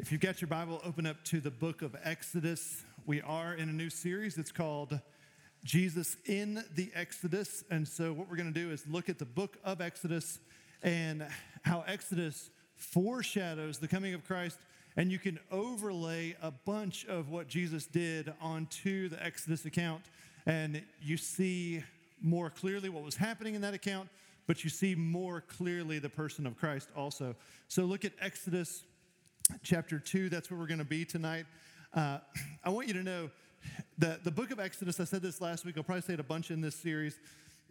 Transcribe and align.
If 0.00 0.10
you've 0.10 0.22
got 0.22 0.40
your 0.40 0.48
Bible, 0.48 0.80
open 0.82 1.04
up 1.04 1.22
to 1.24 1.40
the 1.40 1.50
book 1.50 1.82
of 1.82 1.94
Exodus. 2.02 2.84
We 3.04 3.20
are 3.20 3.52
in 3.52 3.68
a 3.68 3.72
new 3.72 3.90
series. 3.90 4.38
It's 4.38 4.50
called 4.50 4.98
Jesus 5.62 6.16
in 6.24 6.64
the 6.74 6.90
Exodus. 6.94 7.64
And 7.70 7.86
so, 7.86 8.14
what 8.14 8.30
we're 8.30 8.38
going 8.38 8.50
to 8.50 8.58
do 8.58 8.70
is 8.70 8.86
look 8.86 9.10
at 9.10 9.18
the 9.18 9.26
book 9.26 9.58
of 9.62 9.82
Exodus 9.82 10.38
and 10.82 11.26
how 11.64 11.84
Exodus 11.86 12.48
foreshadows 12.76 13.78
the 13.78 13.88
coming 13.88 14.14
of 14.14 14.24
Christ. 14.24 14.58
And 14.96 15.12
you 15.12 15.18
can 15.18 15.38
overlay 15.52 16.34
a 16.40 16.50
bunch 16.50 17.04
of 17.04 17.28
what 17.28 17.46
Jesus 17.46 17.84
did 17.84 18.32
onto 18.40 19.10
the 19.10 19.22
Exodus 19.22 19.66
account. 19.66 20.04
And 20.46 20.80
you 21.02 21.18
see 21.18 21.84
more 22.22 22.48
clearly 22.48 22.88
what 22.88 23.04
was 23.04 23.16
happening 23.16 23.54
in 23.54 23.60
that 23.60 23.74
account, 23.74 24.08
but 24.46 24.64
you 24.64 24.70
see 24.70 24.94
more 24.94 25.42
clearly 25.42 25.98
the 25.98 26.08
person 26.08 26.46
of 26.46 26.56
Christ 26.56 26.88
also. 26.96 27.36
So, 27.68 27.84
look 27.84 28.06
at 28.06 28.12
Exodus 28.18 28.84
chapter 29.62 29.98
2. 29.98 30.28
That's 30.28 30.50
where 30.50 30.58
we're 30.58 30.66
going 30.66 30.78
to 30.78 30.84
be 30.84 31.04
tonight. 31.04 31.46
Uh, 31.94 32.18
I 32.64 32.70
want 32.70 32.88
you 32.88 32.94
to 32.94 33.02
know 33.02 33.30
that 33.98 34.24
the 34.24 34.30
book 34.30 34.50
of 34.50 34.60
Exodus, 34.60 35.00
I 35.00 35.04
said 35.04 35.22
this 35.22 35.40
last 35.40 35.64
week, 35.64 35.76
I'll 35.76 35.82
probably 35.82 36.02
say 36.02 36.14
it 36.14 36.20
a 36.20 36.24
bunch 36.24 36.50
in 36.50 36.60
this 36.60 36.74
series. 36.74 37.18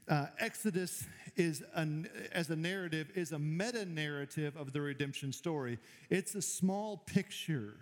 Uh, 0.08 0.28
Exodus 0.40 1.06
is 1.36 1.64
a, 1.76 1.88
as 2.32 2.50
a 2.50 2.56
narrative 2.56 3.12
is 3.16 3.32
a 3.32 3.40
meta 3.40 3.86
narrative 3.86 4.56
of 4.58 4.74
the 4.74 4.82
redemption 4.82 5.32
story. 5.32 5.78
It's 6.10 6.36
a 6.36 6.42
small 6.42 6.98
picture 6.98 7.76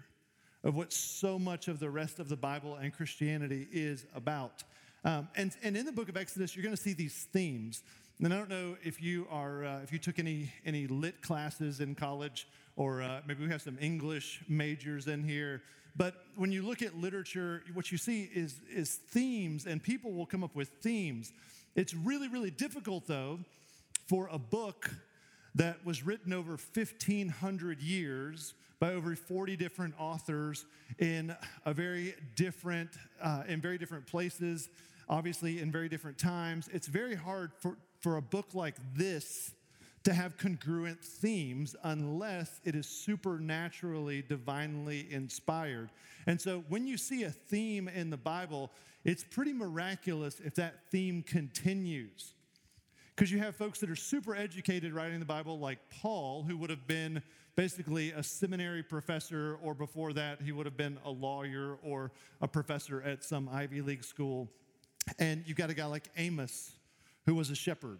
of 0.63 0.75
what 0.75 0.91
so 0.91 1.39
much 1.39 1.67
of 1.67 1.79
the 1.79 1.89
rest 1.89 2.19
of 2.19 2.27
the 2.29 2.35
Bible 2.35 2.75
and 2.75 2.93
Christianity 2.93 3.67
is 3.71 4.05
about. 4.13 4.63
Um, 5.05 5.29
and, 5.35 5.55
and 5.63 5.77
in 5.77 5.85
the 5.85 5.91
book 5.91 6.09
of 6.09 6.17
Exodus, 6.17 6.55
you're 6.55 6.63
going 6.63 6.75
to 6.75 6.81
see 6.81 6.93
these 6.93 7.27
themes. 7.31 7.83
And 8.21 8.33
I 8.33 8.37
don't 8.37 8.49
know 8.49 8.75
if 8.83 9.01
you 9.01 9.27
are 9.29 9.63
uh, 9.63 9.79
if 9.83 9.93
you 9.93 9.99
took 9.99 10.17
any 10.17 10.51
any 10.65 10.87
lit 10.87 11.21
classes 11.21 11.79
in 11.79 11.93
college 11.93 12.47
or 12.77 13.01
uh, 13.01 13.21
maybe 13.27 13.43
we 13.43 13.49
have 13.49 13.61
some 13.61 13.77
English 13.81 14.41
majors 14.47 15.07
in 15.07 15.23
here. 15.23 15.61
But 15.97 16.13
when 16.35 16.51
you 16.51 16.61
look 16.61 16.83
at 16.83 16.95
literature, 16.95 17.63
what 17.73 17.91
you 17.91 17.97
see 17.97 18.29
is, 18.33 18.61
is 18.71 18.95
themes, 19.09 19.65
and 19.65 19.81
people 19.81 20.13
will 20.13 20.27
come 20.27 20.43
up 20.43 20.55
with 20.55 20.69
themes. 20.81 21.33
It's 21.75 21.93
really, 21.93 22.27
really 22.27 22.51
difficult, 22.51 23.07
though, 23.07 23.39
for 24.07 24.29
a 24.31 24.37
book 24.37 24.91
that 25.55 25.83
was 25.83 26.05
written 26.05 26.33
over 26.33 26.51
1,500 26.51 27.81
years 27.81 28.53
by 28.79 28.93
over 28.93 29.15
40 29.15 29.57
different 29.57 29.95
authors 29.99 30.65
in 30.99 31.35
a 31.65 31.73
very 31.73 32.13
different, 32.35 32.91
uh, 33.19 33.41
in 33.47 33.59
very 33.59 33.79
different 33.79 34.05
places, 34.05 34.69
obviously 35.09 35.61
in 35.61 35.71
very 35.71 35.89
different 35.89 36.19
times. 36.19 36.69
It's 36.71 36.85
very 36.85 37.15
hard 37.15 37.51
for, 37.59 37.75
for 38.01 38.17
a 38.17 38.21
book 38.21 38.53
like 38.53 38.75
this 38.95 39.51
to 40.07 40.13
have 40.13 40.37
congruent 40.37 41.03
themes 41.03 41.75
unless 41.83 42.61
it 42.63 42.75
is 42.75 42.87
supernaturally, 42.87 44.21
divinely 44.21 45.05
inspired. 45.11 45.89
And 46.27 46.39
so 46.39 46.63
when 46.69 46.87
you 46.87 46.95
see 46.95 47.23
a 47.23 47.29
theme 47.29 47.89
in 47.89 48.09
the 48.09 48.15
Bible, 48.15 48.71
it's 49.03 49.25
pretty 49.25 49.51
miraculous 49.51 50.39
if 50.39 50.55
that 50.55 50.75
theme 50.91 51.23
continues. 51.23 52.35
Because 53.13 53.33
you 53.33 53.39
have 53.39 53.57
folks 53.57 53.81
that 53.81 53.89
are 53.89 53.97
super 53.97 54.33
educated 54.33 54.93
writing 54.93 55.19
the 55.19 55.25
Bible, 55.25 55.59
like 55.59 55.79
Paul, 55.89 56.45
who 56.47 56.55
would 56.55 56.69
have 56.69 56.87
been 56.87 57.21
basically 57.57 58.11
a 58.11 58.23
seminary 58.23 58.83
professor, 58.83 59.57
or 59.61 59.73
before 59.73 60.13
that, 60.13 60.41
he 60.41 60.53
would 60.53 60.65
have 60.65 60.77
been 60.77 60.97
a 61.03 61.11
lawyer 61.11 61.79
or 61.83 62.13
a 62.39 62.47
professor 62.47 63.01
at 63.01 63.25
some 63.25 63.49
Ivy 63.49 63.81
League 63.81 64.05
school. 64.05 64.47
And 65.19 65.43
you've 65.45 65.57
got 65.57 65.69
a 65.69 65.73
guy 65.73 65.87
like 65.87 66.07
Amos, 66.15 66.71
who 67.25 67.35
was 67.35 67.49
a 67.49 67.55
shepherd 67.55 67.99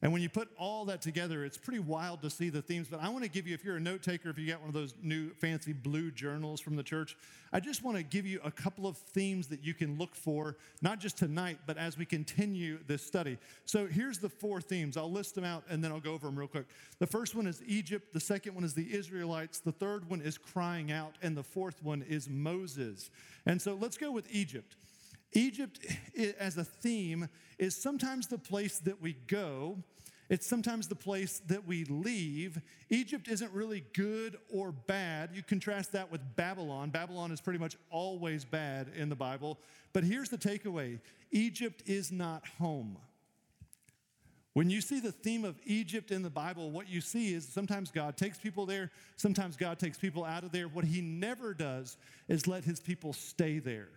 and 0.00 0.12
when 0.12 0.22
you 0.22 0.28
put 0.28 0.48
all 0.56 0.84
that 0.84 1.02
together, 1.02 1.44
it's 1.44 1.58
pretty 1.58 1.80
wild 1.80 2.22
to 2.22 2.30
see 2.30 2.50
the 2.50 2.62
themes. 2.62 2.86
But 2.88 3.02
I 3.02 3.08
want 3.08 3.24
to 3.24 3.30
give 3.30 3.48
you, 3.48 3.54
if 3.54 3.64
you're 3.64 3.76
a 3.76 3.80
note 3.80 4.02
taker, 4.02 4.30
if 4.30 4.38
you 4.38 4.46
got 4.46 4.60
one 4.60 4.68
of 4.68 4.74
those 4.74 4.94
new 5.02 5.30
fancy 5.34 5.72
blue 5.72 6.12
journals 6.12 6.60
from 6.60 6.76
the 6.76 6.84
church, 6.84 7.16
I 7.52 7.58
just 7.58 7.82
want 7.82 7.96
to 7.96 8.04
give 8.04 8.24
you 8.24 8.40
a 8.44 8.50
couple 8.50 8.86
of 8.86 8.96
themes 8.96 9.48
that 9.48 9.64
you 9.64 9.74
can 9.74 9.98
look 9.98 10.14
for, 10.14 10.56
not 10.82 11.00
just 11.00 11.18
tonight, 11.18 11.58
but 11.66 11.76
as 11.78 11.98
we 11.98 12.04
continue 12.04 12.78
this 12.86 13.04
study. 13.04 13.38
So 13.64 13.86
here's 13.86 14.18
the 14.18 14.28
four 14.28 14.60
themes. 14.60 14.96
I'll 14.96 15.10
list 15.10 15.34
them 15.34 15.44
out 15.44 15.64
and 15.68 15.82
then 15.82 15.90
I'll 15.90 15.98
go 16.00 16.12
over 16.12 16.28
them 16.28 16.38
real 16.38 16.46
quick. 16.46 16.66
The 17.00 17.06
first 17.06 17.34
one 17.34 17.48
is 17.48 17.60
Egypt, 17.66 18.12
the 18.12 18.20
second 18.20 18.54
one 18.54 18.62
is 18.62 18.74
the 18.74 18.94
Israelites, 18.94 19.58
the 19.58 19.72
third 19.72 20.08
one 20.08 20.20
is 20.20 20.38
crying 20.38 20.92
out, 20.92 21.16
and 21.22 21.36
the 21.36 21.42
fourth 21.42 21.82
one 21.82 22.02
is 22.02 22.28
Moses. 22.28 23.10
And 23.46 23.60
so 23.60 23.74
let's 23.74 23.96
go 23.96 24.12
with 24.12 24.30
Egypt. 24.30 24.76
Egypt, 25.32 25.80
as 26.38 26.56
a 26.56 26.64
theme, 26.64 27.28
is 27.58 27.76
sometimes 27.76 28.28
the 28.28 28.38
place 28.38 28.78
that 28.80 29.02
we 29.02 29.14
go. 29.26 29.76
It's 30.28 30.46
sometimes 30.46 30.88
the 30.88 30.94
place 30.94 31.40
that 31.46 31.66
we 31.66 31.84
leave. 31.84 32.60
Egypt 32.90 33.28
isn't 33.28 33.50
really 33.52 33.84
good 33.94 34.36
or 34.52 34.72
bad. 34.72 35.30
You 35.32 35.42
contrast 35.42 35.92
that 35.92 36.12
with 36.12 36.20
Babylon. 36.36 36.90
Babylon 36.90 37.32
is 37.32 37.40
pretty 37.40 37.58
much 37.58 37.76
always 37.90 38.44
bad 38.44 38.90
in 38.94 39.08
the 39.08 39.16
Bible. 39.16 39.58
But 39.92 40.04
here's 40.04 40.28
the 40.28 40.38
takeaway 40.38 41.00
Egypt 41.30 41.82
is 41.86 42.12
not 42.12 42.46
home. 42.58 42.98
When 44.52 44.70
you 44.70 44.80
see 44.80 44.98
the 44.98 45.12
theme 45.12 45.44
of 45.44 45.54
Egypt 45.64 46.10
in 46.10 46.22
the 46.22 46.30
Bible, 46.30 46.70
what 46.70 46.88
you 46.88 47.00
see 47.00 47.32
is 47.32 47.46
sometimes 47.46 47.90
God 47.90 48.16
takes 48.16 48.38
people 48.38 48.66
there, 48.66 48.90
sometimes 49.16 49.56
God 49.56 49.78
takes 49.78 49.96
people 49.96 50.24
out 50.24 50.42
of 50.42 50.52
there. 50.52 50.66
What 50.66 50.84
he 50.84 51.00
never 51.00 51.54
does 51.54 51.96
is 52.26 52.46
let 52.46 52.64
his 52.64 52.80
people 52.80 53.12
stay 53.12 53.60
there. 53.60 53.88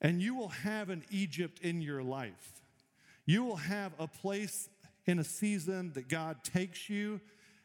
And 0.00 0.22
you 0.22 0.34
will 0.36 0.48
have 0.48 0.88
an 0.88 1.04
Egypt 1.10 1.58
in 1.60 1.82
your 1.82 2.02
life. 2.02 2.52
You 3.26 3.44
will 3.44 3.56
have 3.56 3.92
a 3.98 4.06
place 4.06 4.68
in 5.08 5.18
a 5.18 5.24
season 5.24 5.90
that 5.94 6.08
God 6.08 6.44
takes 6.44 6.88
you, 6.88 7.20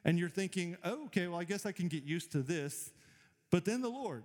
and 0.05 0.17
you're 0.17 0.29
thinking, 0.29 0.77
oh, 0.83 1.05
okay, 1.05 1.27
well, 1.27 1.39
I 1.39 1.43
guess 1.43 1.65
I 1.65 1.73
can 1.73 1.89
get 1.89 2.03
used 2.03 2.31
to 2.31 2.41
this. 2.41 2.91
But 3.51 3.65
then 3.65 3.81
the 3.81 3.89
Lord 3.89 4.23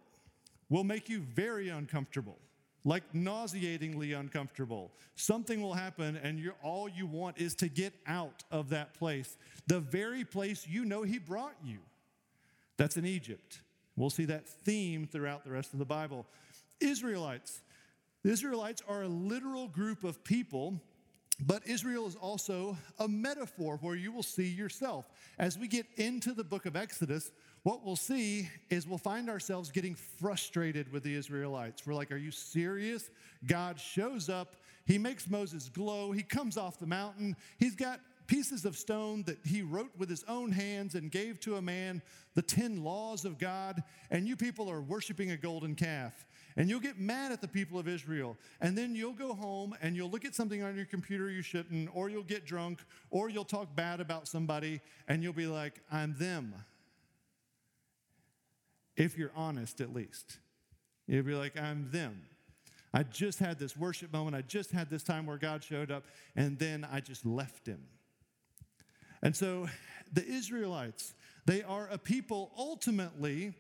will 0.71 0.85
make 0.85 1.09
you 1.09 1.21
very 1.21 1.69
uncomfortable, 1.69 2.39
like 2.85 3.03
nauseatingly 3.13 4.13
uncomfortable. 4.13 4.93
Something 5.17 5.61
will 5.61 5.75
happen, 5.75 6.17
and 6.17 6.39
you're, 6.39 6.55
all 6.63 6.89
you 6.89 7.07
want 7.07 7.39
is 7.39 7.55
to 7.57 7.69
get 7.69 7.93
out 8.07 8.45
of 8.53 8.71
that 8.71 8.95
place, 8.95 9.37
the 9.67 9.81
very 9.81 10.25
place 10.25 10.67
you 10.69 10.85
know 10.85 11.03
He 11.03 11.19
brought 11.19 11.57
you. 11.65 11.79
That's 12.77 12.97
in 12.97 13.05
Egypt. 13.05 13.61
We'll 13.97 14.11
see 14.11 14.27
that 14.27 14.49
theme 14.49 15.09
throughout 15.11 15.45
the 15.45 15.51
rest 15.51 15.73
of 15.73 15.81
the 15.81 15.85
Bible. 15.85 16.25
Israelites. 16.81 17.61
The 18.23 18.31
Israelites 18.31 18.81
are 18.89 19.03
a 19.03 19.09
literal 19.09 19.67
group 19.67 20.05
of 20.05 20.23
people, 20.23 20.81
but 21.47 21.67
Israel 21.67 22.07
is 22.07 22.17
also 22.17 22.77
a 22.99 23.07
metaphor 23.07 23.79
where 23.81 23.95
you 23.95 24.11
will 24.11 24.23
see 24.23 24.47
yourself. 24.49 25.09
As 25.39 25.57
we 25.57 25.69
get 25.69 25.87
into 25.97 26.33
the 26.33 26.43
book 26.43 26.67
of 26.67 26.75
Exodus, 26.75 27.31
what 27.63 27.85
we'll 27.85 27.97
see 27.97 28.49
is 28.71 28.87
we'll 28.87 28.99
find 28.99 29.29
ourselves 29.29 29.71
getting 29.71 29.95
frustrated 29.95 30.93
with 30.93 31.03
the 31.05 31.15
Israelites. 31.15 31.87
We're 31.87 31.95
like, 31.95 32.11
Are 32.11 32.17
you 32.17 32.31
serious? 32.31 33.11
God 33.47 33.79
shows 33.79 34.29
up, 34.29 34.57
he 34.85 34.99
makes 34.99 35.29
Moses 35.29 35.69
glow, 35.69 36.11
he 36.13 36.23
comes 36.23 36.57
off 36.57 36.79
the 36.79 36.87
mountain, 36.87 37.37
he's 37.59 37.77
got 37.77 38.01
pieces 38.27 38.65
of 38.65 38.77
stone 38.77 39.23
that 39.25 39.39
he 39.45 39.63
wrote 39.63 39.91
with 39.97 40.11
his 40.11 40.25
own 40.29 40.53
hands 40.53 40.95
and 40.95 41.11
gave 41.11 41.41
to 41.41 41.57
a 41.57 41.63
man 41.63 42.03
the 42.35 42.43
10 42.43 42.85
laws 42.85 43.25
of 43.25 43.39
God, 43.39 43.83
and 44.11 44.29
you 44.29 44.37
people 44.37 44.71
are 44.71 44.83
worshiping 44.83 45.31
a 45.31 45.37
golden 45.37 45.75
calf 45.75 46.27
and 46.59 46.69
you'll 46.69 46.81
get 46.81 46.99
mad 46.99 47.31
at 47.31 47.41
the 47.41 47.47
people 47.47 47.79
of 47.79 47.87
Israel. 47.87 48.37
And 48.61 48.77
then 48.77 48.97
you'll 48.97 49.13
go 49.13 49.33
home 49.33 49.77
and 49.81 49.95
you'll 49.95 50.11
look 50.11 50.25
at 50.25 50.35
something 50.35 50.61
on 50.65 50.75
your 50.75 50.87
computer 50.87 51.31
you 51.31 51.41
shouldn't, 51.41 51.89
or 51.95 52.11
you'll 52.11 52.25
get 52.25 52.45
drunk, 52.45 52.81
or 53.11 53.31
you'll 53.31 53.45
talk 53.45 53.77
bad 53.77 54.01
about 54.01 54.27
somebody, 54.27 54.81
and 55.07 55.23
you'll 55.23 55.33
be 55.33 55.47
like, 55.47 55.81
I'm 55.91 56.17
them. 56.19 56.53
If 58.97 59.17
you're 59.17 59.31
honest, 59.37 59.81
at 59.81 59.95
least. 59.95 60.39
You'll 61.07 61.23
be 61.23 61.35
like, 61.35 61.57
I'm 61.57 61.91
them. 61.93 62.23
I 62.93 63.05
just 63.05 63.39
had 63.39 63.61
this 63.61 63.77
worship 63.77 64.13
moment. 64.13 64.35
I 64.35 64.43
just 64.43 64.73
had 64.73 64.91
this 64.91 65.05
time 65.05 65.27
where 65.27 65.39
God 65.39 65.63
showed 65.63 65.93
up, 65.93 66.07
and 66.35 66.59
then 66.59 66.85
I 66.91 66.99
just 66.99 67.25
left 67.25 67.69
him. 67.69 67.85
And 69.23 69.37
so 69.37 69.69
the 70.13 70.27
Israelites, 70.27 71.15
they 71.47 71.63
are 71.63 71.89
a 71.89 71.99
people 71.99 72.51
ultimately 72.59 73.55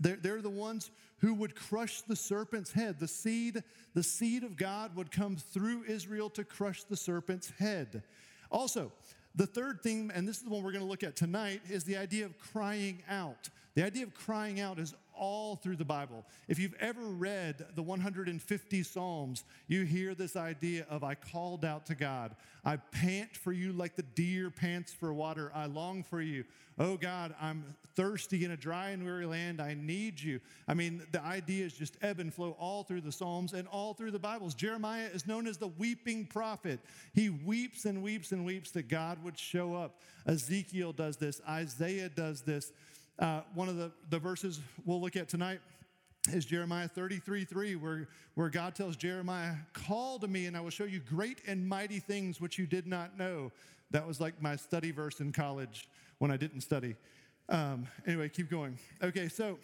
they're, 0.00 0.16
they're 0.16 0.42
the 0.42 0.50
ones 0.50 0.90
who 1.18 1.34
would 1.34 1.54
crush 1.54 2.02
the 2.02 2.16
serpent's 2.16 2.72
head. 2.72 2.98
The 2.98 3.08
seed, 3.08 3.62
the 3.94 4.02
seed 4.02 4.42
of 4.42 4.56
God 4.56 4.96
would 4.96 5.10
come 5.10 5.36
through 5.36 5.84
Israel 5.88 6.28
to 6.30 6.44
crush 6.44 6.82
the 6.84 6.96
serpent's 6.96 7.50
head. 7.58 8.02
Also, 8.50 8.92
the 9.34 9.46
third 9.46 9.82
thing, 9.82 10.10
and 10.14 10.28
this 10.28 10.38
is 10.38 10.42
the 10.42 10.50
one 10.50 10.62
we're 10.62 10.72
going 10.72 10.84
to 10.84 10.90
look 10.90 11.02
at 11.02 11.16
tonight, 11.16 11.62
is 11.70 11.84
the 11.84 11.96
idea 11.96 12.26
of 12.26 12.38
crying 12.38 13.02
out. 13.08 13.48
The 13.74 13.84
idea 13.84 14.02
of 14.02 14.14
crying 14.14 14.60
out 14.60 14.78
is 14.78 14.94
all 15.22 15.54
through 15.54 15.76
the 15.76 15.84
Bible. 15.84 16.24
If 16.48 16.58
you've 16.58 16.74
ever 16.80 17.00
read 17.00 17.64
the 17.76 17.82
150 17.82 18.82
Psalms, 18.82 19.44
you 19.68 19.84
hear 19.84 20.16
this 20.16 20.34
idea 20.34 20.84
of 20.90 21.04
I 21.04 21.14
called 21.14 21.64
out 21.64 21.86
to 21.86 21.94
God. 21.94 22.34
I 22.64 22.78
pant 22.78 23.36
for 23.36 23.52
you 23.52 23.72
like 23.72 23.94
the 23.94 24.02
deer 24.02 24.50
pants 24.50 24.92
for 24.92 25.14
water. 25.14 25.52
I 25.54 25.66
long 25.66 26.02
for 26.02 26.20
you. 26.20 26.42
Oh 26.76 26.96
God, 26.96 27.36
I'm 27.40 27.76
thirsty 27.94 28.44
in 28.44 28.50
a 28.50 28.56
dry 28.56 28.90
and 28.90 29.04
weary 29.04 29.26
land. 29.26 29.60
I 29.60 29.74
need 29.74 30.20
you. 30.20 30.40
I 30.66 30.74
mean, 30.74 31.02
the 31.12 31.22
idea 31.22 31.66
is 31.66 31.74
just 31.74 31.96
ebb 32.02 32.18
and 32.18 32.34
flow 32.34 32.56
all 32.58 32.82
through 32.82 33.02
the 33.02 33.12
Psalms 33.12 33.52
and 33.52 33.68
all 33.68 33.94
through 33.94 34.10
the 34.10 34.18
Bibles. 34.18 34.54
Jeremiah 34.54 35.08
is 35.14 35.28
known 35.28 35.46
as 35.46 35.56
the 35.56 35.68
weeping 35.68 36.26
prophet. 36.26 36.80
He 37.14 37.28
weeps 37.28 37.84
and 37.84 38.02
weeps 38.02 38.32
and 38.32 38.44
weeps 38.44 38.72
that 38.72 38.88
God 38.88 39.22
would 39.22 39.38
show 39.38 39.76
up. 39.76 40.00
Ezekiel 40.26 40.92
does 40.92 41.16
this, 41.16 41.40
Isaiah 41.48 42.08
does 42.08 42.40
this. 42.40 42.72
Uh, 43.22 43.40
one 43.54 43.68
of 43.68 43.76
the, 43.76 43.92
the 44.10 44.18
verses 44.18 44.58
we'll 44.84 45.00
look 45.00 45.14
at 45.14 45.28
tonight 45.28 45.60
is 46.32 46.44
Jeremiah 46.44 46.88
33 46.88 47.44
3, 47.44 47.76
where, 47.76 48.08
where 48.34 48.48
God 48.48 48.74
tells 48.74 48.96
Jeremiah, 48.96 49.54
Call 49.72 50.18
to 50.18 50.26
me, 50.26 50.46
and 50.46 50.56
I 50.56 50.60
will 50.60 50.70
show 50.70 50.82
you 50.82 50.98
great 50.98 51.38
and 51.46 51.64
mighty 51.64 52.00
things 52.00 52.40
which 52.40 52.58
you 52.58 52.66
did 52.66 52.84
not 52.84 53.16
know. 53.16 53.52
That 53.92 54.08
was 54.08 54.20
like 54.20 54.42
my 54.42 54.56
study 54.56 54.90
verse 54.90 55.20
in 55.20 55.30
college 55.30 55.88
when 56.18 56.32
I 56.32 56.36
didn't 56.36 56.62
study. 56.62 56.96
Um, 57.48 57.86
anyway, 58.08 58.28
keep 58.28 58.50
going. 58.50 58.76
Okay, 59.00 59.28
so 59.28 59.56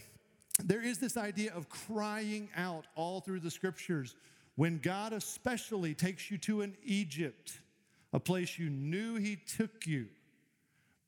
there 0.62 0.80
is 0.80 0.98
this 0.98 1.16
idea 1.16 1.52
of 1.52 1.68
crying 1.68 2.50
out 2.56 2.86
all 2.94 3.20
through 3.20 3.40
the 3.40 3.50
scriptures. 3.50 4.14
When 4.54 4.78
God 4.78 5.12
especially 5.12 5.94
takes 5.94 6.30
you 6.30 6.38
to 6.38 6.60
an 6.60 6.76
Egypt, 6.84 7.58
a 8.12 8.20
place 8.20 8.56
you 8.56 8.70
knew 8.70 9.16
He 9.16 9.34
took 9.34 9.84
you, 9.84 10.06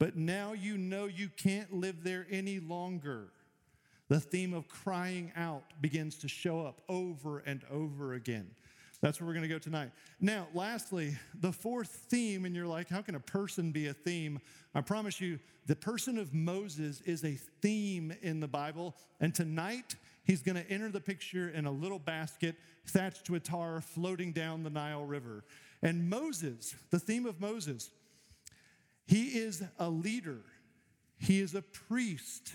but 0.01 0.17
now 0.17 0.55
you 0.55 0.79
know 0.79 1.05
you 1.05 1.29
can't 1.37 1.73
live 1.73 2.03
there 2.03 2.27
any 2.31 2.59
longer. 2.59 3.29
The 4.09 4.19
theme 4.19 4.55
of 4.55 4.67
crying 4.67 5.31
out 5.37 5.63
begins 5.81 6.17
to 6.19 6.29
show 6.29 6.63
up 6.67 6.81
over 6.89 7.41
and 7.41 7.63
over 7.71 8.15
again. 8.15 8.51
That's 9.03 9.21
where 9.21 9.27
we're 9.27 9.35
going 9.35 9.49
to 9.49 9.49
go 9.49 9.59
tonight. 9.59 9.91
Now, 10.19 10.49
lastly, 10.55 11.17
the 11.41 11.53
fourth 11.53 11.89
theme, 12.09 12.47
and 12.47 12.57
you're 12.57 12.67
like, 12.67 12.89
how 12.89 13.03
can 13.03 13.15
a 13.15 13.21
person 13.21 13.73
be 13.73 13.89
a 13.89 13.95
theme? 13.95 14.41
I 14.75 14.81
promise 14.81 15.21
you, 15.21 15.39
the 15.67 15.77
person 15.77 16.19
of 16.19 16.35
Moses 16.35 17.03
is 17.03 17.23
a 17.25 17.35
theme 17.61 18.13
in 18.23 18.41
the 18.41 18.49
Bible. 18.49 18.97
And 19.21 19.35
tonight, 19.35 19.97
he's 20.25 20.43
going 20.43 20.57
to 20.57 20.71
enter 20.71 20.91
the 20.91 21.01
picture 21.01 21.51
in 21.51 21.67
a 21.67 21.71
little 21.71 21.99
basket 21.99 22.57
thatched 22.87 23.29
with 23.29 23.43
tar 23.45 23.83
floating 23.83 24.33
down 24.33 24.63
the 24.63 24.71
Nile 24.71 25.05
River. 25.05 25.45
And 25.83 26.09
Moses, 26.09 26.75
the 26.91 26.99
theme 26.99 27.27
of 27.27 27.39
Moses, 27.41 27.91
he 29.11 29.41
is 29.41 29.61
a 29.81 29.91
leader, 29.91 30.39
he 31.19 31.41
is 31.41 31.57
a 31.57 31.63
priest. 31.63 32.55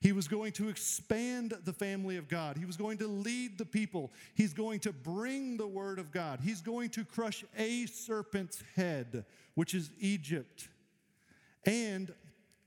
He 0.00 0.10
was 0.10 0.26
going 0.28 0.52
to 0.54 0.68
expand 0.68 1.54
the 1.64 1.72
family 1.72 2.16
of 2.18 2.28
God. 2.28 2.58
He 2.58 2.66
was 2.66 2.76
going 2.76 2.98
to 2.98 3.06
lead 3.06 3.56
the 3.56 3.64
people. 3.64 4.12
He's 4.34 4.52
going 4.52 4.80
to 4.80 4.92
bring 4.92 5.56
the 5.56 5.68
word 5.68 5.98
of 5.98 6.12
God. 6.12 6.40
He's 6.42 6.60
going 6.60 6.90
to 6.90 7.04
crush 7.06 7.42
a 7.56 7.86
serpent's 7.86 8.62
head, 8.76 9.24
which 9.54 9.72
is 9.72 9.90
Egypt. 9.98 10.68
And 11.64 12.12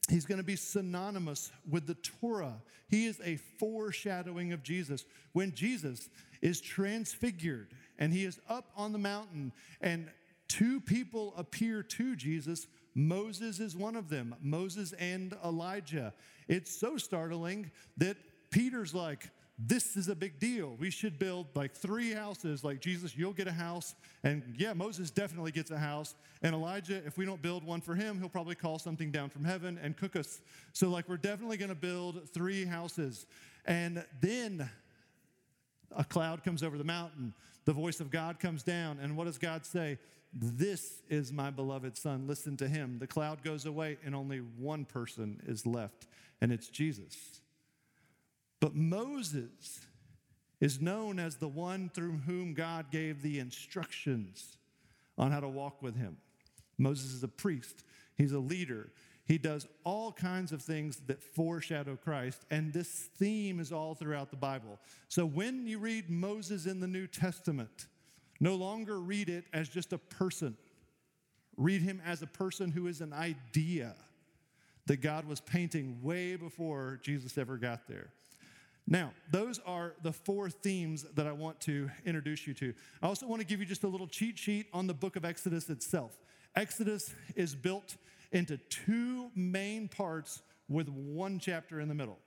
he's 0.10 0.26
going 0.26 0.40
to 0.40 0.44
be 0.44 0.56
synonymous 0.56 1.52
with 1.70 1.86
the 1.86 1.96
Torah. 1.96 2.60
He 2.88 3.06
is 3.06 3.22
a 3.24 3.36
foreshadowing 3.60 4.54
of 4.54 4.64
Jesus. 4.64 5.06
When 5.34 5.54
Jesus 5.54 6.10
is 6.42 6.60
transfigured 6.60 7.68
and 8.00 8.14
he 8.14 8.24
is 8.24 8.40
up 8.50 8.72
on 8.76 8.94
the 8.94 9.00
mountain 9.00 9.52
and 9.80 10.08
two 10.48 10.80
people 10.80 11.34
appear 11.38 11.84
to 11.84 12.16
Jesus, 12.16 12.66
Moses 12.98 13.60
is 13.60 13.76
one 13.76 13.96
of 13.96 14.10
them, 14.10 14.34
Moses 14.42 14.92
and 14.94 15.38
Elijah. 15.46 16.16
It's 16.48 16.76
so 16.76 16.98
startling 16.98 17.70
that 17.98 18.18
Peter's 18.50 18.96
like, 18.96 19.30
this 19.60 19.96
is 19.96 20.08
a 20.08 20.16
big 20.16 20.40
deal. 20.40 20.76
We 20.80 20.90
should 20.90 21.20
build 21.20 21.46
like 21.54 21.76
three 21.76 22.12
houses. 22.12 22.64
Like 22.64 22.82
Jesus, 22.82 23.16
you'll 23.16 23.34
get 23.34 23.48
a 23.48 23.52
house. 23.52 23.94
And 24.24 24.56
yeah, 24.58 24.74
Moses 24.74 25.12
definitely 25.12 25.52
gets 25.52 25.70
a 25.70 25.78
house. 25.78 26.16
And 26.42 26.56
Elijah, 26.56 27.00
if 27.06 27.20
we 27.20 27.26
don't 27.26 27.42
build 27.42 27.64
one 27.64 27.82
for 27.82 27.94
him, 27.94 28.18
he'll 28.18 28.30
probably 28.30 28.56
call 28.56 28.80
something 28.80 29.12
down 29.12 29.30
from 29.30 29.44
heaven 29.46 29.80
and 29.80 29.96
cook 29.96 30.16
us. 30.16 30.42
So, 30.74 30.90
like, 30.90 31.08
we're 31.08 31.18
definitely 31.18 31.58
going 31.58 31.70
to 31.70 31.76
build 31.76 32.28
three 32.30 32.66
houses. 32.66 33.28
And 33.66 34.04
then 34.22 34.68
a 35.96 36.04
cloud 36.04 36.44
comes 36.44 36.64
over 36.64 36.80
the 36.80 36.84
mountain. 36.84 37.36
The 37.66 37.74
voice 37.74 38.00
of 38.00 38.10
God 38.10 38.40
comes 38.40 38.64
down. 38.64 38.98
And 39.02 39.16
what 39.16 39.26
does 39.26 39.38
God 39.38 39.68
say? 39.68 40.00
This 40.34 41.02
is 41.10 41.32
my 41.32 41.50
beloved 41.50 41.98
son. 41.98 42.28
Listen 42.28 42.58
to 42.58 42.68
him. 42.68 43.00
The 43.00 43.08
cloud 43.08 43.44
goes 43.44 43.66
away, 43.66 43.98
and 44.06 44.14
only 44.14 44.40
one 44.40 44.86
person 44.86 45.42
is 45.48 45.66
left, 45.66 46.08
and 46.42 46.52
it's 46.52 46.68
Jesus. 46.68 47.42
But 48.60 48.76
Moses 48.76 49.86
is 50.60 50.82
known 50.82 51.20
as 51.20 51.38
the 51.38 51.48
one 51.48 51.90
through 51.94 52.18
whom 52.26 52.54
God 52.54 52.92
gave 52.92 53.22
the 53.22 53.40
instructions 53.40 54.58
on 55.18 55.32
how 55.32 55.40
to 55.40 55.48
walk 55.48 55.82
with 55.82 55.96
him. 55.96 56.18
Moses 56.78 57.14
is 57.14 57.24
a 57.24 57.28
priest, 57.28 57.84
he's 58.16 58.34
a 58.34 58.40
leader. 58.40 58.92
He 59.26 59.38
does 59.38 59.68
all 59.84 60.14
kinds 60.14 60.54
of 60.54 60.62
things 60.62 61.02
that 61.08 61.22
foreshadow 61.22 61.98
Christ, 61.98 62.46
and 62.50 62.72
this 62.72 63.10
theme 63.18 63.60
is 63.60 63.74
all 63.74 63.94
throughout 63.94 64.32
the 64.32 64.38
Bible. 64.38 64.80
So 65.10 65.26
when 65.26 65.68
you 65.68 65.80
read 65.80 66.10
Moses 66.10 66.66
in 66.66 66.80
the 66.80 66.88
New 66.88 67.08
Testament, 67.08 67.88
no 68.40 68.56
longer 68.56 69.00
read 69.00 69.30
it 69.30 69.46
as 69.54 69.70
just 69.70 69.94
a 69.94 69.98
person. 69.98 70.58
Read 71.56 71.82
him 71.82 72.02
as 72.06 72.22
a 72.22 72.28
person 72.28 72.72
who 72.72 72.88
is 72.88 73.02
an 73.02 73.14
idea 73.14 73.96
that 74.86 75.02
God 75.02 75.26
was 75.26 75.42
painting 75.42 76.00
way 76.02 76.36
before 76.36 77.00
Jesus 77.02 77.38
ever 77.38 77.58
got 77.58 77.88
there. 77.88 78.10
Now, 78.90 79.12
those 79.32 79.60
are 79.66 79.94
the 80.02 80.14
four 80.14 80.50
themes 80.50 81.06
that 81.16 81.28
I 81.28 81.34
want 81.34 81.60
to 81.62 81.90
introduce 82.06 82.48
you 82.48 82.54
to. 82.56 82.74
I 83.02 83.08
also 83.08 83.28
want 83.28 83.42
to 83.42 83.46
give 83.46 83.60
you 83.60 83.66
just 83.66 83.84
a 83.84 83.88
little 83.88 84.08
cheat 84.08 84.40
sheet 84.40 84.68
on 84.72 84.88
the 84.88 84.94
book 84.94 85.18
of 85.18 85.26
Exodus 85.26 85.70
itself. 85.70 86.18
Exodus 86.56 87.14
is 87.36 87.54
built 87.54 87.98
into 88.32 88.58
two 88.70 89.30
main 89.36 89.90
parts 89.90 90.42
with 90.70 90.88
one 90.88 91.38
chapter 91.38 91.82
in 91.82 91.90
the 91.90 91.94
middle. 91.94 92.18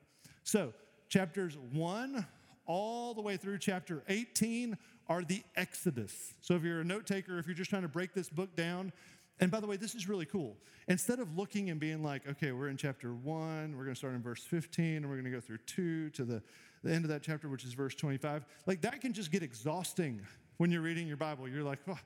So, 0.45 0.75
chapters 1.09 1.57
1 1.73 2.27
all 2.67 3.15
the 3.15 3.23
way 3.23 3.37
through 3.37 3.59
chapter 3.59 4.03
18 4.09 4.77
are 5.11 5.25
the 5.25 5.43
Exodus. 5.57 6.35
So 6.41 6.55
if 6.55 6.63
you're 6.63 6.81
a 6.81 6.85
note 6.85 7.05
taker, 7.05 7.39
if 7.39 7.47
you're 7.47 7.55
just 7.55 7.69
trying 7.69 7.83
to 7.83 7.89
break 7.89 8.15
this 8.15 8.31
book 8.31 8.55
down, 8.55 8.93
and 9.41 9.51
by 9.51 9.59
the 9.59 9.67
way, 9.67 9.77
this 9.77 9.97
is 9.97 10.09
really 10.09 10.25
cool. 10.25 10.57
Instead 10.87 11.19
of 11.19 11.37
looking 11.37 11.69
and 11.69 11.81
being 11.81 12.03
like, 12.03 12.29
okay, 12.29 12.53
we're 12.53 12.69
in 12.69 12.77
chapter 12.77 13.13
one, 13.13 13.77
we're 13.77 13.85
going 13.85 13.95
to 13.95 13.99
start 13.99 14.15
in 14.15 14.23
verse 14.23 14.45
15, 14.45 14.99
and 14.99 15.07
we're 15.09 15.17
going 15.17 15.25
to 15.25 15.31
go 15.31 15.41
through 15.41 15.59
two 15.67 16.11
to 16.11 16.25
the, 16.25 16.41
the 16.85 16.93
end 16.93 17.05
of 17.05 17.11
that 17.11 17.23
chapter, 17.23 17.49
which 17.49 17.65
is 17.65 17.75
verse 17.75 17.95
25, 17.97 18.45
like 18.67 18.81
that 18.83 19.01
can 19.01 19.13
just 19.13 19.33
get 19.33 19.43
exhausting 19.43 20.21
when 20.59 20.71
you're 20.71 20.83
reading 20.83 21.09
your 21.09 21.17
Bible. 21.17 21.49
You're 21.49 21.65
like, 21.65 21.81
oh, 21.89 21.99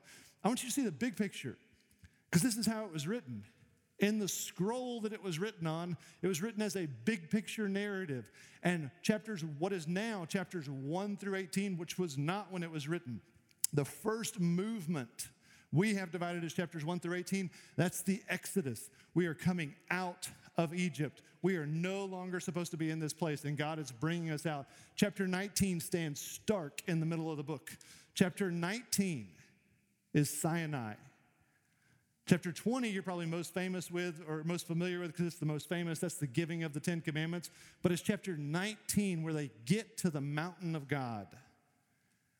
I 0.42 0.48
want 0.48 0.62
you 0.62 0.70
to 0.70 0.74
see 0.74 0.84
the 0.84 0.92
big 0.92 1.14
picture 1.16 1.58
because 2.30 2.42
this 2.42 2.56
is 2.56 2.66
how 2.66 2.84
it 2.84 2.92
was 2.92 3.06
written. 3.06 3.44
In 4.00 4.18
the 4.18 4.28
scroll 4.28 5.00
that 5.02 5.12
it 5.12 5.22
was 5.22 5.38
written 5.38 5.66
on, 5.66 5.96
it 6.20 6.26
was 6.26 6.42
written 6.42 6.62
as 6.62 6.76
a 6.76 6.86
big 7.04 7.30
picture 7.30 7.68
narrative. 7.68 8.30
And 8.62 8.90
chapters, 9.02 9.44
what 9.58 9.72
is 9.72 9.86
now 9.86 10.24
chapters 10.24 10.68
1 10.68 11.16
through 11.16 11.36
18, 11.36 11.76
which 11.76 11.98
was 11.98 12.18
not 12.18 12.52
when 12.52 12.62
it 12.62 12.70
was 12.70 12.88
written, 12.88 13.20
the 13.72 13.84
first 13.84 14.40
movement 14.40 15.28
we 15.72 15.94
have 15.94 16.12
divided 16.12 16.44
as 16.44 16.52
chapters 16.52 16.84
1 16.84 17.00
through 17.00 17.16
18. 17.16 17.50
That's 17.76 18.02
the 18.02 18.22
Exodus. 18.28 18.90
We 19.14 19.26
are 19.26 19.34
coming 19.34 19.74
out 19.90 20.28
of 20.56 20.72
Egypt. 20.72 21.22
We 21.42 21.56
are 21.56 21.66
no 21.66 22.04
longer 22.04 22.38
supposed 22.38 22.70
to 22.70 22.76
be 22.76 22.90
in 22.90 23.00
this 23.00 23.12
place, 23.12 23.44
and 23.44 23.56
God 23.56 23.80
is 23.80 23.90
bringing 23.90 24.30
us 24.30 24.46
out. 24.46 24.66
Chapter 24.94 25.26
19 25.26 25.80
stands 25.80 26.20
stark 26.20 26.80
in 26.86 27.00
the 27.00 27.06
middle 27.06 27.28
of 27.30 27.36
the 27.36 27.42
book. 27.42 27.76
Chapter 28.14 28.52
19 28.52 29.28
is 30.12 30.40
Sinai. 30.40 30.94
Chapter 32.26 32.52
20, 32.52 32.88
you're 32.88 33.02
probably 33.02 33.26
most 33.26 33.52
famous 33.52 33.90
with 33.90 34.22
or 34.26 34.42
most 34.44 34.66
familiar 34.66 34.98
with 34.98 35.12
because 35.12 35.26
it's 35.26 35.38
the 35.38 35.44
most 35.44 35.68
famous. 35.68 35.98
That's 35.98 36.14
the 36.14 36.26
giving 36.26 36.62
of 36.62 36.72
the 36.72 36.80
Ten 36.80 37.02
Commandments. 37.02 37.50
But 37.82 37.92
it's 37.92 38.00
chapter 38.00 38.34
19 38.34 39.22
where 39.22 39.34
they 39.34 39.50
get 39.66 39.98
to 39.98 40.10
the 40.10 40.22
mountain 40.22 40.74
of 40.74 40.88
God. 40.88 41.26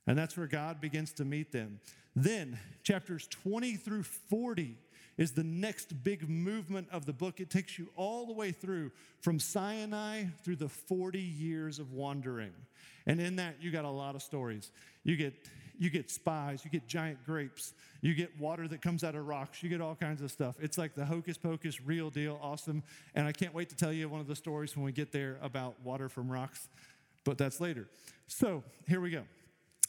And 0.06 0.16
that's 0.16 0.38
where 0.38 0.46
God 0.46 0.80
begins 0.80 1.12
to 1.14 1.26
meet 1.26 1.52
them. 1.52 1.80
Then, 2.16 2.58
chapters 2.82 3.26
20 3.26 3.74
through 3.76 4.04
40 4.04 4.78
is 5.18 5.32
the 5.32 5.44
next 5.44 6.02
big 6.02 6.30
movement 6.30 6.88
of 6.90 7.04
the 7.04 7.12
book. 7.12 7.38
It 7.38 7.50
takes 7.50 7.78
you 7.78 7.88
all 7.94 8.26
the 8.26 8.32
way 8.32 8.52
through 8.52 8.90
from 9.20 9.38
Sinai 9.38 10.24
through 10.42 10.56
the 10.56 10.68
40 10.68 11.20
years 11.20 11.78
of 11.78 11.92
wandering. 11.92 12.52
And 13.06 13.20
in 13.20 13.36
that, 13.36 13.56
you 13.60 13.70
got 13.70 13.84
a 13.84 13.90
lot 13.90 14.14
of 14.14 14.22
stories. 14.22 14.70
You 15.04 15.16
get 15.16 15.34
you 15.78 15.90
get 15.90 16.10
spies, 16.10 16.64
you 16.64 16.70
get 16.70 16.86
giant 16.86 17.24
grapes, 17.24 17.74
you 18.00 18.14
get 18.14 18.38
water 18.40 18.68
that 18.68 18.82
comes 18.82 19.02
out 19.02 19.14
of 19.14 19.26
rocks, 19.26 19.62
you 19.62 19.68
get 19.68 19.80
all 19.80 19.94
kinds 19.94 20.22
of 20.22 20.30
stuff. 20.30 20.56
It's 20.60 20.78
like 20.78 20.94
the 20.94 21.04
hocus 21.04 21.38
pocus, 21.38 21.80
real 21.80 22.10
deal, 22.10 22.38
awesome. 22.42 22.82
And 23.14 23.26
I 23.26 23.32
can't 23.32 23.54
wait 23.54 23.68
to 23.70 23.76
tell 23.76 23.92
you 23.92 24.08
one 24.08 24.20
of 24.20 24.26
the 24.26 24.36
stories 24.36 24.76
when 24.76 24.84
we 24.84 24.92
get 24.92 25.12
there 25.12 25.38
about 25.42 25.74
water 25.82 26.08
from 26.08 26.30
rocks, 26.30 26.68
but 27.24 27.38
that's 27.38 27.60
later. 27.60 27.88
So 28.26 28.62
here 28.86 29.00
we 29.00 29.10
go. 29.10 29.24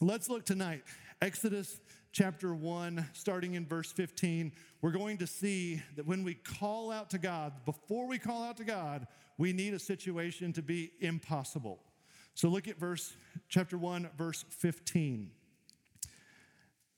Let's 0.02 0.30
look 0.30 0.46
tonight. 0.46 0.84
Exodus 1.22 1.80
chapter 2.12 2.54
1, 2.54 3.10
starting 3.14 3.56
in 3.56 3.66
verse 3.66 3.92
15. 3.92 4.52
We're 4.82 4.92
going 4.92 5.18
to 5.18 5.28
see 5.28 5.82
that 5.96 6.06
when 6.06 6.24
we 6.24 6.34
call 6.34 6.92
out 6.92 7.10
to 7.12 7.18
God, 7.18 7.54
before 7.66 8.08
we 8.08 8.18
call 8.18 8.44
out 8.44 8.58
to 8.58 8.64
God, 8.64 9.08
we 9.38 9.54
need 9.54 9.74
a 9.74 9.80
situation 9.80 10.54
to 10.54 10.62
be 10.62 10.92
impossible. 11.00 11.80
So 12.36 12.50
look 12.50 12.68
at 12.68 12.78
verse 12.78 13.16
chapter 13.48 13.78
1 13.78 14.10
verse 14.18 14.44
15. 14.50 15.32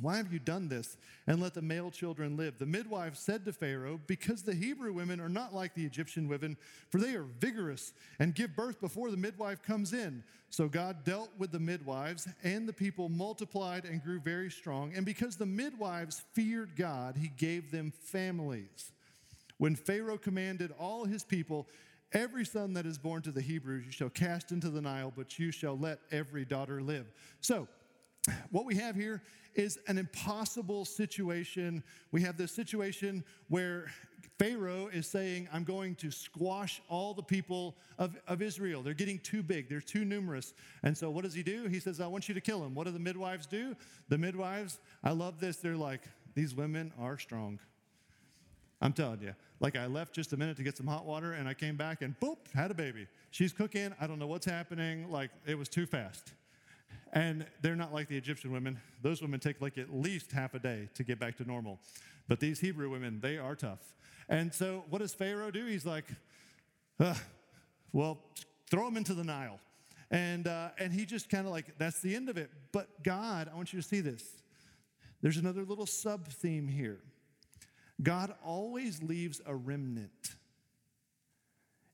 why 0.00 0.16
have 0.16 0.32
you 0.32 0.38
done 0.38 0.68
this 0.68 0.96
and 1.26 1.40
let 1.40 1.54
the 1.54 1.62
male 1.62 1.90
children 1.90 2.36
live? 2.36 2.58
The 2.58 2.66
midwife 2.66 3.16
said 3.16 3.44
to 3.44 3.52
Pharaoh, 3.52 4.00
Because 4.06 4.42
the 4.42 4.54
Hebrew 4.54 4.92
women 4.92 5.20
are 5.20 5.28
not 5.28 5.54
like 5.54 5.74
the 5.74 5.84
Egyptian 5.84 6.28
women, 6.28 6.56
for 6.90 6.98
they 6.98 7.14
are 7.14 7.24
vigorous 7.24 7.92
and 8.18 8.34
give 8.34 8.54
birth 8.54 8.80
before 8.80 9.10
the 9.10 9.16
midwife 9.16 9.62
comes 9.62 9.92
in. 9.92 10.22
So 10.50 10.68
God 10.68 11.04
dealt 11.04 11.30
with 11.38 11.52
the 11.52 11.58
midwives, 11.58 12.28
and 12.42 12.68
the 12.68 12.72
people 12.72 13.08
multiplied 13.08 13.84
and 13.84 14.02
grew 14.02 14.20
very 14.20 14.50
strong. 14.50 14.92
And 14.94 15.04
because 15.04 15.36
the 15.36 15.46
midwives 15.46 16.24
feared 16.32 16.76
God, 16.76 17.16
he 17.16 17.28
gave 17.28 17.70
them 17.70 17.92
families. 18.02 18.92
When 19.58 19.74
Pharaoh 19.74 20.18
commanded 20.18 20.72
all 20.78 21.04
his 21.04 21.24
people, 21.24 21.66
Every 22.12 22.46
son 22.46 22.72
that 22.72 22.86
is 22.86 22.96
born 22.96 23.20
to 23.22 23.30
the 23.30 23.42
Hebrews 23.42 23.84
you 23.84 23.92
shall 23.92 24.08
cast 24.08 24.50
into 24.50 24.70
the 24.70 24.80
Nile, 24.80 25.12
but 25.14 25.38
you 25.38 25.50
shall 25.50 25.76
let 25.76 25.98
every 26.10 26.44
daughter 26.46 26.80
live. 26.80 27.06
So, 27.40 27.68
what 28.50 28.64
we 28.64 28.74
have 28.76 28.94
here 28.94 29.22
is 29.54 29.78
an 29.88 29.98
impossible 29.98 30.84
situation. 30.84 31.82
We 32.12 32.22
have 32.22 32.36
this 32.36 32.52
situation 32.52 33.24
where 33.48 33.86
Pharaoh 34.38 34.88
is 34.92 35.06
saying, 35.06 35.48
I'm 35.52 35.64
going 35.64 35.96
to 35.96 36.10
squash 36.10 36.80
all 36.88 37.12
the 37.12 37.22
people 37.22 37.76
of, 37.98 38.16
of 38.28 38.40
Israel. 38.40 38.82
They're 38.82 38.94
getting 38.94 39.18
too 39.18 39.42
big, 39.42 39.68
they're 39.68 39.80
too 39.80 40.04
numerous. 40.04 40.54
And 40.84 40.96
so, 40.96 41.10
what 41.10 41.24
does 41.24 41.34
he 41.34 41.42
do? 41.42 41.66
He 41.66 41.80
says, 41.80 42.00
I 42.00 42.06
want 42.06 42.28
you 42.28 42.34
to 42.34 42.40
kill 42.40 42.60
them. 42.60 42.74
What 42.74 42.86
do 42.86 42.92
the 42.92 43.00
midwives 43.00 43.46
do? 43.46 43.74
The 44.08 44.18
midwives, 44.18 44.78
I 45.02 45.10
love 45.10 45.40
this, 45.40 45.56
they're 45.56 45.76
like, 45.76 46.02
These 46.34 46.54
women 46.54 46.92
are 46.98 47.18
strong. 47.18 47.58
I'm 48.80 48.92
telling 48.92 49.20
you. 49.22 49.34
Like, 49.58 49.76
I 49.76 49.86
left 49.86 50.14
just 50.14 50.32
a 50.32 50.36
minute 50.36 50.56
to 50.58 50.62
get 50.62 50.76
some 50.76 50.86
hot 50.86 51.04
water 51.04 51.32
and 51.32 51.48
I 51.48 51.54
came 51.54 51.76
back 51.76 52.02
and 52.02 52.14
boop, 52.20 52.36
had 52.54 52.70
a 52.70 52.74
baby. 52.74 53.08
She's 53.32 53.52
cooking. 53.52 53.92
I 54.00 54.06
don't 54.06 54.20
know 54.20 54.28
what's 54.28 54.46
happening. 54.46 55.10
Like, 55.10 55.30
it 55.46 55.58
was 55.58 55.68
too 55.68 55.84
fast. 55.84 56.32
And 57.12 57.46
they're 57.62 57.76
not 57.76 57.92
like 57.92 58.08
the 58.08 58.16
Egyptian 58.16 58.52
women. 58.52 58.80
Those 59.02 59.22
women 59.22 59.40
take 59.40 59.60
like 59.60 59.78
at 59.78 59.94
least 59.94 60.32
half 60.32 60.54
a 60.54 60.58
day 60.58 60.88
to 60.94 61.04
get 61.04 61.18
back 61.18 61.36
to 61.38 61.44
normal. 61.44 61.78
But 62.28 62.40
these 62.40 62.60
Hebrew 62.60 62.90
women, 62.90 63.20
they 63.20 63.38
are 63.38 63.54
tough. 63.54 63.94
And 64.28 64.52
so 64.52 64.84
what 64.90 64.98
does 64.98 65.14
Pharaoh 65.14 65.50
do? 65.50 65.64
He's 65.64 65.86
like, 65.86 66.04
well, 67.92 68.18
throw 68.70 68.84
them 68.84 68.96
into 68.96 69.14
the 69.14 69.24
Nile. 69.24 69.58
And, 70.10 70.46
uh, 70.46 70.70
and 70.78 70.92
he 70.92 71.06
just 71.06 71.28
kind 71.28 71.46
of 71.46 71.52
like, 71.52 71.78
that's 71.78 72.00
the 72.00 72.14
end 72.14 72.28
of 72.28 72.36
it. 72.36 72.50
But 72.72 73.02
God, 73.02 73.48
I 73.52 73.56
want 73.56 73.72
you 73.72 73.80
to 73.80 73.86
see 73.86 74.00
this. 74.00 74.24
There's 75.20 75.36
another 75.36 75.64
little 75.64 75.86
sub 75.86 76.28
theme 76.28 76.68
here. 76.68 76.98
God 78.02 78.34
always 78.44 79.02
leaves 79.02 79.40
a 79.46 79.54
remnant. 79.54 80.34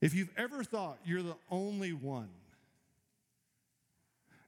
If 0.01 0.15
you've 0.15 0.33
ever 0.37 0.63
thought 0.63 0.99
you're 1.05 1.23
the 1.23 1.37
only 1.51 1.93
one, 1.93 2.29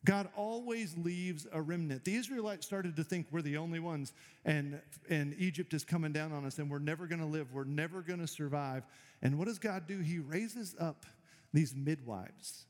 God 0.07 0.29
always 0.37 0.97
leaves 0.97 1.49
a 1.53 1.61
remnant. 1.61 2.05
The 2.05 2.15
Israelites 2.15 2.65
started 2.65 2.95
to 2.97 3.05
think 3.05 3.27
we're 3.33 3.43
the 3.43 3.57
only 3.57 3.81
ones, 3.81 4.13
and, 4.45 4.81
and 5.11 5.35
Egypt 5.37 5.75
is 5.75 5.85
coming 5.85 6.13
down 6.13 6.33
on 6.33 6.47
us, 6.47 6.59
and 6.59 6.71
we're 6.71 6.79
never 6.79 7.09
going 7.09 7.19
to 7.19 7.27
live. 7.27 7.53
We're 7.53 7.65
never 7.65 8.03
going 8.03 8.21
to 8.21 8.29
survive. 8.29 8.85
And 9.21 9.37
what 9.37 9.49
does 9.49 9.59
God 9.59 9.89
do? 9.89 9.99
He 9.99 10.21
raises 10.21 10.77
up 10.79 11.07
these 11.53 11.75
midwives, 11.75 12.67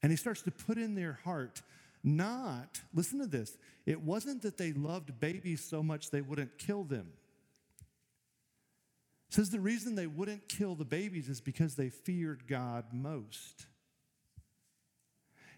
and 0.00 0.12
He 0.12 0.16
starts 0.16 0.42
to 0.42 0.52
put 0.52 0.78
in 0.78 0.94
their 0.94 1.18
heart 1.24 1.60
not, 2.04 2.80
listen 2.94 3.18
to 3.18 3.26
this, 3.26 3.58
it 3.84 4.00
wasn't 4.00 4.42
that 4.42 4.58
they 4.58 4.72
loved 4.72 5.18
babies 5.20 5.64
so 5.64 5.82
much 5.82 6.10
they 6.10 6.20
wouldn't 6.20 6.56
kill 6.56 6.84
them. 6.84 7.12
It 9.28 9.34
says 9.34 9.50
the 9.50 9.60
reason 9.60 9.96
they 9.96 10.06
wouldn't 10.06 10.48
kill 10.48 10.76
the 10.76 10.84
babies 10.84 11.28
is 11.28 11.40
because 11.40 11.74
they 11.74 11.88
feared 11.88 12.46
God 12.46 12.86
most. 12.92 13.66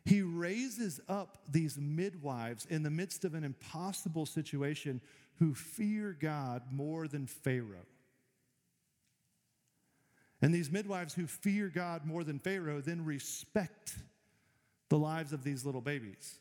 He 0.05 0.21
raises 0.21 1.01
up 1.09 1.39
these 1.51 1.79
midwives 1.79 2.67
in 2.67 2.83
the 2.83 2.91
midst 2.91 3.25
of 3.25 3.35
an 3.35 3.43
impossible 3.43 4.27
situation 4.27 5.01
who 5.39 5.55
fear 5.55 6.17
God 6.19 6.63
more 6.71 7.09
than 7.09 7.27
Pharaoh. 7.27 7.87
And 10.43 10.55
these 10.55 10.71
midwives 10.71 11.15
who 11.15 11.27
fear 11.27 11.71
God 11.75 12.05
more 12.05 12.23
than 12.23 12.39
Pharaoh 12.39 12.83
then 12.83 13.05
respect 13.05 13.95
the 14.91 14.99
lives 14.99 15.33
of 15.33 15.43
these 15.43 15.65
little 15.65 15.81
babies. 15.81 16.35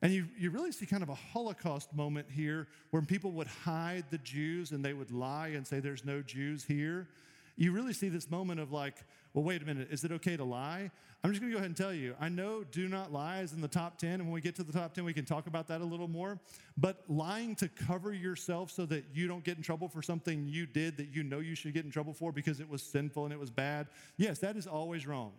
And 0.00 0.12
you, 0.12 0.26
you 0.38 0.50
really 0.50 0.72
see 0.72 0.86
kind 0.86 1.02
of 1.02 1.08
a 1.08 1.14
Holocaust 1.14 1.92
moment 1.94 2.28
here 2.30 2.68
where 2.90 3.02
people 3.02 3.32
would 3.32 3.48
hide 3.48 4.04
the 4.10 4.18
Jews 4.18 4.70
and 4.70 4.82
they 4.82 4.94
would 4.94 5.10
lie 5.10 5.48
and 5.48 5.66
say 5.66 5.80
there's 5.80 6.04
no 6.04 6.22
Jews 6.22 6.64
here. 6.64 7.08
You 7.56 7.72
really 7.72 7.92
see 7.92 8.08
this 8.08 8.30
moment 8.30 8.60
of 8.60 8.72
like, 8.72 8.94
well, 9.38 9.44
wait 9.44 9.62
a 9.62 9.64
minute, 9.64 9.86
is 9.92 10.02
it 10.02 10.10
okay 10.10 10.36
to 10.36 10.42
lie? 10.42 10.90
I'm 11.22 11.30
just 11.30 11.40
gonna 11.40 11.52
go 11.52 11.58
ahead 11.58 11.68
and 11.68 11.76
tell 11.76 11.94
you, 11.94 12.16
I 12.20 12.28
know 12.28 12.64
do 12.64 12.88
not 12.88 13.12
lie 13.12 13.38
is 13.38 13.52
in 13.52 13.60
the 13.60 13.68
top 13.68 13.96
10, 13.96 14.14
and 14.14 14.24
when 14.24 14.32
we 14.32 14.40
get 14.40 14.56
to 14.56 14.64
the 14.64 14.72
top 14.72 14.94
10, 14.94 15.04
we 15.04 15.12
can 15.12 15.24
talk 15.24 15.46
about 15.46 15.68
that 15.68 15.80
a 15.80 15.84
little 15.84 16.08
more. 16.08 16.40
But 16.76 17.04
lying 17.06 17.54
to 17.56 17.68
cover 17.68 18.12
yourself 18.12 18.72
so 18.72 18.84
that 18.86 19.04
you 19.14 19.28
don't 19.28 19.44
get 19.44 19.56
in 19.56 19.62
trouble 19.62 19.88
for 19.88 20.02
something 20.02 20.48
you 20.48 20.66
did 20.66 20.96
that 20.96 21.14
you 21.14 21.22
know 21.22 21.38
you 21.38 21.54
should 21.54 21.72
get 21.72 21.84
in 21.84 21.90
trouble 21.92 22.14
for 22.14 22.32
because 22.32 22.58
it 22.58 22.68
was 22.68 22.82
sinful 22.82 23.26
and 23.26 23.32
it 23.32 23.38
was 23.38 23.48
bad, 23.48 23.86
yes, 24.16 24.40
that 24.40 24.56
is 24.56 24.66
always 24.66 25.06
wrong. 25.06 25.34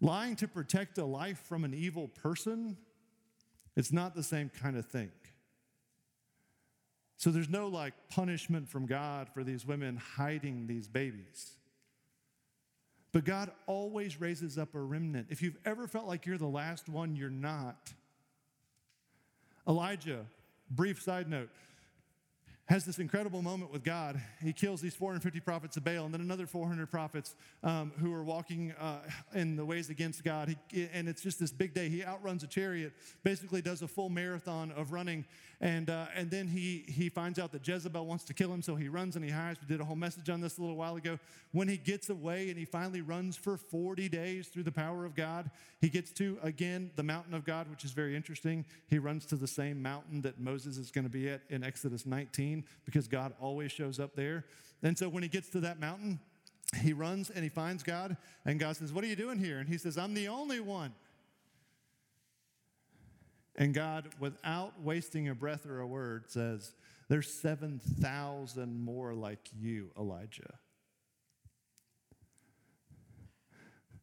Lying 0.00 0.34
to 0.36 0.48
protect 0.48 0.96
a 0.96 1.04
life 1.04 1.40
from 1.40 1.62
an 1.62 1.74
evil 1.74 2.08
person, 2.08 2.78
it's 3.76 3.92
not 3.92 4.14
the 4.14 4.22
same 4.22 4.50
kind 4.62 4.78
of 4.78 4.86
thing. 4.86 5.10
So 7.18 7.30
there's 7.30 7.50
no 7.50 7.68
like 7.68 7.92
punishment 8.08 8.70
from 8.70 8.86
God 8.86 9.28
for 9.28 9.44
these 9.44 9.66
women 9.66 9.98
hiding 9.98 10.66
these 10.66 10.88
babies. 10.88 11.58
But 13.12 13.24
God 13.24 13.50
always 13.66 14.20
raises 14.20 14.56
up 14.56 14.74
a 14.74 14.80
remnant. 14.80 15.26
If 15.30 15.42
you've 15.42 15.58
ever 15.64 15.86
felt 15.86 16.06
like 16.06 16.24
you're 16.24 16.38
the 16.38 16.46
last 16.46 16.88
one, 16.88 17.14
you're 17.14 17.30
not. 17.30 17.92
Elijah, 19.68 20.24
brief 20.70 21.00
side 21.00 21.28
note, 21.28 21.50
has 22.66 22.86
this 22.86 22.98
incredible 22.98 23.42
moment 23.42 23.70
with 23.70 23.84
God. 23.84 24.20
He 24.42 24.54
kills 24.54 24.80
these 24.80 24.94
450 24.94 25.40
prophets 25.40 25.76
of 25.76 25.84
Baal 25.84 26.06
and 26.06 26.14
then 26.14 26.22
another 26.22 26.46
400 26.46 26.90
prophets 26.90 27.34
um, 27.62 27.92
who 27.98 28.14
are 28.14 28.22
walking 28.22 28.72
uh, 28.80 29.00
in 29.34 29.56
the 29.56 29.64
ways 29.64 29.90
against 29.90 30.24
God. 30.24 30.56
He, 30.68 30.88
and 30.92 31.06
it's 31.06 31.20
just 31.20 31.38
this 31.38 31.52
big 31.52 31.74
day. 31.74 31.90
He 31.90 32.02
outruns 32.02 32.42
a 32.44 32.46
chariot, 32.46 32.94
basically 33.24 33.60
does 33.60 33.82
a 33.82 33.88
full 33.88 34.08
marathon 34.08 34.72
of 34.72 34.92
running. 34.92 35.26
And, 35.62 35.90
uh, 35.90 36.06
and 36.16 36.28
then 36.28 36.48
he, 36.48 36.84
he 36.88 37.08
finds 37.08 37.38
out 37.38 37.52
that 37.52 37.66
Jezebel 37.66 38.04
wants 38.04 38.24
to 38.24 38.34
kill 38.34 38.52
him, 38.52 38.62
so 38.62 38.74
he 38.74 38.88
runs 38.88 39.14
and 39.14 39.24
he 39.24 39.30
hides. 39.30 39.60
We 39.60 39.68
did 39.68 39.80
a 39.80 39.84
whole 39.84 39.94
message 39.94 40.28
on 40.28 40.40
this 40.40 40.58
a 40.58 40.60
little 40.60 40.76
while 40.76 40.96
ago. 40.96 41.20
When 41.52 41.68
he 41.68 41.76
gets 41.76 42.10
away 42.10 42.48
and 42.48 42.58
he 42.58 42.64
finally 42.64 43.00
runs 43.00 43.36
for 43.36 43.56
40 43.56 44.08
days 44.08 44.48
through 44.48 44.64
the 44.64 44.72
power 44.72 45.04
of 45.04 45.14
God, 45.14 45.52
he 45.80 45.88
gets 45.88 46.10
to, 46.14 46.36
again, 46.42 46.90
the 46.96 47.04
mountain 47.04 47.32
of 47.32 47.44
God, 47.44 47.70
which 47.70 47.84
is 47.84 47.92
very 47.92 48.16
interesting. 48.16 48.64
He 48.88 48.98
runs 48.98 49.24
to 49.26 49.36
the 49.36 49.46
same 49.46 49.80
mountain 49.80 50.20
that 50.22 50.40
Moses 50.40 50.78
is 50.78 50.90
going 50.90 51.04
to 51.04 51.10
be 51.10 51.28
at 51.28 51.42
in 51.48 51.62
Exodus 51.62 52.06
19 52.06 52.64
because 52.84 53.06
God 53.06 53.32
always 53.40 53.70
shows 53.70 54.00
up 54.00 54.16
there. 54.16 54.44
And 54.82 54.98
so 54.98 55.08
when 55.08 55.22
he 55.22 55.28
gets 55.28 55.48
to 55.50 55.60
that 55.60 55.78
mountain, 55.78 56.18
he 56.80 56.92
runs 56.92 57.30
and 57.30 57.44
he 57.44 57.48
finds 57.48 57.84
God, 57.84 58.16
and 58.44 58.58
God 58.58 58.76
says, 58.76 58.92
What 58.92 59.04
are 59.04 59.06
you 59.06 59.14
doing 59.14 59.38
here? 59.38 59.58
And 59.58 59.68
he 59.68 59.78
says, 59.78 59.96
I'm 59.96 60.14
the 60.14 60.26
only 60.26 60.58
one. 60.58 60.92
And 63.56 63.74
God, 63.74 64.08
without 64.18 64.80
wasting 64.82 65.28
a 65.28 65.34
breath 65.34 65.66
or 65.66 65.80
a 65.80 65.86
word, 65.86 66.24
says, 66.30 66.72
There's 67.08 67.32
7,000 67.32 68.84
more 68.84 69.14
like 69.14 69.50
you, 69.58 69.90
Elijah. 69.98 70.54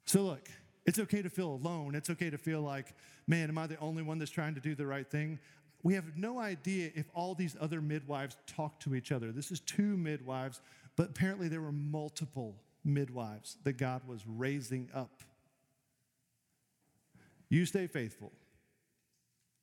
So, 0.05 0.21
look, 0.23 0.49
it's 0.85 0.99
okay 0.99 1.21
to 1.21 1.29
feel 1.29 1.49
alone. 1.49 1.95
It's 1.95 2.09
okay 2.09 2.29
to 2.29 2.37
feel 2.37 2.61
like, 2.61 2.95
man, 3.27 3.49
am 3.49 3.57
I 3.57 3.67
the 3.67 3.77
only 3.79 4.01
one 4.01 4.17
that's 4.17 4.31
trying 4.31 4.55
to 4.55 4.61
do 4.61 4.75
the 4.75 4.87
right 4.87 5.09
thing? 5.09 5.39
we 5.83 5.93
have 5.93 6.17
no 6.17 6.39
idea 6.39 6.91
if 6.95 7.05
all 7.13 7.35
these 7.35 7.55
other 7.59 7.81
midwives 7.81 8.35
talk 8.47 8.79
to 8.81 8.95
each 8.95 9.11
other. 9.11 9.31
This 9.31 9.51
is 9.51 9.59
two 9.61 9.95
midwives, 9.95 10.61
but 10.95 11.09
apparently 11.09 11.47
there 11.47 11.61
were 11.61 11.71
multiple 11.71 12.55
midwives 12.83 13.57
that 13.63 13.77
God 13.77 14.01
was 14.07 14.21
raising 14.27 14.89
up. 14.93 15.23
You 17.49 17.65
stay 17.65 17.87
faithful, 17.87 18.31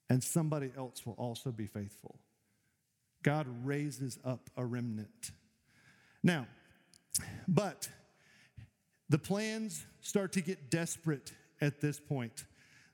and 0.08 0.22
somebody 0.22 0.70
else 0.76 1.04
will 1.04 1.14
also 1.14 1.50
be 1.50 1.66
faithful. 1.66 2.18
God 3.22 3.46
raises 3.64 4.18
up 4.24 4.50
a 4.56 4.64
remnant. 4.64 5.32
Now, 6.22 6.46
but 7.48 7.88
the 9.08 9.18
plans 9.18 9.84
start 10.00 10.32
to 10.32 10.40
get 10.40 10.70
desperate 10.70 11.32
at 11.60 11.80
this 11.80 11.98
point. 11.98 12.44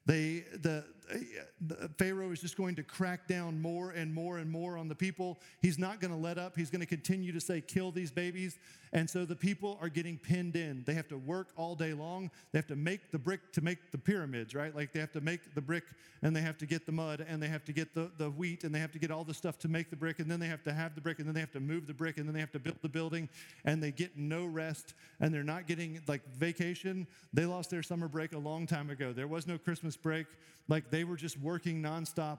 They, 0.05 0.45
the, 0.61 0.85
uh, 1.13 1.89
Pharaoh 1.99 2.31
is 2.31 2.41
just 2.41 2.57
going 2.57 2.75
to 2.77 2.83
crack 2.83 3.29
down 3.29 3.61
more 3.61 3.91
and 3.91 4.13
more 4.13 4.39
and 4.39 4.51
more 4.51 4.77
on 4.77 4.89
the 4.89 4.95
people. 4.95 5.39
He's 5.61 5.79
not 5.79 6.01
going 6.01 6.11
to 6.11 6.17
let 6.17 6.39
up. 6.39 6.57
He's 6.57 6.71
going 6.71 6.81
to 6.81 6.87
continue 6.87 7.33
to 7.33 7.41
say, 7.41 7.61
kill 7.61 7.93
these 7.93 8.11
babies. 8.11 8.59
And 8.95 9.09
so 9.09 9.25
the 9.25 9.37
people 9.37 9.79
are 9.81 9.89
getting 9.89 10.19
pinned 10.19 10.55
in. 10.55 10.85
They 10.85 10.93
have 10.93 11.09
to 11.09 11.17
work 11.17 11.49
all 11.57 11.75
day 11.75 11.95
long. 11.95 12.31
They 12.53 12.59
have 12.59 12.67
to 12.67 12.77
make 12.77 13.11
the 13.11 13.19
brick 13.19 13.53
to 13.53 13.63
make 13.63 13.91
the 13.91 13.97
pyramids, 13.97 14.55
right? 14.55 14.75
Like 14.75 14.93
they 14.93 15.01
have 15.01 15.13
to 15.13 15.23
make 15.23 15.55
the 15.55 15.63
brick 15.63 15.85
and 16.21 16.37
they 16.37 16.43
have 16.43 16.59
to 16.59 16.67
get 16.67 16.85
the 16.85 16.93
mud 16.93 17.25
and 17.27 17.43
they 17.43 17.49
have 17.49 17.65
to 17.65 17.73
get 17.73 17.95
the, 17.95 18.11
the 18.19 18.29
wheat 18.29 18.65
and 18.65 18.75
they 18.75 18.79
have 18.79 18.93
to 18.93 18.99
get 18.99 19.11
all 19.11 19.25
the 19.25 19.33
stuff 19.33 19.59
to 19.61 19.69
make 19.69 19.89
the 19.89 19.97
brick 19.97 20.19
and 20.19 20.31
then 20.31 20.39
they 20.39 20.47
have 20.47 20.63
to 20.65 20.73
have 20.75 20.95
the 20.95 21.01
brick 21.01 21.21
and 21.21 21.27
then 21.27 21.35
they 21.35 21.41
have 21.41 21.53
to 21.53 21.61
move 21.61 21.87
the 21.87 21.95
brick 21.95 22.19
and 22.19 22.27
then 22.27 22.35
they 22.35 22.41
have 22.41 22.53
to 22.53 22.59
build 22.59 22.77
the 22.83 22.89
building 22.89 23.31
and 23.65 23.83
they 23.83 23.91
get 23.91 24.19
no 24.19 24.45
rest 24.45 24.93
and 25.21 25.33
they're 25.33 25.43
not 25.43 25.67
getting 25.67 26.03
like 26.07 26.23
vacation. 26.35 27.07
They 27.33 27.47
lost 27.47 27.71
their 27.71 27.83
summer 27.83 28.09
break 28.09 28.35
a 28.35 28.39
long 28.39 28.67
time 28.67 28.91
ago. 28.91 29.15
There 29.15 29.29
was 29.29 29.47
no 29.47 29.57
Christmas 29.57 29.97
break. 29.97 30.27
Like 30.69 30.91
they 30.91 31.05
were 31.05 31.17
just 31.17 31.41
working 31.41 31.83
nonstop. 31.83 32.39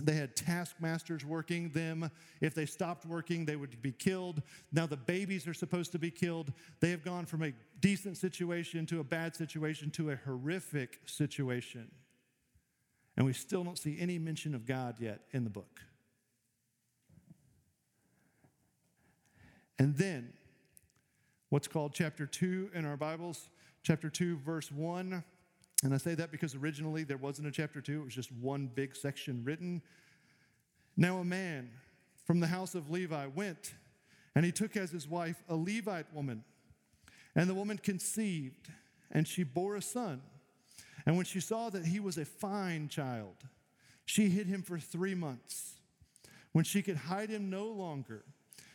They 0.00 0.14
had 0.14 0.36
taskmasters 0.36 1.24
working 1.24 1.70
them. 1.70 2.10
If 2.40 2.54
they 2.54 2.66
stopped 2.66 3.04
working, 3.04 3.44
they 3.44 3.56
would 3.56 3.82
be 3.82 3.92
killed. 3.92 4.42
Now 4.72 4.86
the 4.86 4.96
babies 4.96 5.48
are 5.48 5.54
supposed 5.54 5.92
to 5.92 5.98
be 5.98 6.10
killed. 6.10 6.52
They 6.80 6.90
have 6.90 7.04
gone 7.04 7.26
from 7.26 7.42
a 7.42 7.52
decent 7.80 8.16
situation 8.16 8.86
to 8.86 9.00
a 9.00 9.04
bad 9.04 9.34
situation 9.34 9.90
to 9.92 10.10
a 10.10 10.16
horrific 10.16 11.00
situation. 11.06 11.90
And 13.16 13.26
we 13.26 13.32
still 13.32 13.64
don't 13.64 13.78
see 13.78 13.98
any 13.98 14.18
mention 14.18 14.54
of 14.54 14.66
God 14.66 14.96
yet 15.00 15.22
in 15.32 15.42
the 15.42 15.50
book. 15.50 15.80
And 19.80 19.96
then, 19.96 20.32
what's 21.48 21.68
called 21.68 21.92
chapter 21.92 22.26
2 22.26 22.70
in 22.74 22.84
our 22.84 22.96
Bibles, 22.96 23.50
chapter 23.82 24.10
2, 24.10 24.38
verse 24.38 24.70
1 24.70 25.24
and 25.84 25.94
I 25.94 25.98
say 25.98 26.14
that 26.14 26.32
because 26.32 26.54
originally 26.54 27.04
there 27.04 27.16
wasn't 27.16 27.48
a 27.48 27.52
chapter 27.52 27.80
two, 27.80 28.00
it 28.00 28.04
was 28.04 28.14
just 28.14 28.32
one 28.32 28.66
big 28.66 28.96
section 28.96 29.42
written. 29.44 29.82
Now, 30.96 31.18
a 31.18 31.24
man 31.24 31.70
from 32.24 32.40
the 32.40 32.48
house 32.48 32.74
of 32.74 32.90
Levi 32.90 33.26
went, 33.26 33.74
and 34.34 34.44
he 34.44 34.50
took 34.50 34.76
as 34.76 34.90
his 34.90 35.06
wife 35.06 35.42
a 35.48 35.54
Levite 35.54 36.12
woman. 36.12 36.42
And 37.36 37.48
the 37.48 37.54
woman 37.54 37.78
conceived, 37.78 38.68
and 39.12 39.26
she 39.26 39.44
bore 39.44 39.76
a 39.76 39.82
son. 39.82 40.20
And 41.06 41.16
when 41.16 41.24
she 41.24 41.40
saw 41.40 41.70
that 41.70 41.86
he 41.86 42.00
was 42.00 42.18
a 42.18 42.24
fine 42.24 42.88
child, 42.88 43.36
she 44.04 44.28
hid 44.28 44.48
him 44.48 44.62
for 44.62 44.78
three 44.78 45.14
months. 45.14 45.74
When 46.52 46.64
she 46.64 46.82
could 46.82 46.96
hide 46.96 47.30
him 47.30 47.50
no 47.50 47.66
longer, 47.66 48.24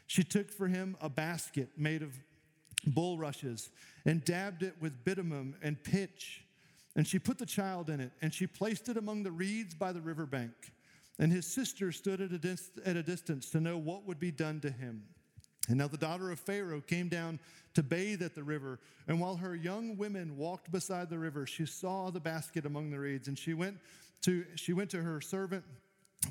she 0.07 0.23
took 0.23 0.49
for 0.49 0.67
him 0.67 0.95
a 1.01 1.09
basket 1.09 1.69
made 1.75 2.01
of 2.01 2.17
bulrushes 2.87 3.69
and 4.05 4.23
dabbed 4.23 4.63
it 4.63 4.75
with 4.79 5.03
bitumen 5.03 5.55
and 5.61 5.83
pitch 5.83 6.42
and 6.95 7.07
she 7.07 7.19
put 7.19 7.37
the 7.37 7.45
child 7.45 7.89
in 7.89 7.99
it, 7.99 8.11
and 8.21 8.33
she 8.33 8.47
placed 8.47 8.89
it 8.89 8.97
among 8.97 9.23
the 9.23 9.31
reeds 9.31 9.73
by 9.73 9.91
the 9.91 10.01
riverbank. 10.01 10.73
And 11.19 11.31
his 11.31 11.45
sister 11.45 11.91
stood 11.91 12.21
at 12.21 12.31
a, 12.31 12.37
dis- 12.37 12.71
at 12.85 12.95
a 12.95 13.03
distance 13.03 13.49
to 13.51 13.59
know 13.59 13.77
what 13.77 14.05
would 14.05 14.19
be 14.19 14.31
done 14.31 14.59
to 14.61 14.69
him. 14.69 15.03
And 15.69 15.77
now 15.77 15.87
the 15.87 15.97
daughter 15.97 16.31
of 16.31 16.39
Pharaoh 16.39 16.81
came 16.81 17.07
down 17.07 17.39
to 17.73 17.83
bathe 17.83 18.21
at 18.21 18.35
the 18.35 18.43
river. 18.43 18.79
And 19.07 19.19
while 19.19 19.37
her 19.37 19.55
young 19.55 19.97
women 19.97 20.37
walked 20.37 20.71
beside 20.71 21.09
the 21.09 21.17
river, 21.17 21.45
she 21.45 21.65
saw 21.65 22.09
the 22.09 22.19
basket 22.19 22.65
among 22.65 22.91
the 22.91 22.99
reeds. 22.99 23.27
And 23.27 23.37
she 23.37 23.53
went 23.53 23.77
to, 24.23 24.45
she 24.55 24.73
went 24.73 24.89
to 24.91 25.01
her 25.01 25.21
servant 25.21 25.63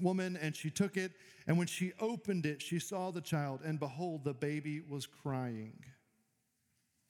woman 0.01 0.37
and 0.41 0.55
she 0.55 0.71
took 0.71 0.97
it. 0.97 1.13
And 1.47 1.57
when 1.57 1.67
she 1.67 1.93
opened 1.99 2.45
it, 2.45 2.61
she 2.61 2.79
saw 2.79 3.11
the 3.11 3.21
child. 3.21 3.61
And 3.65 3.79
behold, 3.81 4.25
the 4.25 4.35
baby 4.35 4.83
was 4.87 5.07
crying. 5.07 5.73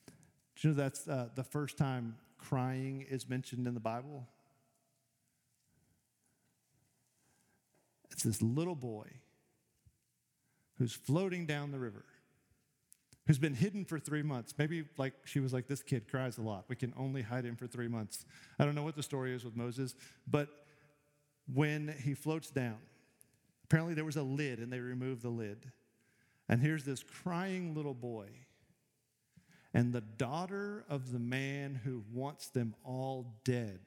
Do 0.07 0.69
you 0.69 0.75
know 0.75 0.77
that's 0.77 1.09
uh, 1.09 1.31
the 1.35 1.45
first 1.45 1.77
time 1.77 2.17
crying 2.49 3.07
is 3.09 3.29
mentioned 3.29 3.67
in 3.67 3.75
the 3.75 3.81
Bible? 3.81 4.27
It's 8.11 8.23
this 8.23 8.43
little 8.43 8.75
boy 8.75 9.07
who's 10.79 10.93
floating 10.93 11.47
down 11.47 11.71
the 11.71 11.79
river, 11.79 12.05
who's 13.27 13.39
been 13.39 13.55
hidden 13.55 13.85
for 13.85 13.99
three 13.99 14.23
months. 14.23 14.55
Maybe 14.59 14.85
like 14.99 15.15
she 15.25 15.41
was 15.41 15.53
like, 15.53 15.67
this 15.67 15.83
kid 15.83 16.09
cries 16.11 16.39
a 16.39 16.43
lot. 16.43 16.65
We 16.69 16.77
can 16.77 16.93
only 16.97 17.23
hide 17.23 17.45
him 17.45 17.57
for 17.57 17.67
three 17.67 17.89
months. 17.89 18.25
I 18.59 18.65
don't 18.65 18.75
know 18.75 18.83
what 18.83 18.97
the 18.97 19.03
story 19.03 19.35
is 19.35 19.45
with 19.45 19.57
Moses, 19.57 19.95
but 20.27 20.49
when 21.53 21.95
he 22.03 22.15
floats 22.15 22.51
down, 22.51 22.79
apparently 23.65 23.95
there 23.95 24.05
was 24.05 24.17
a 24.17 24.23
lid 24.23 24.59
and 24.59 24.73
they 24.73 24.81
removed 24.81 25.23
the 25.23 25.31
lid. 25.31 25.71
And 26.49 26.61
here's 26.61 26.85
this 26.85 27.03
crying 27.03 27.75
little 27.75 27.95
boy 27.95 28.29
and 29.75 29.93
the 29.93 30.01
daughter 30.01 30.85
of 30.89 31.13
the 31.13 31.19
man 31.19 31.81
who 31.85 32.05
wants 32.13 32.49
them 32.49 32.75
all 32.85 33.35
dead 33.45 33.81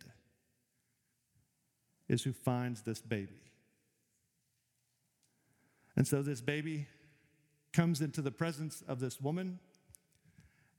is 2.07 2.23
who 2.23 2.33
finds 2.33 2.81
this 2.81 3.01
baby. 3.01 3.41
And 5.95 6.07
so 6.07 6.21
this 6.21 6.41
baby 6.41 6.87
comes 7.71 8.01
into 8.01 8.21
the 8.21 8.31
presence 8.31 8.83
of 8.87 8.99
this 8.99 9.19
woman, 9.21 9.59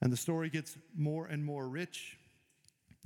and 0.01 0.13
the 0.13 0.17
story 0.17 0.51
gets 0.51 0.77
more 0.97 1.27
and 1.27 1.45
more 1.45 1.69
rich. 1.69 2.19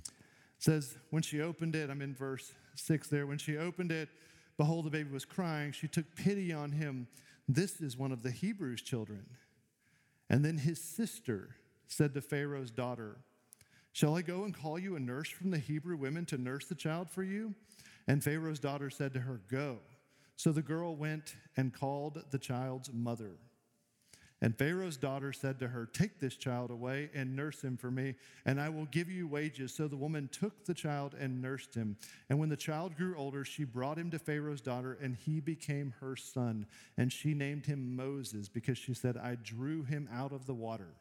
It 0.06 0.12
says, 0.58 0.96
when 1.10 1.22
she 1.22 1.40
opened 1.40 1.76
it, 1.76 1.90
I'm 1.90 2.02
in 2.02 2.14
verse 2.14 2.52
6 2.74 3.08
there, 3.08 3.26
when 3.26 3.38
she 3.38 3.56
opened 3.56 3.92
it, 3.92 4.08
behold, 4.56 4.86
the 4.86 4.90
baby 4.90 5.10
was 5.10 5.24
crying. 5.24 5.72
She 5.72 5.88
took 5.88 6.16
pity 6.16 6.52
on 6.52 6.72
him. 6.72 7.08
This 7.48 7.80
is 7.80 7.96
one 7.96 8.12
of 8.12 8.22
the 8.22 8.30
Hebrews' 8.30 8.82
children. 8.82 9.26
And 10.28 10.44
then 10.44 10.58
his 10.58 10.80
sister 10.80 11.56
said 11.90 12.14
to 12.14 12.20
Pharaoh's 12.20 12.70
daughter, 12.70 13.18
Shall 13.92 14.16
I 14.16 14.22
go 14.22 14.44
and 14.44 14.54
call 14.54 14.78
you 14.78 14.96
a 14.96 15.00
nurse 15.00 15.28
from 15.28 15.50
the 15.50 15.58
Hebrew 15.58 15.96
women 15.96 16.24
to 16.26 16.38
nurse 16.38 16.66
the 16.66 16.74
child 16.74 17.10
for 17.10 17.24
you? 17.24 17.54
And 18.06 18.22
Pharaoh's 18.22 18.60
daughter 18.60 18.90
said 18.90 19.12
to 19.14 19.20
her, 19.20 19.40
Go. 19.50 19.78
So 20.36 20.52
the 20.52 20.62
girl 20.62 20.96
went 20.96 21.34
and 21.56 21.74
called 21.74 22.22
the 22.30 22.38
child's 22.38 22.92
mother. 22.92 23.32
And 24.42 24.56
Pharaoh's 24.56 24.96
daughter 24.96 25.34
said 25.34 25.58
to 25.58 25.68
her, 25.68 25.84
Take 25.84 26.18
this 26.18 26.36
child 26.36 26.70
away 26.70 27.10
and 27.12 27.36
nurse 27.36 27.60
him 27.62 27.76
for 27.76 27.90
me, 27.90 28.14
and 28.46 28.58
I 28.58 28.70
will 28.70 28.86
give 28.86 29.10
you 29.10 29.26
wages. 29.26 29.74
So 29.74 29.86
the 29.86 29.96
woman 29.96 30.30
took 30.32 30.64
the 30.64 30.72
child 30.72 31.14
and 31.18 31.42
nursed 31.42 31.74
him. 31.74 31.96
And 32.30 32.38
when 32.38 32.48
the 32.48 32.56
child 32.56 32.96
grew 32.96 33.16
older, 33.18 33.44
she 33.44 33.64
brought 33.64 33.98
him 33.98 34.10
to 34.12 34.18
Pharaoh's 34.18 34.62
daughter, 34.62 34.96
and 35.02 35.14
he 35.14 35.40
became 35.40 35.92
her 36.00 36.16
son. 36.16 36.66
And 36.96 37.12
she 37.12 37.34
named 37.34 37.66
him 37.66 37.96
Moses 37.96 38.48
because 38.48 38.78
she 38.78 38.94
said, 38.94 39.18
I 39.18 39.34
drew 39.34 39.82
him 39.82 40.08
out 40.10 40.32
of 40.32 40.46
the 40.46 40.54
water. 40.54 40.94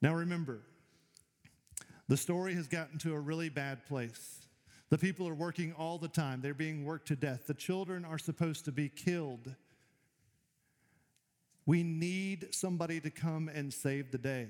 Now 0.00 0.14
remember, 0.14 0.60
the 2.08 2.16
story 2.16 2.54
has 2.54 2.68
gotten 2.68 2.98
to 3.00 3.14
a 3.14 3.20
really 3.20 3.48
bad 3.48 3.84
place. 3.86 4.46
The 4.90 4.98
people 4.98 5.28
are 5.28 5.34
working 5.34 5.72
all 5.72 5.98
the 5.98 6.08
time, 6.08 6.40
they're 6.40 6.54
being 6.54 6.84
worked 6.84 7.08
to 7.08 7.16
death. 7.16 7.46
The 7.46 7.54
children 7.54 8.04
are 8.04 8.18
supposed 8.18 8.64
to 8.64 8.72
be 8.72 8.88
killed. 8.88 9.54
We 11.66 11.82
need 11.82 12.54
somebody 12.54 12.98
to 13.00 13.10
come 13.10 13.50
and 13.52 13.74
save 13.74 14.10
the 14.10 14.18
day. 14.18 14.48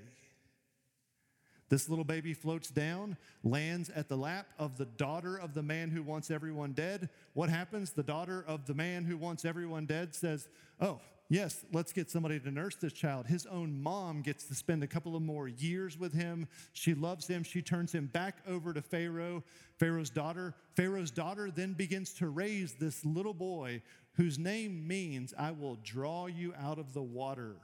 This 1.68 1.88
little 1.88 2.04
baby 2.04 2.32
floats 2.32 2.70
down, 2.70 3.16
lands 3.42 3.90
at 3.90 4.08
the 4.08 4.16
lap 4.16 4.46
of 4.58 4.78
the 4.78 4.86
daughter 4.86 5.36
of 5.36 5.52
the 5.52 5.62
man 5.62 5.90
who 5.90 6.02
wants 6.02 6.30
everyone 6.30 6.72
dead. 6.72 7.10
What 7.34 7.50
happens? 7.50 7.90
The 7.90 8.02
daughter 8.02 8.44
of 8.46 8.66
the 8.66 8.74
man 8.74 9.04
who 9.04 9.16
wants 9.16 9.44
everyone 9.44 9.84
dead 9.84 10.14
says, 10.14 10.48
Oh, 10.80 11.00
yes, 11.28 11.64
let's 11.72 11.92
get 11.92 12.10
somebody 12.10 12.40
to 12.40 12.50
nurse 12.50 12.76
this 12.76 12.92
child. 12.92 13.26
His 13.26 13.46
own 13.46 13.82
mom 13.82 14.22
gets 14.22 14.44
to 14.44 14.54
spend 14.54 14.82
a 14.82 14.86
couple 14.86 15.16
of 15.16 15.22
more 15.22 15.48
years 15.48 15.98
with 15.98 16.12
him. 16.12 16.48
She 16.72 16.94
loves 16.94 17.26
him. 17.26 17.42
She 17.42 17.62
turns 17.62 17.92
him 17.92 18.06
back 18.06 18.36
over 18.46 18.72
to 18.72 18.82
Pharaoh, 18.82 19.42
Pharaoh's 19.78 20.10
daughter. 20.10 20.54
Pharaoh's 20.74 21.10
daughter 21.10 21.50
then 21.50 21.72
begins 21.74 22.14
to 22.14 22.28
raise 22.28 22.74
this 22.74 23.04
little 23.04 23.34
boy 23.34 23.82
whose 24.12 24.38
name 24.38 24.86
means, 24.86 25.32
I 25.38 25.52
will 25.52 25.76
draw 25.84 26.26
you 26.26 26.52
out 26.60 26.78
of 26.78 26.92
the 26.92 27.02
water. 27.02 27.54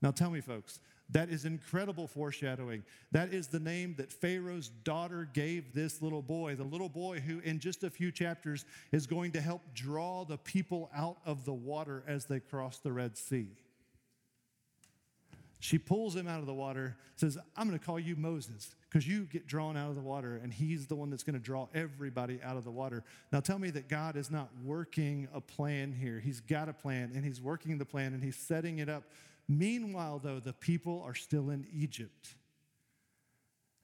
Now 0.00 0.10
tell 0.10 0.30
me, 0.30 0.40
folks, 0.40 0.80
that 1.12 1.28
is 1.28 1.44
incredible 1.44 2.06
foreshadowing. 2.06 2.82
That 3.12 3.32
is 3.32 3.46
the 3.46 3.60
name 3.60 3.94
that 3.98 4.12
Pharaoh's 4.12 4.68
daughter 4.68 5.28
gave 5.32 5.74
this 5.74 6.02
little 6.02 6.22
boy, 6.22 6.54
the 6.54 6.64
little 6.64 6.88
boy 6.88 7.20
who, 7.20 7.40
in 7.40 7.60
just 7.60 7.84
a 7.84 7.90
few 7.90 8.10
chapters, 8.10 8.64
is 8.90 9.06
going 9.06 9.32
to 9.32 9.40
help 9.40 9.62
draw 9.74 10.24
the 10.24 10.38
people 10.38 10.90
out 10.96 11.18
of 11.26 11.44
the 11.44 11.52
water 11.52 12.02
as 12.06 12.24
they 12.24 12.40
cross 12.40 12.78
the 12.78 12.92
Red 12.92 13.16
Sea. 13.16 13.48
She 15.60 15.78
pulls 15.78 16.16
him 16.16 16.26
out 16.26 16.40
of 16.40 16.46
the 16.46 16.54
water, 16.54 16.96
says, 17.14 17.38
I'm 17.56 17.68
going 17.68 17.78
to 17.78 17.84
call 17.84 18.00
you 18.00 18.16
Moses 18.16 18.74
because 18.88 19.06
you 19.06 19.26
get 19.26 19.46
drawn 19.46 19.76
out 19.76 19.90
of 19.90 19.94
the 19.94 20.02
water, 20.02 20.40
and 20.42 20.52
he's 20.52 20.88
the 20.88 20.96
one 20.96 21.08
that's 21.08 21.22
going 21.22 21.38
to 21.38 21.44
draw 21.44 21.68
everybody 21.72 22.40
out 22.42 22.56
of 22.56 22.64
the 22.64 22.70
water. 22.70 23.04
Now, 23.30 23.38
tell 23.38 23.60
me 23.60 23.70
that 23.70 23.88
God 23.88 24.16
is 24.16 24.28
not 24.28 24.48
working 24.64 25.28
a 25.32 25.40
plan 25.40 25.92
here. 25.92 26.18
He's 26.18 26.40
got 26.40 26.68
a 26.68 26.72
plan, 26.72 27.12
and 27.14 27.24
he's 27.24 27.40
working 27.40 27.78
the 27.78 27.84
plan, 27.84 28.12
and 28.12 28.24
he's 28.24 28.34
setting 28.34 28.80
it 28.80 28.88
up 28.88 29.04
Meanwhile, 29.48 30.20
though, 30.22 30.40
the 30.40 30.52
people 30.52 31.02
are 31.04 31.14
still 31.14 31.50
in 31.50 31.66
Egypt 31.74 32.34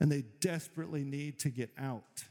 and 0.00 0.10
they 0.10 0.22
desperately 0.40 1.02
need 1.02 1.38
to 1.40 1.50
get 1.50 1.70
out. 1.78 2.24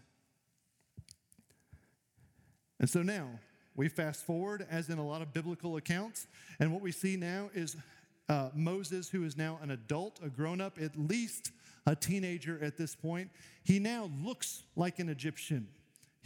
And 2.80 2.90
so 2.90 3.02
now 3.02 3.28
we 3.76 3.90
fast 3.90 4.26
forward, 4.26 4.66
as 4.70 4.90
in 4.90 4.98
a 4.98 5.06
lot 5.06 5.22
of 5.22 5.34
biblical 5.34 5.78
accounts, 5.78 6.28
and 6.60 6.72
what 6.72 6.82
we 6.82 6.92
see 6.92 7.18
now 7.18 7.50
is 7.54 7.76
uh, 8.30 8.50
Moses, 8.54 9.10
who 9.10 9.24
is 9.24 9.38
now 9.38 9.60
an 9.62 9.72
adult, 9.72 10.20
a 10.24 10.30
grown 10.30 10.62
up, 10.62 10.78
at 10.82 10.98
least 10.98 11.52
a 11.86 11.96
teenager 11.96 12.60
at 12.62 12.78
this 12.78 12.96
point. 12.96 13.30
He 13.64 13.80
now 13.80 14.10
looks 14.24 14.64
like 14.76 15.00
an 15.00 15.10
Egyptian. 15.10 15.68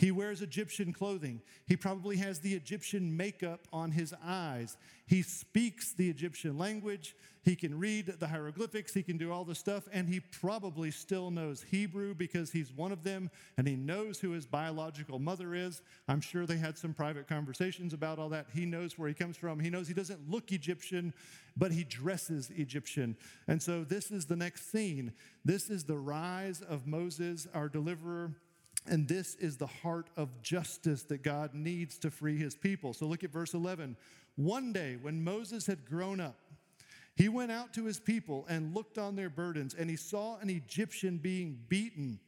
He 0.02 0.10
wears 0.10 0.42
Egyptian 0.42 0.94
clothing. 0.94 1.44
He 1.68 1.78
probably 1.78 2.18
has 2.18 2.40
the 2.40 2.56
Egyptian 2.56 3.16
makeup 3.16 3.68
on 3.72 3.92
his 3.92 4.16
eyes. 4.26 4.76
He 5.06 5.22
speaks 5.22 5.94
the 5.94 6.10
Egyptian 6.10 6.58
language. 6.58 7.16
He 7.44 7.56
can 7.56 7.78
read 7.78 8.08
the 8.08 8.26
hieroglyphics. 8.26 8.96
He 8.96 9.04
can 9.04 9.20
do 9.20 9.32
all 9.32 9.46
the 9.46 9.54
stuff. 9.54 9.88
And 9.94 10.10
he 10.10 10.20
probably 10.20 10.90
still 10.90 11.30
knows 11.30 11.62
Hebrew 11.70 12.16
because 12.16 12.52
he's 12.52 12.74
one 12.74 12.92
of 12.92 13.04
them 13.04 13.30
and 13.58 13.68
he 13.68 13.76
knows 13.76 14.20
who 14.20 14.32
his 14.32 14.48
biological 14.48 15.20
mother 15.20 15.54
is. 15.54 15.84
I'm 16.08 16.20
sure 16.20 16.48
they 16.48 16.58
had 16.58 16.80
some 16.80 16.96
private 16.96 17.28
conversations 17.28 17.94
about 17.94 18.18
all 18.18 18.30
that. 18.30 18.48
He 18.52 18.66
knows 18.66 18.98
where 18.98 19.08
he 19.08 19.14
comes 19.14 19.38
from. 19.38 19.60
He 19.60 19.70
knows 19.70 19.88
he 19.88 19.94
doesn't 19.94 20.28
look 20.28 20.52
Egyptian, 20.52 21.14
but 21.56 21.72
he 21.72 21.84
dresses 21.84 22.50
Egyptian. 22.50 23.16
And 23.48 23.62
so 23.62 23.84
this 23.84 24.10
is 24.10 24.26
the 24.26 24.36
next 24.36 24.72
scene. 24.72 25.14
This 25.46 25.70
is 25.70 25.84
the 25.84 26.00
rise 26.00 26.64
of 26.64 26.88
Moses, 26.88 27.48
our 27.54 27.70
deliverer 27.70 28.32
and 28.88 29.08
this 29.08 29.36
is 29.36 29.58
the 29.58 29.68
heart 29.68 30.08
of 30.18 30.42
justice 30.42 31.04
that 31.04 31.24
God 31.24 31.54
needs 31.54 31.98
to 32.00 32.12
free 32.12 32.38
his 32.38 32.56
people. 32.56 32.94
So 32.94 33.06
look 33.06 33.24
at 33.24 33.32
verse 33.32 33.54
11. 33.54 33.96
One 34.36 34.74
day, 34.74 34.98
when 35.02 35.24
Moses 35.24 35.68
had 35.68 35.86
grown 35.86 36.20
up, 36.20 36.36
he 37.16 37.30
went 37.30 37.52
out 37.52 37.74
to 37.74 37.86
his 37.86 38.00
people 38.00 38.46
and 38.50 38.74
looked 38.74 38.98
on 38.98 39.16
their 39.16 39.30
burdens, 39.30 39.74
and 39.74 39.90
he 39.90 39.96
saw 39.96 40.38
an 40.40 40.50
Egyptian 40.50 41.18
being 41.18 41.60
beaten, 41.68 42.20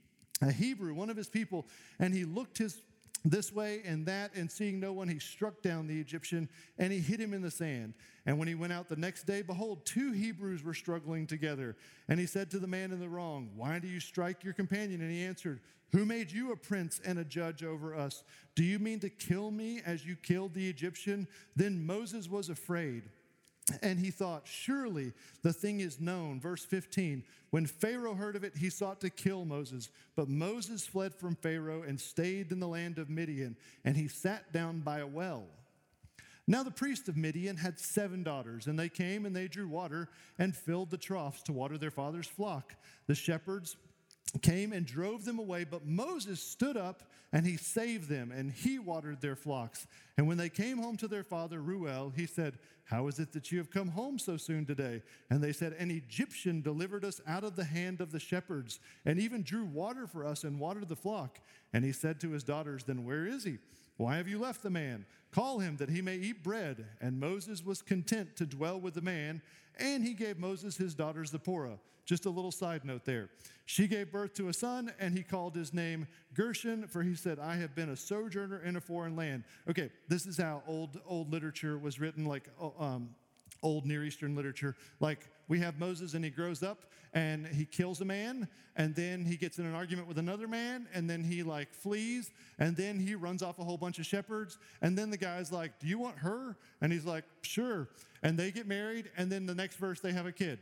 a 0.42 0.52
Hebrew, 0.52 0.94
one 0.94 1.10
of 1.10 1.18
his 1.18 1.30
people, 1.30 1.66
and 2.00 2.14
he 2.14 2.26
looked 2.26 2.58
his 2.58 2.82
this 3.26 3.54
way 3.54 3.82
and 3.86 4.06
that, 4.06 4.32
and 4.36 4.52
seeing 4.52 4.80
no 4.80 4.92
one, 4.94 5.08
he 5.08 5.20
struck 5.20 5.62
down 5.62 5.88
the 5.88 6.00
Egyptian 6.00 6.50
and 6.78 6.92
he 6.92 7.00
hit 7.00 7.20
him 7.20 7.34
in 7.34 7.42
the 7.42 7.52
sand. 7.52 7.94
And 8.26 8.38
when 8.38 8.48
he 8.48 8.56
went 8.56 8.74
out 8.74 8.90
the 8.90 8.96
next 8.96 9.24
day, 9.24 9.42
behold, 9.42 9.86
two 9.86 10.12
Hebrews 10.12 10.64
were 10.64 10.74
struggling 10.74 11.28
together. 11.28 11.76
And 12.10 12.20
he 12.20 12.26
said 12.26 12.52
to 12.52 12.60
the 12.60 12.68
man 12.68 12.92
in 12.92 13.00
the 13.00 13.10
wrong, 13.10 13.52
Why 13.56 13.80
do 13.80 13.88
you 13.88 14.00
strike 14.00 14.44
your 14.44 14.54
companion? 14.54 15.02
And 15.02 15.12
he 15.12 15.24
answered, 15.24 15.62
who 15.94 16.06
made 16.06 16.32
you 16.32 16.52
a 16.52 16.58
prince 16.58 17.00
and 17.06 17.20
a 17.20 17.24
judge 17.24 17.64
over 17.64 17.96
us? 17.96 18.24
Do 18.56 18.64
you 18.64 18.80
mean 18.80 19.00
to 19.02 19.10
kill 19.10 19.52
me 19.52 19.80
as 19.86 20.04
you 20.04 20.16
killed 20.16 20.56
the 20.56 20.68
Egyptian? 20.68 21.28
Then 21.56 21.86
Moses 21.86 22.28
was 22.28 22.50
afraid. 22.50 23.04
And 23.82 24.00
he 24.00 24.12
thought, 24.12 24.44
Surely 24.46 25.14
the 25.42 25.54
thing 25.54 25.80
is 25.80 26.00
known. 26.00 26.40
Verse 26.40 26.66
15 26.66 27.24
When 27.52 27.66
Pharaoh 27.66 28.16
heard 28.16 28.36
of 28.36 28.44
it, 28.44 28.58
he 28.58 28.70
sought 28.70 29.00
to 29.02 29.10
kill 29.10 29.46
Moses. 29.46 29.90
But 30.16 30.28
Moses 30.28 30.86
fled 30.86 31.14
from 31.14 31.36
Pharaoh 31.36 31.84
and 31.84 32.00
stayed 32.00 32.52
in 32.52 32.60
the 32.60 32.68
land 32.68 33.00
of 33.00 33.10
Midian, 33.10 33.56
and 33.86 33.96
he 33.96 34.08
sat 34.08 34.52
down 34.52 34.80
by 34.80 35.00
a 35.00 35.08
well. 35.08 35.46
Now 36.46 36.64
the 36.64 36.72
priest 36.72 37.08
of 37.08 37.16
Midian 37.16 37.56
had 37.56 37.80
seven 37.80 38.22
daughters, 38.22 38.68
and 38.68 38.78
they 38.78 38.90
came 38.90 39.26
and 39.26 39.34
they 39.34 39.48
drew 39.48 39.68
water 39.68 40.10
and 40.38 40.54
filled 40.54 40.90
the 40.90 40.98
troughs 40.98 41.42
to 41.44 41.54
water 41.54 41.78
their 41.78 41.92
father's 41.92 42.28
flock. 42.28 42.76
The 43.08 43.16
shepherds 43.16 43.78
came 44.42 44.74
and 44.74 44.86
drove 44.86 45.26
them 45.26 45.40
away, 45.40 45.64
but 45.64 45.86
Moses 45.86 46.42
stood 46.42 46.78
up 46.78 47.04
and 47.32 47.46
he 47.46 47.58
saved 47.58 48.10
them, 48.10 48.32
and 48.32 48.52
he 48.52 48.78
watered 48.78 49.20
their 49.20 49.36
flocks. 49.36 49.88
And 50.18 50.28
when 50.28 50.38
they 50.38 50.50
came 50.50 50.78
home 50.78 50.98
to 50.98 51.08
their 51.08 51.24
father 51.24 51.60
Reuel, 51.60 52.14
he 52.16 52.28
said, 52.28 52.60
How 52.84 53.08
is 53.08 53.18
it 53.18 53.34
that 53.34 53.52
you 53.52 53.58
have 53.58 53.72
come 53.72 53.88
home 53.88 54.20
so 54.20 54.38
soon 54.38 54.68
today? 54.68 55.02
And 55.32 55.42
they 55.42 55.52
said, 55.52 55.74
An 55.74 55.90
Egyptian 55.90 56.62
delivered 56.62 57.04
us 57.04 57.22
out 57.26 57.44
of 57.44 57.56
the 57.56 57.64
hand 57.64 58.02
of 58.02 58.12
the 58.12 58.20
shepherds, 58.20 58.80
and 59.04 59.20
even 59.20 59.42
drew 59.42 59.66
water 59.66 60.06
for 60.06 60.24
us 60.26 60.44
and 60.44 60.60
watered 60.60 60.90
the 60.90 60.96
flock. 60.96 61.40
And 61.74 61.84
he 61.84 61.92
said 61.92 62.20
to 62.22 62.30
his 62.30 62.44
daughters, 62.44 62.84
Then 62.84 63.04
where 63.04 63.26
is 63.26 63.44
he? 63.44 63.58
Why 63.98 64.18
have 64.18 64.28
you 64.28 64.40
left 64.40 64.64
the 64.64 64.70
man? 64.70 65.06
Call 65.32 65.60
him 65.60 65.78
that 65.78 65.90
he 65.90 66.02
may 66.02 66.18
eat 66.18 66.44
bread. 66.44 66.86
And 67.02 67.20
Moses 67.20 67.64
was 67.64 67.82
content 67.82 68.36
to 68.38 68.46
dwell 68.46 68.80
with 68.80 68.94
the 68.94 69.02
man, 69.02 69.42
and 69.80 70.04
he 70.04 70.14
gave 70.14 70.38
Moses 70.38 70.78
his 70.78 70.94
daughters 70.94 71.32
Zipporah. 71.32 71.80
Just 72.06 72.26
a 72.26 72.30
little 72.30 72.52
side 72.52 72.84
note 72.84 73.06
there. 73.06 73.30
She 73.66 73.88
gave 73.88 74.12
birth 74.12 74.34
to 74.34 74.50
a 74.50 74.54
son, 74.54 74.92
and 75.00 75.16
he 75.16 75.24
called 75.24 75.56
his 75.56 75.74
name 75.74 76.08
Gershon, 76.34 76.88
for 76.88 77.02
he 77.02 77.16
said, 77.16 77.40
I 77.40 77.56
have 77.56 77.76
been 77.76 77.90
a 77.90 77.96
sojourner 77.96 78.62
in 78.62 78.76
a 78.76 78.82
foreign 78.82 79.16
land. 79.16 79.46
Okay, 79.70 79.90
this 80.10 80.26
is 80.26 80.38
how 80.38 80.64
old, 80.68 81.00
old 81.06 81.32
literature 81.32 81.78
was 81.78 82.00
written, 82.02 82.26
like 82.26 82.50
oh, 82.60 82.74
um, 82.78 83.16
old 83.64 83.86
Near 83.86 84.04
Eastern 84.04 84.36
literature. 84.36 84.76
Like 85.00 85.30
we 85.48 85.60
have 85.60 85.80
Moses, 85.80 86.14
and 86.14 86.24
he 86.24 86.30
grows 86.30 86.62
up, 86.62 86.86
and 87.14 87.48
he 87.48 87.66
kills 87.66 88.02
a 88.02 88.06
man, 88.06 88.48
and 88.76 88.96
then 88.96 89.26
he 89.26 89.38
gets 89.38 89.60
in 89.60 89.66
an 89.66 89.76
argument 89.76 90.08
with 90.08 90.18
another 90.18 90.48
man, 90.48 90.88
and 90.94 91.10
then 91.10 91.24
he 91.24 91.44
like 91.44 91.74
flees, 91.74 92.32
and 92.60 92.76
then 92.76 93.00
he 93.00 93.16
runs 93.16 93.44
off 93.44 93.60
a 93.60 93.64
whole 93.64 93.78
bunch 93.78 94.00
of 94.00 94.06
shepherds, 94.06 94.58
and 94.82 94.98
then 94.98 95.10
the 95.10 95.18
guy's 95.18 95.52
like, 95.52 95.80
Do 95.80 95.88
you 95.88 95.98
want 95.98 96.18
her? 96.20 96.58
And 96.82 96.92
he's 96.92 97.06
like, 97.06 97.26
Sure. 97.42 97.88
And 98.22 98.38
they 98.38 98.52
get 98.52 98.68
married, 98.68 99.10
and 99.18 99.32
then 99.32 99.46
the 99.46 99.56
next 99.56 99.76
verse, 99.78 100.00
they 100.00 100.14
have 100.14 100.26
a 100.26 100.32
kid. 100.32 100.60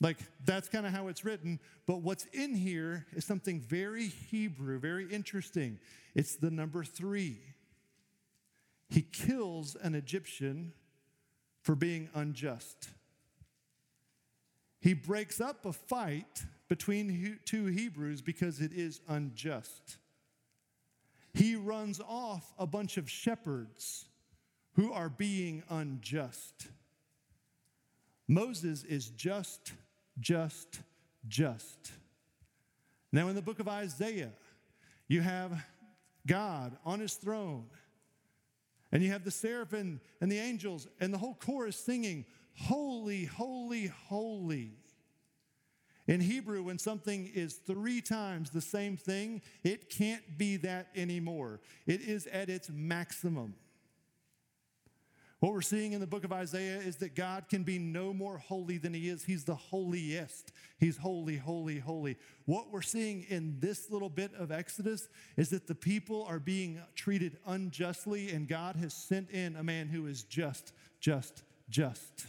Like, 0.00 0.18
that's 0.44 0.68
kind 0.68 0.86
of 0.86 0.92
how 0.92 1.08
it's 1.08 1.24
written. 1.24 1.58
But 1.86 2.02
what's 2.02 2.26
in 2.26 2.54
here 2.54 3.06
is 3.14 3.24
something 3.24 3.60
very 3.60 4.08
Hebrew, 4.08 4.78
very 4.78 5.10
interesting. 5.10 5.78
It's 6.14 6.36
the 6.36 6.50
number 6.50 6.84
three. 6.84 7.38
He 8.88 9.02
kills 9.02 9.74
an 9.74 9.94
Egyptian 9.94 10.72
for 11.66 11.74
being 11.74 12.08
unjust. 12.14 12.90
He 14.78 14.94
breaks 14.94 15.40
up 15.40 15.66
a 15.66 15.72
fight 15.72 16.44
between 16.68 17.40
two 17.44 17.66
Hebrews 17.66 18.22
because 18.22 18.60
it 18.60 18.70
is 18.72 19.00
unjust. 19.08 19.96
He 21.34 21.56
runs 21.56 22.00
off 22.00 22.54
a 22.56 22.68
bunch 22.68 22.98
of 22.98 23.10
shepherds 23.10 24.04
who 24.74 24.92
are 24.92 25.08
being 25.08 25.64
unjust. 25.68 26.68
Moses 28.28 28.84
is 28.84 29.08
just 29.08 29.72
just, 30.20 30.80
just. 31.26 31.90
Now, 33.10 33.26
in 33.26 33.34
the 33.34 33.42
book 33.42 33.58
of 33.58 33.66
Isaiah, 33.66 34.32
you 35.08 35.20
have 35.20 35.66
God 36.28 36.76
on 36.84 37.00
his 37.00 37.14
throne, 37.14 37.66
and 38.92 39.02
you 39.02 39.10
have 39.10 39.24
the 39.24 39.30
seraphim 39.30 40.00
and 40.20 40.30
the 40.30 40.38
angels, 40.38 40.86
and 41.00 41.12
the 41.12 41.18
whole 41.18 41.34
chorus 41.34 41.76
singing, 41.76 42.24
Holy, 42.58 43.24
holy, 43.26 43.86
holy. 43.86 44.72
In 46.06 46.20
Hebrew, 46.20 46.62
when 46.62 46.78
something 46.78 47.30
is 47.34 47.54
three 47.54 48.00
times 48.00 48.50
the 48.50 48.60
same 48.60 48.96
thing, 48.96 49.42
it 49.64 49.90
can't 49.90 50.38
be 50.38 50.56
that 50.58 50.88
anymore. 50.94 51.60
It 51.86 52.00
is 52.00 52.26
at 52.28 52.48
its 52.48 52.70
maximum. 52.70 53.54
What 55.46 55.54
we're 55.54 55.62
seeing 55.62 55.92
in 55.92 56.00
the 56.00 56.08
book 56.08 56.24
of 56.24 56.32
Isaiah 56.32 56.78
is 56.78 56.96
that 56.96 57.14
God 57.14 57.44
can 57.48 57.62
be 57.62 57.78
no 57.78 58.12
more 58.12 58.36
holy 58.36 58.78
than 58.78 58.92
he 58.92 59.08
is. 59.08 59.22
He's 59.22 59.44
the 59.44 59.54
holiest. 59.54 60.50
He's 60.80 60.96
holy, 60.96 61.36
holy, 61.36 61.78
holy. 61.78 62.16
What 62.46 62.72
we're 62.72 62.82
seeing 62.82 63.24
in 63.28 63.60
this 63.60 63.88
little 63.88 64.08
bit 64.08 64.34
of 64.34 64.50
Exodus 64.50 65.08
is 65.36 65.50
that 65.50 65.68
the 65.68 65.74
people 65.76 66.24
are 66.28 66.40
being 66.40 66.80
treated 66.96 67.38
unjustly, 67.46 68.32
and 68.32 68.48
God 68.48 68.74
has 68.74 68.92
sent 68.92 69.30
in 69.30 69.54
a 69.54 69.62
man 69.62 69.86
who 69.86 70.06
is 70.06 70.24
just, 70.24 70.72
just, 70.98 71.44
just. 71.70 72.26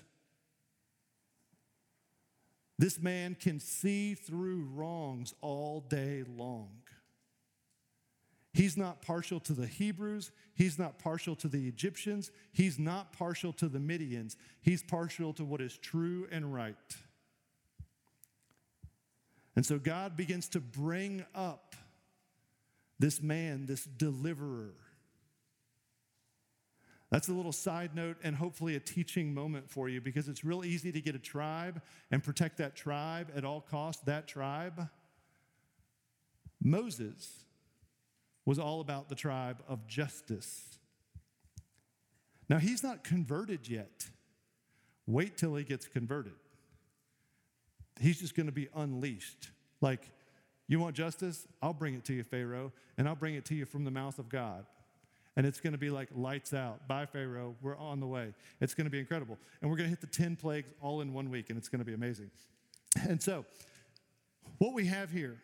This 2.77 3.01
man 3.01 3.35
can 3.39 3.59
see 3.59 4.13
through 4.13 4.67
wrongs 4.75 5.33
all 5.41 5.83
day 5.89 6.23
long. 6.37 6.69
He's 8.57 8.75
not 8.75 9.03
partial 9.03 9.39
to 9.41 9.53
the 9.53 9.67
Hebrews. 9.67 10.31
He's 10.55 10.79
not 10.79 10.97
partial 10.97 11.35
to 11.35 11.47
the 11.47 11.67
Egyptians. 11.67 12.31
He's 12.51 12.79
not 12.79 13.13
partial 13.13 13.53
to 13.53 13.69
the 13.69 13.77
Midians. 13.77 14.35
He's 14.61 14.81
partial 14.81 15.31
to 15.33 15.45
what 15.45 15.61
is 15.61 15.77
true 15.77 16.27
and 16.31 16.51
right. 16.51 16.75
And 19.55 19.63
so 19.63 19.77
God 19.77 20.17
begins 20.17 20.49
to 20.49 20.59
bring 20.59 21.23
up 21.35 21.75
this 22.97 23.21
man, 23.21 23.67
this 23.67 23.83
deliverer. 23.83 24.73
That's 27.11 27.27
a 27.27 27.33
little 27.33 27.51
side 27.51 27.95
note 27.95 28.17
and 28.23 28.35
hopefully 28.35 28.75
a 28.75 28.79
teaching 28.79 29.35
moment 29.35 29.69
for 29.69 29.87
you 29.87 30.01
because 30.01 30.27
it's 30.27 30.43
real 30.43 30.65
easy 30.65 30.91
to 30.91 30.99
get 30.99 31.13
a 31.13 31.19
tribe 31.19 31.79
and 32.09 32.23
protect 32.23 32.57
that 32.57 32.75
tribe 32.75 33.31
at 33.35 33.45
all 33.45 33.61
costs, 33.61 34.01
that 34.05 34.27
tribe. 34.27 34.89
Moses 36.59 37.43
was 38.47 38.57
all 38.57 38.79
about 38.79 39.09
the 39.09 39.15
tribe 39.15 39.61
of 39.67 39.85
justice. 39.87 40.79
Now, 42.49 42.59
he's 42.59 42.81
not 42.81 43.03
converted 43.03 43.67
yet. 43.67 44.07
Wait 45.05 45.37
till 45.37 45.53
he 45.55 45.65
gets 45.65 45.85
converted. 45.85 46.31
He's 47.99 48.21
just 48.21 48.35
going 48.35 48.45
to 48.45 48.53
be 48.53 48.69
unleashed. 48.73 49.49
Like, 49.81 50.09
you 50.69 50.79
want 50.79 50.95
justice? 50.95 51.45
I'll 51.61 51.73
bring 51.73 51.93
it 51.93 52.05
to 52.05 52.13
you, 52.13 52.23
Pharaoh, 52.23 52.71
and 52.97 53.05
I'll 53.05 53.15
bring 53.15 53.35
it 53.35 53.43
to 53.45 53.55
you 53.55 53.65
from 53.65 53.83
the 53.83 53.91
mouth 53.91 54.17
of 54.17 54.29
God. 54.29 54.65
And 55.35 55.45
it's 55.45 55.59
going 55.59 55.73
to 55.73 55.77
be 55.77 55.89
like 55.89 56.07
lights 56.15 56.53
out. 56.53 56.87
Bye, 56.87 57.05
Pharaoh. 57.05 57.53
We're 57.61 57.77
on 57.77 57.99
the 57.99 58.07
way. 58.07 58.33
It's 58.61 58.73
going 58.73 58.85
to 58.85 58.91
be 58.91 58.99
incredible. 58.99 59.37
And 59.61 59.69
we're 59.69 59.75
going 59.75 59.87
to 59.87 59.91
hit 59.91 59.99
the 59.99 60.07
10 60.07 60.37
plagues 60.37 60.71
all 60.81 61.01
in 61.01 61.13
one 61.13 61.29
week, 61.29 61.49
and 61.49 61.57
it's 61.57 61.67
going 61.67 61.79
to 61.79 61.85
be 61.85 61.93
amazing. 61.93 62.31
And 63.09 63.21
so, 63.21 63.45
what 64.57 64.73
we 64.73 64.85
have 64.85 65.11
here 65.11 65.37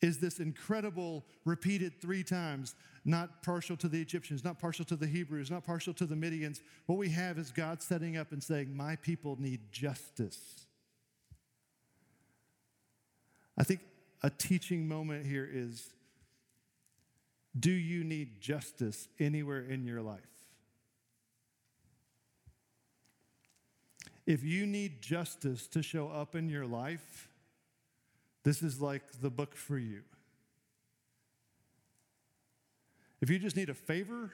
is 0.00 0.18
this 0.18 0.38
incredible, 0.38 1.24
repeated 1.44 2.00
three 2.00 2.22
times, 2.22 2.74
not 3.04 3.42
partial 3.42 3.76
to 3.78 3.88
the 3.88 4.00
Egyptians, 4.00 4.44
not 4.44 4.58
partial 4.58 4.84
to 4.84 4.96
the 4.96 5.06
Hebrews, 5.06 5.50
not 5.50 5.64
partial 5.64 5.92
to 5.94 6.06
the 6.06 6.14
Midians. 6.14 6.60
What 6.86 6.98
we 6.98 7.08
have 7.10 7.38
is 7.38 7.50
God 7.50 7.82
setting 7.82 8.16
up 8.16 8.32
and 8.32 8.42
saying, 8.42 8.76
My 8.76 8.96
people 8.96 9.36
need 9.40 9.72
justice. 9.72 10.66
I 13.56 13.64
think 13.64 13.80
a 14.22 14.30
teaching 14.30 14.86
moment 14.86 15.26
here 15.26 15.48
is 15.50 15.92
do 17.58 17.70
you 17.70 18.04
need 18.04 18.40
justice 18.40 19.08
anywhere 19.18 19.62
in 19.62 19.84
your 19.84 20.00
life? 20.00 20.20
If 24.26 24.44
you 24.44 24.66
need 24.66 25.00
justice 25.00 25.66
to 25.68 25.82
show 25.82 26.08
up 26.08 26.34
in 26.34 26.48
your 26.50 26.66
life, 26.66 27.27
this 28.48 28.62
is 28.62 28.80
like 28.80 29.02
the 29.20 29.28
book 29.28 29.54
for 29.54 29.76
you. 29.76 30.00
If 33.20 33.28
you 33.28 33.38
just 33.38 33.56
need 33.56 33.68
a 33.68 33.74
favor, 33.74 34.32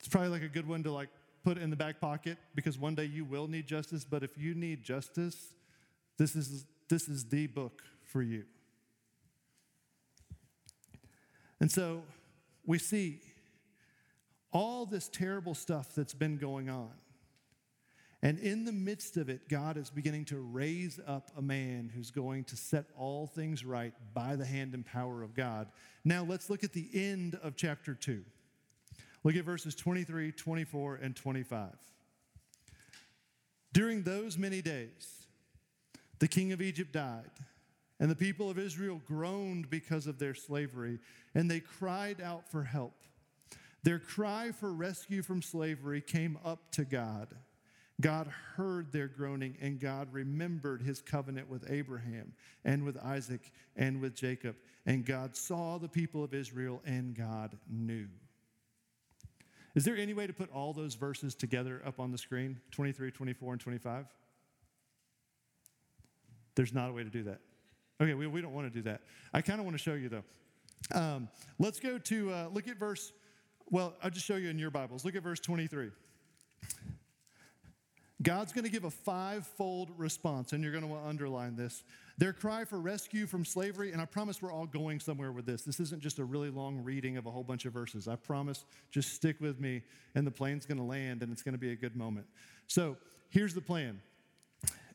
it's 0.00 0.08
probably 0.08 0.30
like 0.30 0.42
a 0.42 0.48
good 0.48 0.66
one 0.66 0.82
to 0.82 0.90
like 0.90 1.08
put 1.44 1.56
in 1.56 1.70
the 1.70 1.76
back 1.76 2.00
pocket 2.00 2.36
because 2.56 2.80
one 2.80 2.96
day 2.96 3.04
you 3.04 3.24
will 3.24 3.46
need 3.46 3.68
justice, 3.68 4.04
but 4.04 4.24
if 4.24 4.36
you 4.36 4.56
need 4.56 4.82
justice, 4.82 5.54
this 6.18 6.34
is 6.34 6.64
this 6.88 7.06
is 7.06 7.26
the 7.26 7.46
book 7.46 7.80
for 8.02 8.22
you. 8.22 8.42
And 11.60 11.70
so 11.70 12.02
we 12.64 12.80
see 12.80 13.20
all 14.52 14.84
this 14.84 15.08
terrible 15.08 15.54
stuff 15.54 15.94
that's 15.94 16.12
been 16.12 16.38
going 16.38 16.68
on. 16.68 16.90
And 18.26 18.40
in 18.40 18.64
the 18.64 18.72
midst 18.72 19.16
of 19.18 19.28
it, 19.28 19.48
God 19.48 19.76
is 19.76 19.88
beginning 19.88 20.24
to 20.24 20.40
raise 20.40 20.98
up 21.06 21.30
a 21.36 21.40
man 21.40 21.92
who's 21.94 22.10
going 22.10 22.42
to 22.46 22.56
set 22.56 22.86
all 22.98 23.28
things 23.28 23.64
right 23.64 23.92
by 24.14 24.34
the 24.34 24.44
hand 24.44 24.74
and 24.74 24.84
power 24.84 25.22
of 25.22 25.32
God. 25.32 25.68
Now, 26.04 26.24
let's 26.24 26.50
look 26.50 26.64
at 26.64 26.72
the 26.72 26.88
end 26.92 27.38
of 27.40 27.54
chapter 27.54 27.94
2. 27.94 28.24
Look 29.22 29.36
at 29.36 29.44
verses 29.44 29.76
23, 29.76 30.32
24, 30.32 30.96
and 30.96 31.14
25. 31.14 31.68
During 33.72 34.02
those 34.02 34.36
many 34.36 34.60
days, 34.60 35.28
the 36.18 36.26
king 36.26 36.50
of 36.50 36.60
Egypt 36.60 36.90
died, 36.90 37.30
and 38.00 38.10
the 38.10 38.16
people 38.16 38.50
of 38.50 38.58
Israel 38.58 39.00
groaned 39.06 39.70
because 39.70 40.08
of 40.08 40.18
their 40.18 40.34
slavery, 40.34 40.98
and 41.36 41.48
they 41.48 41.60
cried 41.60 42.20
out 42.20 42.50
for 42.50 42.64
help. 42.64 43.04
Their 43.84 44.00
cry 44.00 44.50
for 44.50 44.72
rescue 44.72 45.22
from 45.22 45.42
slavery 45.42 46.00
came 46.00 46.40
up 46.44 46.72
to 46.72 46.84
God. 46.84 47.28
God 48.00 48.30
heard 48.56 48.92
their 48.92 49.08
groaning, 49.08 49.56
and 49.60 49.80
God 49.80 50.12
remembered 50.12 50.82
his 50.82 51.00
covenant 51.00 51.48
with 51.48 51.70
Abraham 51.70 52.34
and 52.64 52.84
with 52.84 52.98
Isaac 52.98 53.50
and 53.74 54.00
with 54.02 54.14
Jacob. 54.14 54.56
And 54.84 55.04
God 55.04 55.34
saw 55.34 55.78
the 55.78 55.88
people 55.88 56.22
of 56.22 56.34
Israel, 56.34 56.82
and 56.84 57.16
God 57.16 57.56
knew. 57.70 58.06
Is 59.74 59.84
there 59.84 59.96
any 59.96 60.14
way 60.14 60.26
to 60.26 60.32
put 60.32 60.50
all 60.52 60.72
those 60.72 60.94
verses 60.94 61.34
together 61.34 61.82
up 61.86 61.98
on 61.98 62.10
the 62.12 62.18
screen 62.18 62.60
23, 62.70 63.10
24, 63.10 63.52
and 63.52 63.60
25? 63.60 64.06
There's 66.54 66.72
not 66.72 66.90
a 66.90 66.92
way 66.92 67.04
to 67.04 67.10
do 67.10 67.22
that. 67.24 67.40
Okay, 68.00 68.14
we, 68.14 68.26
we 68.26 68.42
don't 68.42 68.52
want 68.52 68.70
to 68.70 68.74
do 68.74 68.82
that. 68.82 69.02
I 69.32 69.40
kind 69.40 69.58
of 69.58 69.64
want 69.64 69.76
to 69.76 69.82
show 69.82 69.94
you, 69.94 70.08
though. 70.10 70.24
Um, 70.92 71.28
let's 71.58 71.80
go 71.80 71.98
to, 71.98 72.32
uh, 72.32 72.48
look 72.52 72.68
at 72.68 72.76
verse, 72.76 73.12
well, 73.70 73.94
I'll 74.02 74.10
just 74.10 74.26
show 74.26 74.36
you 74.36 74.50
in 74.50 74.58
your 74.58 74.70
Bibles. 74.70 75.04
Look 75.04 75.16
at 75.16 75.22
verse 75.22 75.40
23. 75.40 75.90
God's 78.26 78.52
going 78.52 78.64
to 78.64 78.70
give 78.70 78.82
a 78.82 78.90
five-fold 78.90 79.90
response, 79.96 80.52
and 80.52 80.60
you're 80.60 80.72
going 80.72 80.82
to 80.82 80.96
underline 80.96 81.54
this. 81.54 81.84
Their 82.18 82.32
cry 82.32 82.64
for 82.64 82.80
rescue 82.80 83.24
from 83.24 83.44
slavery, 83.44 83.92
and 83.92 84.02
I 84.02 84.04
promise 84.04 84.42
we're 84.42 84.52
all 84.52 84.66
going 84.66 84.98
somewhere 84.98 85.30
with 85.30 85.46
this. 85.46 85.62
This 85.62 85.78
isn't 85.78 86.02
just 86.02 86.18
a 86.18 86.24
really 86.24 86.50
long 86.50 86.82
reading 86.82 87.18
of 87.18 87.26
a 87.26 87.30
whole 87.30 87.44
bunch 87.44 87.66
of 87.66 87.72
verses. 87.72 88.08
I 88.08 88.16
promise, 88.16 88.64
just 88.90 89.14
stick 89.14 89.40
with 89.40 89.60
me, 89.60 89.80
and 90.16 90.26
the 90.26 90.32
plane's 90.32 90.66
going 90.66 90.78
to 90.78 90.82
land, 90.82 91.22
and 91.22 91.30
it's 91.30 91.44
going 91.44 91.52
to 91.54 91.58
be 91.58 91.70
a 91.70 91.76
good 91.76 91.94
moment. 91.94 92.26
So 92.66 92.96
here's 93.30 93.54
the 93.54 93.60
plan 93.60 94.00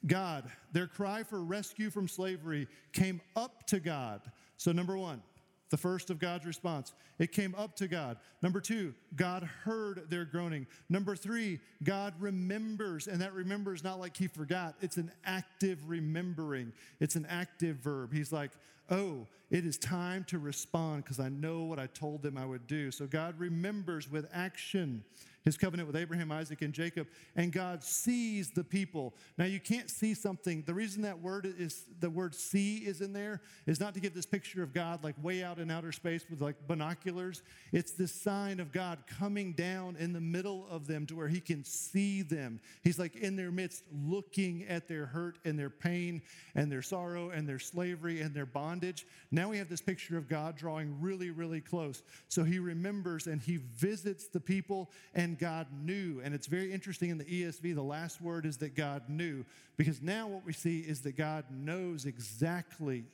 God, 0.06 0.52
their 0.74 0.88
cry 0.88 1.24
for 1.24 1.42
rescue 1.42 1.90
from 1.90 2.10
slavery 2.10 2.68
came 2.92 3.22
up 3.38 3.66
to 3.68 3.80
God. 3.80 4.20
So, 4.58 4.74
number 4.74 4.98
one, 4.98 5.24
the 5.72 5.78
first 5.78 6.10
of 6.12 6.20
God's 6.20 6.46
response. 6.46 6.94
It 7.18 7.32
came 7.32 7.56
up 7.58 7.76
to 7.78 7.88
God. 7.88 8.18
Number 8.44 8.62
two, 8.62 8.94
God 9.16 9.44
heard 9.64 10.10
their 10.10 10.26
groaning. 10.26 10.68
Number 10.90 11.16
three, 11.16 11.60
God 11.84 12.14
remembers. 12.20 13.08
And 13.08 13.22
that 13.22 13.34
remembers 13.34 13.84
not 13.84 14.00
like 14.00 14.16
he 14.16 14.28
forgot, 14.28 14.76
it's 14.82 14.98
an 14.98 15.12
active 15.26 15.80
remembering, 15.90 16.74
it's 17.00 17.16
an 17.16 17.26
active 17.28 17.78
verb. 17.78 18.14
He's 18.14 18.32
like, 18.32 18.52
oh, 18.90 19.28
it 19.50 19.66
is 19.66 19.78
time 19.78 20.26
to 20.26 20.40
respond 20.40 21.04
because 21.04 21.20
I 21.20 21.30
know 21.30 21.64
what 21.64 21.80
I 21.80 21.88
told 21.88 22.22
them 22.22 22.38
I 22.38 22.46
would 22.46 22.68
do. 22.68 22.92
So 22.92 23.08
God 23.08 23.40
remembers 23.40 24.12
with 24.12 24.30
action 24.34 25.04
his 25.44 25.58
covenant 25.58 25.88
with 25.88 25.96
Abraham, 25.96 26.32
Isaac, 26.32 26.62
and 26.62 26.74
Jacob, 26.74 27.08
and 27.36 27.52
God 27.52 27.84
sees 27.84 28.52
the 28.52 28.64
people. 28.64 29.16
Now 29.38 29.46
you 29.46 29.60
can't 29.60 29.90
see 29.90 30.14
something. 30.14 30.64
The 30.66 30.74
reason 30.74 31.02
that 31.04 31.20
word 31.20 31.52
is 31.58 31.86
the 32.00 32.10
word 32.10 32.36
see 32.36 32.78
is 32.78 33.02
in 33.02 33.14
there 33.14 33.42
is 33.66 33.80
not 33.80 33.94
to 33.96 34.00
give 34.00 34.14
this 34.14 34.26
picture 34.26 34.62
of 34.62 34.74
God 34.74 35.04
like 35.04 35.16
way 35.24 35.44
out 35.44 35.60
in 35.60 35.72
outer 35.72 35.92
space 35.92 36.26
with 36.30 36.42
like 36.42 36.56
binoculars. 36.68 37.42
It's 37.72 37.92
this 37.92 38.12
sign 38.12 38.60
of 38.60 38.72
God 38.72 39.00
coming 39.08 39.54
down 39.54 39.96
in 39.98 40.14
the 40.14 40.22
middle 40.22 40.68
of 40.70 40.88
them 40.88 41.06
to 41.08 41.16
where 41.16 41.28
he 41.28 41.40
can 41.40 41.64
see 41.64 42.22
them. 42.22 42.60
He's 42.84 43.00
like 43.00 43.16
in 43.16 43.36
their 43.36 43.52
midst 43.52 43.84
looking 43.92 44.66
at 44.68 44.88
their 44.88 45.06
hurt 45.06 45.40
and 45.46 45.58
their 45.58 45.70
pain 45.70 46.22
and 46.56 46.72
their 46.72 46.82
sorrow 46.82 47.32
and 47.32 47.48
their 47.48 47.60
slavery 47.60 48.22
and 48.22 48.34
their 48.34 48.46
bondage. 48.46 49.06
Now 49.32 49.50
we 49.50 49.58
have 49.58 49.70
this 49.70 49.82
picture 49.82 50.18
of 50.18 50.28
God 50.28 50.56
drawing 50.56 51.02
really, 51.02 51.32
really 51.32 51.62
close. 51.62 52.04
So 52.28 52.44
he 52.44 52.60
remembers 52.60 53.28
and 53.28 53.42
he 53.42 53.58
visits 53.58 54.28
the 54.28 54.40
people 54.40 54.92
and 55.16 55.31
and 55.32 55.40
God 55.40 55.68
knew. 55.72 56.20
And 56.22 56.36
it's 56.36 56.48
very 56.48 56.74
interesting 56.74 57.10
in 57.10 57.18
the 57.18 57.24
ESV, 57.24 57.74
the 57.74 57.82
last 57.82 58.22
word 58.22 58.46
is 58.46 58.58
that 58.58 58.76
God 58.76 59.04
knew, 59.08 59.46
because 59.78 60.02
now 60.02 60.28
what 60.28 60.46
we 60.46 60.52
see 60.52 60.80
is 60.80 61.02
that 61.02 61.16
God 61.16 61.46
knows 61.50 62.06
exactly 62.06 63.06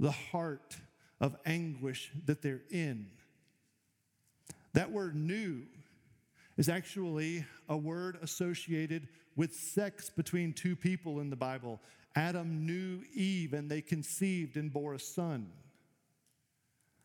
the 0.00 0.10
heart 0.10 0.76
of 1.20 1.36
anguish 1.46 2.10
that 2.24 2.42
they're 2.42 2.64
in. 2.68 3.06
That 4.72 4.90
word 4.90 5.14
knew 5.14 5.62
is 6.56 6.68
actually 6.68 7.44
a 7.68 7.76
word 7.76 8.18
associated 8.20 9.06
with 9.36 9.54
sex 9.54 10.10
between 10.10 10.52
two 10.52 10.74
people 10.74 11.20
in 11.20 11.30
the 11.30 11.36
Bible. 11.36 11.80
Adam 12.16 12.66
knew 12.66 13.02
Eve 13.14 13.52
and 13.52 13.70
they 13.70 13.82
conceived 13.82 14.56
and 14.56 14.72
bore 14.72 14.94
a 14.94 14.98
son. 14.98 15.46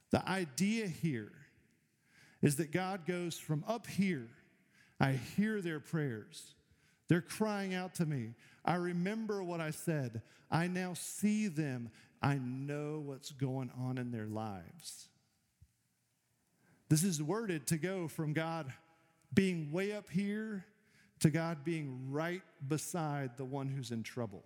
The 0.10 0.28
idea 0.28 0.88
here 0.88 1.32
is 2.42 2.56
that 2.58 2.72
God 2.72 3.06
goes 3.06 3.38
from 3.38 3.64
up 3.68 3.88
here, 3.88 4.28
I 5.00 5.14
hear 5.14 5.62
their 5.62 5.80
prayers. 5.80 6.56
They're 7.08 7.22
crying 7.22 7.74
out 7.74 7.96
to 7.96 8.06
me. 8.06 8.36
I 8.64 8.76
remember 8.76 9.44
what 9.44 9.60
I 9.60 9.72
said. 9.72 10.22
I 10.50 10.68
now 10.68 10.94
see 10.94 11.48
them. 11.48 11.90
I 12.22 12.36
know 12.36 13.02
what's 13.04 13.32
going 13.32 13.72
on 13.78 13.98
in 13.98 14.12
their 14.12 14.28
lives. 14.28 15.10
This 16.90 17.04
is 17.04 17.22
worded 17.22 17.68
to 17.68 17.78
go 17.78 18.08
from 18.08 18.34
God 18.34 18.72
being 19.34 19.72
way 19.72 19.94
up 19.94 20.10
here 20.10 20.66
to 21.20 21.30
God 21.30 21.64
being 21.64 22.08
right 22.10 22.42
beside 22.68 23.38
the 23.38 23.46
one 23.46 23.68
who's 23.68 23.92
in 23.92 24.04
trouble. 24.04 24.44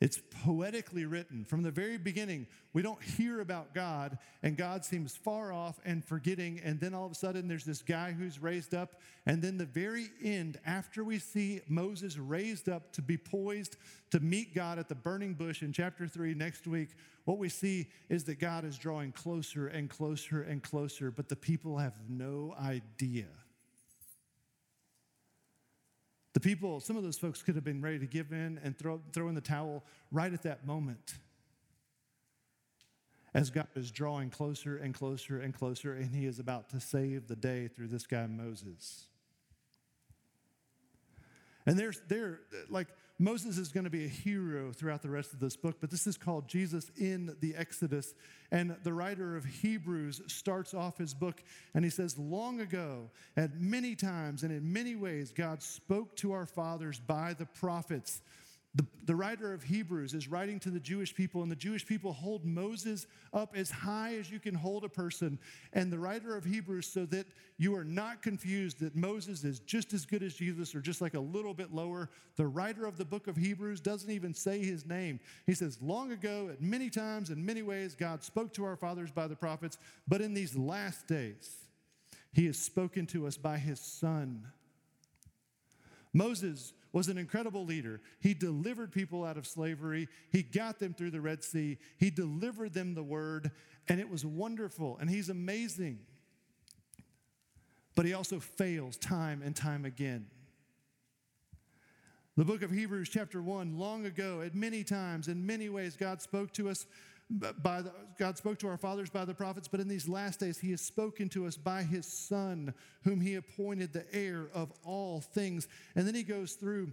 It's 0.00 0.18
poetically 0.44 1.04
written. 1.04 1.44
From 1.44 1.62
the 1.62 1.70
very 1.70 1.98
beginning, 1.98 2.46
we 2.72 2.80
don't 2.80 3.02
hear 3.02 3.40
about 3.40 3.74
God, 3.74 4.16
and 4.42 4.56
God 4.56 4.82
seems 4.82 5.14
far 5.14 5.52
off 5.52 5.78
and 5.84 6.02
forgetting. 6.02 6.58
And 6.64 6.80
then 6.80 6.94
all 6.94 7.04
of 7.04 7.12
a 7.12 7.14
sudden, 7.14 7.48
there's 7.48 7.66
this 7.66 7.82
guy 7.82 8.12
who's 8.12 8.40
raised 8.40 8.74
up. 8.74 9.00
And 9.26 9.42
then 9.42 9.58
the 9.58 9.66
very 9.66 10.08
end, 10.24 10.58
after 10.64 11.04
we 11.04 11.18
see 11.18 11.60
Moses 11.68 12.16
raised 12.16 12.68
up 12.70 12.92
to 12.92 13.02
be 13.02 13.18
poised 13.18 13.76
to 14.10 14.20
meet 14.20 14.54
God 14.54 14.78
at 14.78 14.88
the 14.88 14.94
burning 14.94 15.34
bush 15.34 15.62
in 15.62 15.70
chapter 15.70 16.08
three 16.08 16.32
next 16.32 16.66
week, 16.66 16.90
what 17.26 17.36
we 17.36 17.50
see 17.50 17.88
is 18.08 18.24
that 18.24 18.40
God 18.40 18.64
is 18.64 18.78
drawing 18.78 19.12
closer 19.12 19.66
and 19.66 19.90
closer 19.90 20.42
and 20.42 20.62
closer, 20.62 21.10
but 21.10 21.28
the 21.28 21.36
people 21.36 21.76
have 21.76 21.94
no 22.08 22.54
idea 22.58 23.26
the 26.32 26.40
people, 26.40 26.80
some 26.80 26.96
of 26.96 27.02
those 27.02 27.18
folks 27.18 27.42
could 27.42 27.56
have 27.56 27.64
been 27.64 27.82
ready 27.82 27.98
to 27.98 28.06
give 28.06 28.32
in 28.32 28.60
and 28.62 28.78
throw, 28.78 29.00
throw 29.12 29.28
in 29.28 29.34
the 29.34 29.40
towel 29.40 29.84
right 30.12 30.32
at 30.32 30.42
that 30.42 30.66
moment. 30.66 31.14
As 33.34 33.50
God 33.50 33.68
is 33.76 33.90
drawing 33.90 34.30
closer 34.30 34.76
and 34.76 34.92
closer 34.92 35.40
and 35.40 35.54
closer, 35.54 35.94
and 35.94 36.14
He 36.14 36.26
is 36.26 36.38
about 36.38 36.68
to 36.70 36.80
save 36.80 37.28
the 37.28 37.36
day 37.36 37.68
through 37.68 37.88
this 37.88 38.06
guy, 38.06 38.26
Moses. 38.26 39.06
And 41.66 41.78
there's 41.78 42.00
there 42.08 42.40
like 42.68 42.88
Moses 43.20 43.58
is 43.58 43.68
going 43.68 43.84
to 43.84 43.90
be 43.90 44.06
a 44.06 44.08
hero 44.08 44.72
throughout 44.72 45.02
the 45.02 45.10
rest 45.10 45.34
of 45.34 45.40
this 45.40 45.54
book, 45.54 45.76
but 45.78 45.90
this 45.90 46.06
is 46.06 46.16
called 46.16 46.48
Jesus 46.48 46.90
in 46.96 47.36
the 47.40 47.54
Exodus. 47.54 48.14
And 48.50 48.74
the 48.82 48.94
writer 48.94 49.36
of 49.36 49.44
Hebrews 49.44 50.22
starts 50.26 50.72
off 50.72 50.96
his 50.96 51.12
book 51.12 51.42
and 51.74 51.84
he 51.84 51.90
says, 51.90 52.16
Long 52.18 52.60
ago, 52.60 53.10
at 53.36 53.60
many 53.60 53.94
times 53.94 54.42
and 54.42 54.50
in 54.50 54.72
many 54.72 54.96
ways, 54.96 55.32
God 55.36 55.62
spoke 55.62 56.16
to 56.16 56.32
our 56.32 56.46
fathers 56.46 56.98
by 56.98 57.34
the 57.34 57.44
prophets. 57.44 58.22
The, 58.76 58.86
the 59.04 59.16
writer 59.16 59.52
of 59.52 59.64
Hebrews 59.64 60.14
is 60.14 60.28
writing 60.28 60.60
to 60.60 60.70
the 60.70 60.78
Jewish 60.78 61.12
people, 61.12 61.42
and 61.42 61.50
the 61.50 61.56
Jewish 61.56 61.84
people 61.84 62.12
hold 62.12 62.44
Moses 62.44 63.08
up 63.32 63.56
as 63.56 63.68
high 63.68 64.14
as 64.14 64.30
you 64.30 64.38
can 64.38 64.54
hold 64.54 64.84
a 64.84 64.88
person. 64.88 65.40
And 65.72 65.92
the 65.92 65.98
writer 65.98 66.36
of 66.36 66.44
Hebrews, 66.44 66.86
so 66.86 67.04
that 67.06 67.26
you 67.58 67.74
are 67.74 67.82
not 67.82 68.22
confused 68.22 68.78
that 68.78 68.94
Moses 68.94 69.42
is 69.42 69.58
just 69.58 69.92
as 69.92 70.06
good 70.06 70.22
as 70.22 70.34
Jesus 70.34 70.72
or 70.72 70.80
just 70.80 71.00
like 71.00 71.14
a 71.14 71.20
little 71.20 71.52
bit 71.52 71.74
lower, 71.74 72.10
the 72.36 72.46
writer 72.46 72.86
of 72.86 72.96
the 72.96 73.04
book 73.04 73.26
of 73.26 73.36
Hebrews 73.36 73.80
doesn't 73.80 74.10
even 74.10 74.34
say 74.34 74.60
his 74.60 74.86
name. 74.86 75.18
He 75.46 75.54
says, 75.54 75.78
Long 75.82 76.12
ago, 76.12 76.48
at 76.52 76.62
many 76.62 76.90
times, 76.90 77.30
in 77.30 77.44
many 77.44 77.62
ways, 77.62 77.96
God 77.96 78.22
spoke 78.22 78.52
to 78.54 78.64
our 78.64 78.76
fathers 78.76 79.10
by 79.10 79.26
the 79.26 79.36
prophets, 79.36 79.78
but 80.06 80.20
in 80.20 80.32
these 80.32 80.56
last 80.56 81.08
days, 81.08 81.66
he 82.32 82.46
has 82.46 82.56
spoken 82.56 83.06
to 83.06 83.26
us 83.26 83.36
by 83.36 83.58
his 83.58 83.80
Son. 83.80 84.46
Moses 86.12 86.72
was 86.92 87.08
an 87.08 87.18
incredible 87.18 87.64
leader. 87.64 88.00
He 88.20 88.34
delivered 88.34 88.92
people 88.92 89.24
out 89.24 89.36
of 89.36 89.46
slavery, 89.46 90.08
he 90.30 90.42
got 90.42 90.78
them 90.78 90.94
through 90.94 91.10
the 91.10 91.20
Red 91.20 91.44
Sea, 91.44 91.78
he 91.98 92.10
delivered 92.10 92.74
them 92.74 92.94
the 92.94 93.02
word, 93.02 93.50
and 93.88 94.00
it 94.00 94.10
was 94.10 94.24
wonderful, 94.24 94.98
and 95.00 95.08
he's 95.08 95.28
amazing. 95.28 96.00
But 97.94 98.06
he 98.06 98.14
also 98.14 98.40
fails 98.40 98.96
time 98.96 99.42
and 99.44 99.54
time 99.54 99.84
again. 99.84 100.26
The 102.36 102.44
book 102.44 102.62
of 102.62 102.70
Hebrews, 102.70 103.08
chapter 103.08 103.42
1, 103.42 103.76
long 103.78 104.06
ago, 104.06 104.40
at 104.40 104.54
many 104.54 104.84
times, 104.84 105.28
in 105.28 105.44
many 105.44 105.68
ways, 105.68 105.96
God 105.96 106.22
spoke 106.22 106.52
to 106.54 106.70
us 106.70 106.86
by 107.30 107.82
the, 107.82 107.92
God 108.18 108.36
spoke 108.36 108.58
to 108.58 108.68
our 108.68 108.76
fathers 108.76 109.08
by 109.08 109.24
the 109.24 109.34
prophets, 109.34 109.68
but 109.68 109.80
in 109.80 109.88
these 109.88 110.08
last 110.08 110.40
days, 110.40 110.58
He 110.58 110.72
has 110.72 110.80
spoken 110.80 111.28
to 111.30 111.46
us 111.46 111.56
by 111.56 111.82
His 111.82 112.06
Son, 112.06 112.74
whom 113.04 113.20
He 113.20 113.36
appointed 113.36 113.92
the 113.92 114.04
heir 114.12 114.48
of 114.52 114.72
all 114.84 115.20
things. 115.20 115.68
And 115.94 116.06
then 116.06 116.14
He 116.14 116.24
goes 116.24 116.54
through 116.54 116.92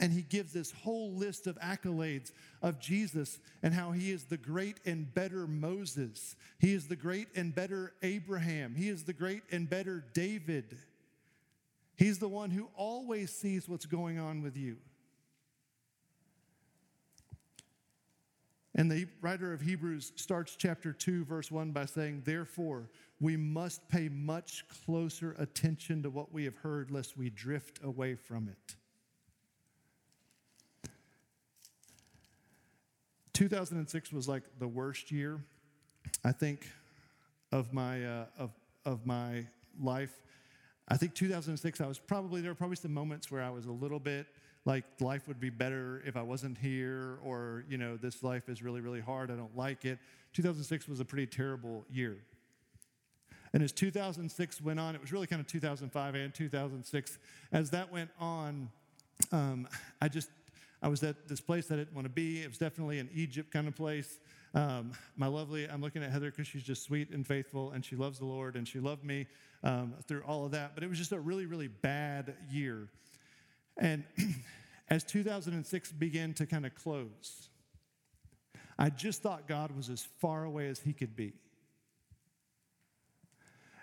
and 0.00 0.10
He 0.10 0.22
gives 0.22 0.52
this 0.52 0.72
whole 0.72 1.12
list 1.12 1.46
of 1.46 1.58
accolades 1.60 2.32
of 2.62 2.80
Jesus 2.80 3.38
and 3.62 3.74
how 3.74 3.92
He 3.92 4.10
is 4.10 4.24
the 4.24 4.38
great 4.38 4.78
and 4.86 5.12
better 5.12 5.46
Moses. 5.46 6.34
He 6.58 6.72
is 6.72 6.88
the 6.88 6.96
great 6.96 7.28
and 7.36 7.54
better 7.54 7.92
Abraham. 8.02 8.74
He 8.74 8.88
is 8.88 9.04
the 9.04 9.12
great 9.12 9.42
and 9.52 9.68
better 9.68 10.02
David. 10.14 10.78
He's 11.96 12.18
the 12.18 12.28
one 12.28 12.50
who 12.50 12.68
always 12.74 13.30
sees 13.30 13.68
what's 13.68 13.86
going 13.86 14.18
on 14.18 14.42
with 14.42 14.56
you. 14.56 14.78
And 18.76 18.90
the 18.90 19.06
writer 19.20 19.52
of 19.52 19.60
Hebrews 19.60 20.12
starts 20.16 20.56
chapter 20.56 20.92
2, 20.92 21.24
verse 21.24 21.50
1 21.50 21.70
by 21.70 21.84
saying, 21.84 22.22
Therefore, 22.24 22.90
we 23.20 23.36
must 23.36 23.88
pay 23.88 24.08
much 24.08 24.64
closer 24.84 25.36
attention 25.38 26.02
to 26.02 26.10
what 26.10 26.32
we 26.32 26.44
have 26.44 26.56
heard, 26.56 26.90
lest 26.90 27.16
we 27.16 27.30
drift 27.30 27.78
away 27.84 28.16
from 28.16 28.48
it. 28.48 28.76
2006 33.32 34.12
was 34.12 34.28
like 34.28 34.42
the 34.58 34.68
worst 34.68 35.12
year, 35.12 35.40
I 36.24 36.32
think, 36.32 36.68
of 37.52 37.72
my, 37.72 38.04
uh, 38.04 38.26
of, 38.38 38.50
of 38.84 39.06
my 39.06 39.46
life. 39.80 40.20
I 40.88 40.96
think 40.96 41.14
2006, 41.14 41.80
I 41.80 41.86
was 41.86 41.98
probably, 41.98 42.40
there 42.40 42.50
were 42.50 42.56
probably 42.56 42.76
some 42.76 42.94
moments 42.94 43.30
where 43.30 43.42
I 43.42 43.50
was 43.50 43.66
a 43.66 43.72
little 43.72 43.98
bit 43.98 44.26
like 44.64 44.84
life 45.00 45.28
would 45.28 45.40
be 45.40 45.50
better 45.50 46.02
if 46.06 46.16
I 46.16 46.22
wasn't 46.22 46.56
here, 46.56 47.18
or, 47.22 47.64
you 47.68 47.76
know, 47.76 47.96
this 47.96 48.22
life 48.22 48.48
is 48.48 48.62
really, 48.62 48.80
really 48.80 49.00
hard. 49.00 49.30
I 49.30 49.34
don't 49.34 49.56
like 49.56 49.84
it. 49.84 49.98
2006 50.32 50.88
was 50.88 51.00
a 51.00 51.04
pretty 51.04 51.26
terrible 51.26 51.84
year. 51.90 52.16
And 53.52 53.62
as 53.62 53.72
2006 53.72 54.62
went 54.62 54.80
on, 54.80 54.94
it 54.94 55.00
was 55.00 55.12
really 55.12 55.26
kind 55.26 55.40
of 55.40 55.46
2005 55.46 56.14
and 56.14 56.34
2006. 56.34 57.18
As 57.52 57.70
that 57.70 57.92
went 57.92 58.10
on, 58.18 58.68
um, 59.32 59.68
I 60.00 60.08
just, 60.08 60.30
I 60.82 60.88
was 60.88 61.02
at 61.04 61.28
this 61.28 61.40
place 61.40 61.70
I 61.70 61.76
didn't 61.76 61.94
want 61.94 62.06
to 62.06 62.12
be. 62.12 62.42
It 62.42 62.48
was 62.48 62.58
definitely 62.58 62.98
an 62.98 63.10
Egypt 63.14 63.52
kind 63.52 63.68
of 63.68 63.76
place. 63.76 64.18
Um, 64.54 64.92
my 65.16 65.26
lovely, 65.26 65.68
I'm 65.68 65.80
looking 65.80 66.02
at 66.02 66.10
Heather 66.10 66.30
because 66.30 66.46
she's 66.46 66.62
just 66.62 66.84
sweet 66.84 67.10
and 67.10 67.26
faithful 67.26 67.72
and 67.72 67.84
she 67.84 67.96
loves 67.96 68.18
the 68.18 68.24
Lord 68.24 68.56
and 68.56 68.66
she 68.66 68.80
loved 68.80 69.04
me 69.04 69.26
um, 69.62 69.94
through 70.08 70.22
all 70.22 70.44
of 70.44 70.52
that. 70.52 70.72
But 70.74 70.82
it 70.82 70.88
was 70.88 70.98
just 70.98 71.12
a 71.12 71.20
really, 71.20 71.46
really 71.46 71.68
bad 71.68 72.34
year. 72.50 72.88
And 73.76 74.04
as 74.88 75.04
2006 75.04 75.92
began 75.92 76.34
to 76.34 76.46
kind 76.46 76.66
of 76.66 76.74
close, 76.74 77.48
I 78.78 78.90
just 78.90 79.22
thought 79.22 79.46
God 79.46 79.74
was 79.76 79.90
as 79.90 80.06
far 80.18 80.44
away 80.44 80.68
as 80.68 80.80
He 80.80 80.92
could 80.92 81.16
be. 81.16 81.34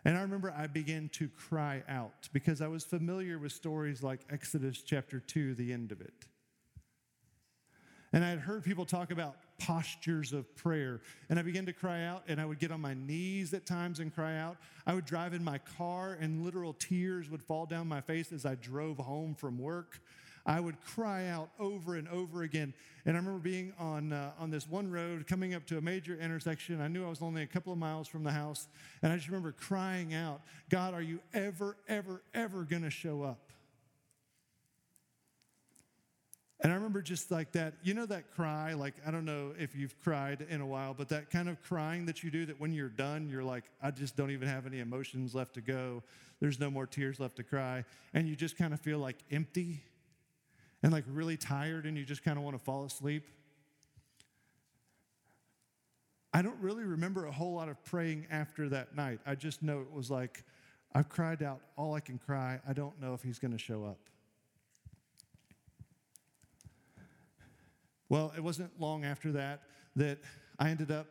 And 0.04 0.18
I 0.18 0.22
remember 0.22 0.54
I 0.56 0.68
began 0.68 1.10
to 1.10 1.30
cry 1.30 1.84
out 1.88 2.28
because 2.34 2.62
I 2.62 2.68
was 2.68 2.84
familiar 2.84 3.38
with 3.38 3.52
stories 3.52 4.02
like 4.02 4.22
Exodus 4.32 4.82
chapter 4.82 5.20
2, 5.20 5.54
the 5.54 5.72
end 5.72 5.92
of 5.92 6.02
it. 6.02 6.26
And 8.12 8.26
I 8.26 8.30
had 8.30 8.40
heard 8.40 8.64
people 8.64 8.86
talk 8.86 9.12
about 9.12 9.36
postures 9.66 10.34
of 10.34 10.56
prayer. 10.56 11.02
And 11.30 11.38
I 11.38 11.42
began 11.42 11.66
to 11.66 11.74
cry 11.74 12.06
out, 12.06 12.24
and 12.28 12.40
I 12.42 12.46
would 12.46 12.60
get 12.60 12.72
on 12.72 12.82
my 12.82 12.94
knees 12.94 13.54
at 13.54 13.66
times 13.66 14.00
and 14.00 14.14
cry 14.14 14.38
out. 14.38 14.58
I 14.86 14.94
would 14.94 15.06
drive 15.06 15.34
in 15.34 15.44
my 15.44 15.60
car, 15.60 16.18
and 16.20 16.44
literal 16.44 16.74
tears 16.74 17.30
would 17.30 17.44
fall 17.44 17.66
down 17.66 17.88
my 17.88 18.02
face 18.02 18.32
as 18.32 18.46
I 18.46 18.56
drove 18.56 18.98
home 18.98 19.36
from 19.36 19.58
work. 19.58 20.02
I 20.46 20.60
would 20.60 20.82
cry 20.82 21.28
out 21.28 21.52
over 21.60 21.96
and 21.96 22.08
over 22.08 22.42
again. 22.42 22.74
And 23.06 23.16
I 23.16 23.20
remember 23.20 23.40
being 23.40 23.74
on, 23.78 24.12
uh, 24.12 24.32
on 24.40 24.50
this 24.50 24.68
one 24.68 24.90
road 24.90 25.28
coming 25.28 25.54
up 25.54 25.68
to 25.68 25.78
a 25.78 25.82
major 25.82 26.18
intersection. 26.20 26.82
I 26.82 26.88
knew 26.88 27.06
I 27.06 27.10
was 27.10 27.22
only 27.22 27.44
a 27.44 27.48
couple 27.48 27.72
of 27.72 27.78
miles 27.78 28.08
from 28.08 28.24
the 28.24 28.32
house. 28.32 28.68
And 29.04 29.14
I 29.14 29.16
just 29.16 29.28
remember 29.28 29.52
crying 29.52 30.16
out, 30.16 30.42
God, 30.70 30.96
are 30.96 31.02
you 31.02 31.20
ever, 31.34 31.78
ever, 31.88 32.24
ever 32.34 32.64
going 32.64 32.84
to 32.84 32.90
show 32.90 33.22
up? 33.22 33.51
And 36.64 36.72
I 36.72 36.76
remember 36.76 37.02
just 37.02 37.32
like 37.32 37.52
that, 37.54 37.74
you 37.82 37.96
know, 37.96 38.06
that 38.06 38.32
cry, 38.36 38.74
like, 38.74 38.94
I 39.06 39.10
don't 39.10 39.26
know 39.26 39.54
if 39.58 39.76
you've 39.76 40.00
cried 40.04 40.46
in 40.48 40.62
a 40.62 40.66
while, 40.66 40.94
but 40.94 41.10
that 41.10 41.32
kind 41.32 41.50
of 41.50 41.60
crying 41.64 42.06
that 42.06 42.24
you 42.24 42.30
do 42.30 42.46
that 42.46 42.60
when 42.60 42.72
you're 42.72 42.88
done, 42.88 43.30
you're 43.30 43.44
like, 43.44 43.64
I 43.82 43.90
just 43.90 44.16
don't 44.16 44.30
even 44.30 44.48
have 44.48 44.68
any 44.68 44.80
emotions 44.80 45.34
left 45.34 45.56
to 45.56 45.62
go. 45.62 46.04
There's 46.40 46.60
no 46.60 46.70
more 46.70 46.86
tears 46.86 47.20
left 47.20 47.38
to 47.38 47.44
cry. 47.44 47.84
And 48.14 48.28
you 48.28 48.36
just 48.36 48.58
kind 48.58 48.76
of 48.76 48.80
feel 48.80 49.00
like 49.00 49.18
empty 49.32 49.82
and 50.84 50.92
like 50.92 51.04
really 51.08 51.36
tired 51.36 51.86
and 51.88 51.98
you 51.98 52.06
just 52.06 52.24
kind 52.24 52.38
of 52.38 52.44
want 52.44 52.56
to 52.56 52.64
fall 52.64 52.86
asleep. 52.86 53.28
I 56.32 56.44
don't 56.44 56.60
really 56.62 56.84
remember 56.84 57.26
a 57.26 57.32
whole 57.32 57.56
lot 57.56 57.70
of 57.70 57.84
praying 57.86 58.28
after 58.30 58.70
that 58.70 58.96
night. 58.96 59.20
I 59.26 59.34
just 59.34 59.64
know 59.64 59.82
it 59.82 59.92
was 59.92 60.12
like, 60.12 60.44
I've 60.94 61.10
cried 61.10 61.42
out 61.42 61.62
all 61.76 61.96
I 61.96 62.02
can 62.02 62.20
cry. 62.20 62.60
I 62.68 62.74
don't 62.74 63.00
know 63.02 63.16
if 63.16 63.24
he's 63.24 63.40
going 63.40 63.52
to 63.52 63.58
show 63.58 63.84
up. 63.84 63.98
Well, 68.12 68.34
it 68.36 68.44
wasn't 68.44 68.78
long 68.78 69.06
after 69.06 69.32
that 69.32 69.62
that 69.96 70.20
I 70.60 70.70
ended 70.70 70.92
up 70.92 71.08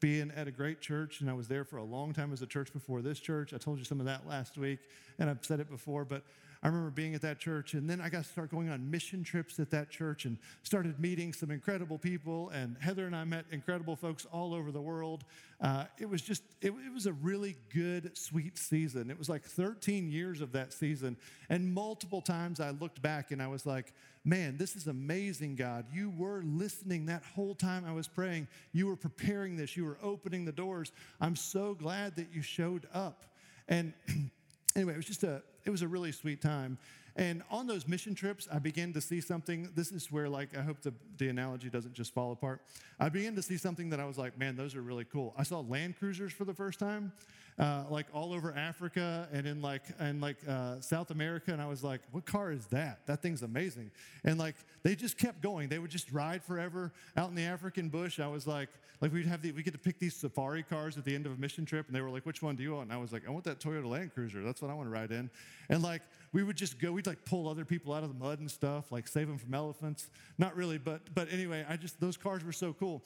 being 0.00 0.32
at 0.34 0.48
a 0.48 0.50
great 0.50 0.80
church, 0.80 1.20
and 1.20 1.30
I 1.30 1.32
was 1.32 1.46
there 1.46 1.64
for 1.64 1.76
a 1.76 1.84
long 1.84 2.12
time 2.12 2.32
as 2.32 2.42
a 2.42 2.46
church 2.46 2.72
before 2.72 3.02
this 3.02 3.20
church. 3.20 3.54
I 3.54 3.58
told 3.58 3.78
you 3.78 3.84
some 3.84 4.00
of 4.00 4.06
that 4.06 4.26
last 4.26 4.58
week, 4.58 4.80
and 5.20 5.30
I've 5.30 5.44
said 5.44 5.60
it 5.60 5.70
before, 5.70 6.04
but 6.04 6.24
I 6.62 6.68
remember 6.68 6.90
being 6.90 7.14
at 7.14 7.22
that 7.22 7.38
church, 7.38 7.72
and 7.72 7.88
then 7.88 8.02
I 8.02 8.10
got 8.10 8.24
to 8.24 8.28
start 8.28 8.50
going 8.50 8.68
on 8.68 8.90
mission 8.90 9.24
trips 9.24 9.58
at 9.58 9.70
that 9.70 9.88
church 9.88 10.26
and 10.26 10.36
started 10.62 11.00
meeting 11.00 11.32
some 11.32 11.50
incredible 11.50 11.96
people. 11.96 12.50
And 12.50 12.76
Heather 12.80 13.06
and 13.06 13.16
I 13.16 13.24
met 13.24 13.46
incredible 13.50 13.96
folks 13.96 14.26
all 14.30 14.52
over 14.52 14.70
the 14.70 14.80
world. 14.80 15.24
Uh, 15.58 15.84
it 15.98 16.06
was 16.06 16.20
just, 16.20 16.42
it, 16.60 16.68
it 16.68 16.92
was 16.92 17.06
a 17.06 17.14
really 17.14 17.56
good, 17.72 18.14
sweet 18.16 18.58
season. 18.58 19.10
It 19.10 19.18
was 19.18 19.30
like 19.30 19.42
13 19.42 20.10
years 20.10 20.42
of 20.42 20.52
that 20.52 20.74
season. 20.74 21.16
And 21.48 21.72
multiple 21.72 22.20
times 22.20 22.60
I 22.60 22.70
looked 22.70 23.00
back 23.00 23.30
and 23.30 23.42
I 23.42 23.46
was 23.46 23.64
like, 23.64 23.94
man, 24.22 24.58
this 24.58 24.76
is 24.76 24.86
amazing, 24.86 25.56
God. 25.56 25.86
You 25.90 26.10
were 26.10 26.42
listening 26.44 27.06
that 27.06 27.22
whole 27.34 27.54
time 27.54 27.86
I 27.86 27.92
was 27.92 28.06
praying. 28.06 28.48
You 28.72 28.86
were 28.86 28.96
preparing 28.96 29.56
this, 29.56 29.78
you 29.78 29.86
were 29.86 29.98
opening 30.02 30.44
the 30.44 30.52
doors. 30.52 30.92
I'm 31.22 31.36
so 31.36 31.72
glad 31.72 32.16
that 32.16 32.28
you 32.34 32.42
showed 32.42 32.86
up. 32.92 33.24
And 33.66 33.94
anyway, 34.76 34.94
it 34.94 34.96
was 34.96 35.06
just 35.06 35.24
a, 35.24 35.42
it 35.64 35.70
was 35.70 35.82
a 35.82 35.88
really 35.88 36.12
sweet 36.12 36.40
time. 36.40 36.78
And 37.16 37.42
on 37.50 37.66
those 37.66 37.86
mission 37.88 38.14
trips, 38.14 38.48
I 38.52 38.58
began 38.58 38.92
to 38.92 39.00
see 39.00 39.20
something. 39.20 39.70
This 39.74 39.92
is 39.92 40.10
where, 40.10 40.28
like, 40.28 40.56
I 40.56 40.62
hope 40.62 40.80
the, 40.82 40.94
the 41.18 41.28
analogy 41.28 41.68
doesn't 41.68 41.94
just 41.94 42.14
fall 42.14 42.32
apart. 42.32 42.62
I 42.98 43.08
began 43.08 43.34
to 43.36 43.42
see 43.42 43.56
something 43.56 43.90
that 43.90 44.00
I 44.00 44.04
was 44.04 44.18
like, 44.18 44.38
man, 44.38 44.56
those 44.56 44.74
are 44.74 44.82
really 44.82 45.04
cool. 45.04 45.34
I 45.36 45.42
saw 45.42 45.60
Land 45.60 45.98
Cruisers 45.98 46.32
for 46.32 46.44
the 46.44 46.54
first 46.54 46.78
time, 46.78 47.12
uh, 47.58 47.84
like 47.90 48.06
all 48.14 48.32
over 48.32 48.54
Africa 48.54 49.28
and 49.32 49.46
in 49.46 49.60
like 49.60 49.82
and 49.98 50.20
like 50.20 50.38
uh, 50.48 50.80
South 50.80 51.10
America, 51.10 51.52
and 51.52 51.60
I 51.60 51.66
was 51.66 51.84
like, 51.84 52.00
what 52.12 52.24
car 52.24 52.52
is 52.52 52.64
that? 52.66 53.06
That 53.06 53.22
thing's 53.22 53.42
amazing. 53.42 53.90
And 54.24 54.38
like 54.38 54.54
they 54.82 54.94
just 54.94 55.18
kept 55.18 55.42
going. 55.42 55.68
They 55.68 55.78
would 55.78 55.90
just 55.90 56.10
ride 56.10 56.42
forever 56.42 56.92
out 57.16 57.28
in 57.28 57.34
the 57.34 57.44
African 57.44 57.88
bush. 57.88 58.18
I 58.18 58.28
was 58.28 58.46
like, 58.46 58.70
like 59.00 59.12
we'd 59.12 59.26
have 59.26 59.42
the, 59.42 59.52
we 59.52 59.62
get 59.62 59.72
to 59.72 59.78
pick 59.78 59.98
these 59.98 60.14
safari 60.14 60.62
cars 60.62 60.96
at 60.96 61.04
the 61.04 61.14
end 61.14 61.26
of 61.26 61.32
a 61.32 61.36
mission 61.36 61.66
trip, 61.66 61.86
and 61.86 61.94
they 61.94 62.00
were 62.00 62.10
like, 62.10 62.24
which 62.24 62.42
one 62.42 62.56
do 62.56 62.62
you 62.62 62.74
want? 62.74 62.84
And 62.84 62.92
I 62.92 62.96
was 62.96 63.12
like, 63.12 63.26
I 63.26 63.30
want 63.30 63.44
that 63.44 63.60
Toyota 63.60 63.86
Land 63.86 64.14
Cruiser. 64.14 64.42
That's 64.42 64.62
what 64.62 64.70
I 64.70 64.74
want 64.74 64.88
to 64.88 64.92
ride 64.92 65.10
in. 65.10 65.30
And 65.68 65.82
like 65.82 66.02
we 66.32 66.42
would 66.42 66.56
just 66.56 66.78
go, 66.78 66.92
we'd 66.92 67.06
like 67.06 67.24
pull 67.24 67.48
other 67.48 67.64
people 67.64 67.92
out 67.92 68.02
of 68.02 68.08
the 68.08 68.24
mud 68.24 68.38
and 68.38 68.50
stuff, 68.50 68.92
like 68.92 69.08
save 69.08 69.26
them 69.26 69.38
from 69.38 69.52
elephants. 69.54 70.10
Not 70.38 70.56
really, 70.56 70.78
but 70.78 71.14
but 71.14 71.32
anyway, 71.32 71.64
I 71.68 71.76
just 71.76 72.00
those 72.00 72.16
cars 72.16 72.44
were 72.44 72.52
so 72.52 72.72
cool. 72.72 73.02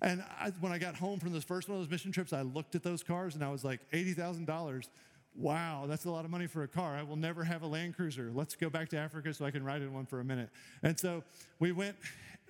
And 0.00 0.24
I, 0.38 0.52
when 0.60 0.72
I 0.72 0.78
got 0.78 0.94
home 0.94 1.18
from 1.18 1.32
this 1.32 1.44
first 1.44 1.68
one 1.68 1.76
of 1.76 1.82
those 1.82 1.90
mission 1.90 2.12
trips, 2.12 2.32
I 2.32 2.42
looked 2.42 2.74
at 2.74 2.82
those 2.82 3.02
cars 3.02 3.34
and 3.34 3.42
I 3.42 3.50
was 3.50 3.64
like, 3.64 3.80
$80,000. 3.90 4.88
wow, 5.34 5.86
that's 5.88 6.04
a 6.04 6.10
lot 6.10 6.24
of 6.24 6.30
money 6.30 6.46
for 6.46 6.62
a 6.62 6.68
car. 6.68 6.94
I 6.94 7.02
will 7.02 7.16
never 7.16 7.42
have 7.42 7.62
a 7.62 7.66
Land 7.66 7.96
Cruiser. 7.96 8.30
Let's 8.32 8.54
go 8.54 8.70
back 8.70 8.88
to 8.90 8.96
Africa 8.96 9.34
so 9.34 9.44
I 9.44 9.50
can 9.50 9.64
ride 9.64 9.82
in 9.82 9.92
one 9.92 10.06
for 10.06 10.20
a 10.20 10.24
minute. 10.24 10.50
And 10.84 10.98
so 10.98 11.24
we 11.58 11.72
went, 11.72 11.96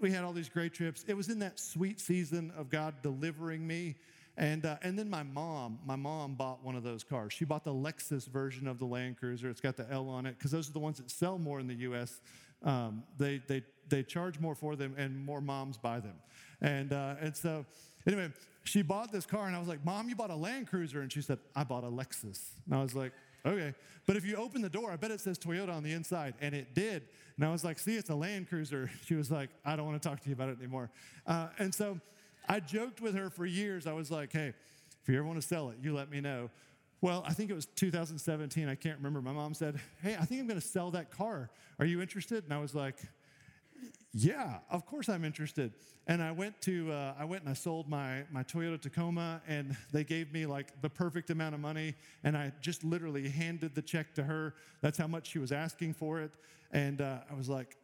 we 0.01 0.11
had 0.11 0.25
all 0.25 0.33
these 0.33 0.49
great 0.49 0.75
trips. 0.75 1.05
It 1.09 1.15
was 1.15 1.29
in 1.31 1.39
that 1.39 1.59
sweet 1.59 2.01
season 2.01 2.53
of 2.57 2.69
God 2.69 2.97
delivering 3.03 3.67
me. 3.67 3.97
And, 4.39 4.65
uh, 4.65 4.77
and 4.83 4.97
then 4.97 5.11
my 5.11 5.25
mom, 5.25 5.81
my 5.85 5.97
mom 5.97 6.37
bought 6.37 6.65
one 6.65 6.77
of 6.77 6.85
those 6.85 7.03
cars. 7.03 7.33
She 7.33 7.45
bought 7.45 7.65
the 7.65 7.75
Lexus 7.75 8.29
version 8.29 8.69
of 8.69 8.79
the 8.79 8.85
Land 8.85 9.19
Cruiser. 9.19 9.51
It's 9.51 9.61
got 9.61 9.77
the 9.77 9.91
L 9.91 10.09
on 10.09 10.27
it 10.27 10.39
because 10.39 10.53
those 10.53 10.71
are 10.71 10.73
the 10.73 10.79
ones 10.79 10.99
that 10.99 11.11
sell 11.11 11.39
more 11.39 11.59
in 11.59 11.67
the 11.67 11.75
U.S. 11.75 12.21
Um, 12.63 13.03
they, 13.19 13.43
they, 13.49 13.65
they 13.89 14.05
charge 14.05 14.39
more 14.39 14.55
for 14.55 14.77
them 14.77 14.95
and 14.97 15.19
more 15.27 15.41
moms 15.41 15.77
buy 15.77 15.99
them. 15.99 16.15
And, 16.61 16.93
uh, 16.93 17.17
and 17.21 17.37
so, 17.37 17.67
anyway, 18.07 18.31
she 18.63 18.81
bought 18.83 19.11
this 19.11 19.27
car 19.27 19.49
and 19.49 19.57
I 19.57 19.59
was 19.59 19.67
like, 19.67 19.85
Mom, 19.85 20.09
you 20.09 20.15
bought 20.15 20.31
a 20.31 20.37
Land 20.37 20.69
Cruiser. 20.69 21.01
And 21.01 21.13
she 21.13 21.21
said, 21.21 21.41
I 21.57 21.65
bought 21.65 21.83
a 21.83 21.89
Lexus. 21.89 22.51
And 22.67 22.79
I 22.79 22.83
was 22.83 22.95
like, 22.95 23.11
okay. 23.45 23.75
But 24.07 24.17
if 24.17 24.25
you 24.25 24.37
open 24.37 24.63
the 24.63 24.71
door, 24.71 24.93
I 24.93 24.97
bet 24.97 25.11
it 25.11 25.21
says 25.21 25.37
Toyota 25.37 25.71
on 25.71 25.83
the 25.83 25.93
inside. 25.93 26.35
And 26.41 26.55
it 26.55 26.77
did. 26.77 27.03
And 27.37 27.45
I 27.45 27.51
was 27.51 27.65
like, 27.65 27.81
see, 27.81 27.97
it's 27.97 28.11
a 28.11 28.15
Land 28.15 28.49
Cruiser. 28.49 28.89
She 29.05 29.15
was 29.15 29.33
like, 29.33 29.51
I 29.65 29.75
don't 29.75 29.87
want 29.87 30.01
to 30.01 30.09
talk 30.09 30.21
to 30.21 30.29
you 30.29 30.35
about 30.37 30.51
it 30.51 30.59
anymore. 30.59 30.91
Uh, 31.27 31.49
and 31.59 31.75
so 31.75 31.99
I 32.49 32.61
joked 32.61 33.01
with 33.01 33.15
her 33.15 33.31
for 33.31 33.45
years. 33.45 33.87
I 33.87 33.93
was 33.93 34.11
like, 34.11 34.33
hey, 34.33 34.55
if 35.03 35.09
you 35.09 35.17
ever 35.19 35.27
want 35.27 35.41
to 35.41 35.47
sell 35.47 35.71
it, 35.71 35.79
you 35.83 35.95
let 35.95 36.11
me 36.11 36.21
know. 36.21 36.51
Well, 37.01 37.23
I 37.27 37.33
think 37.33 37.51
it 37.51 37.55
was 37.55 37.67
2017. 37.67 38.69
I 38.69 38.75
can't 38.75 38.97
remember. 38.97 39.23
My 39.23 39.33
mom 39.33 39.55
said, 39.55 39.79
hey, 40.03 40.17
I 40.19 40.25
think 40.25 40.41
I'm 40.41 40.49
going 40.49 40.61
to 40.61 40.67
sell 40.67 40.91
that 40.93 41.11
car. 41.11 41.51
Are 41.79 41.85
you 41.85 42.01
interested? 42.01 42.45
And 42.45 42.53
I 42.53 42.59
was 42.59 42.75
like, 42.75 42.97
yeah, 44.13 44.59
of 44.71 44.87
course 44.87 45.09
I'm 45.09 45.25
interested. 45.25 45.75
And 46.07 46.23
I 46.23 46.33
went 46.33 46.61
to 46.63 46.91
uh, 46.91 47.15
I 47.19 47.25
went 47.25 47.43
and 47.43 47.51
I 47.51 47.55
sold 47.55 47.89
my 47.89 48.25
my 48.33 48.43
Toyota 48.43 48.81
Tacoma, 48.81 49.43
and 49.47 49.77
they 49.93 50.03
gave 50.03 50.33
me 50.33 50.47
like 50.47 50.81
the 50.81 50.89
perfect 50.89 51.31
amount 51.31 51.55
of 51.55 51.61
money, 51.61 51.95
and 52.25 52.37
I 52.37 52.53
just 52.61 52.83
literally 52.83 53.29
handed 53.29 53.75
the 53.75 53.83
check 53.83 54.15
to 54.15 54.25
her. 54.25 54.55
That's 54.81 54.97
how 54.99 55.07
much 55.07 55.29
she 55.29 55.39
was 55.39 55.53
asking 55.53 55.95
for 55.95 56.21
it, 56.21 56.33
and 56.73 57.01
uh, 57.01 57.19
I 57.31 57.35
was 57.35 57.49
like, 57.49 57.77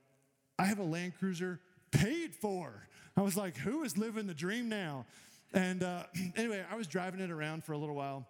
I 0.58 0.64
have 0.64 0.78
a 0.78 0.84
Land 0.84 1.12
Cruiser 1.18 1.60
paid 1.90 2.34
for. 2.34 2.88
I 3.16 3.22
was 3.22 3.36
like, 3.36 3.56
who 3.56 3.84
is 3.84 3.96
living 3.96 4.26
the 4.26 4.34
dream 4.34 4.68
now? 4.68 5.06
And 5.52 5.82
uh, 5.82 6.04
anyway, 6.36 6.64
I 6.70 6.76
was 6.76 6.86
driving 6.86 7.20
it 7.20 7.30
around 7.30 7.64
for 7.64 7.72
a 7.72 7.78
little 7.78 7.94
while, 7.94 8.26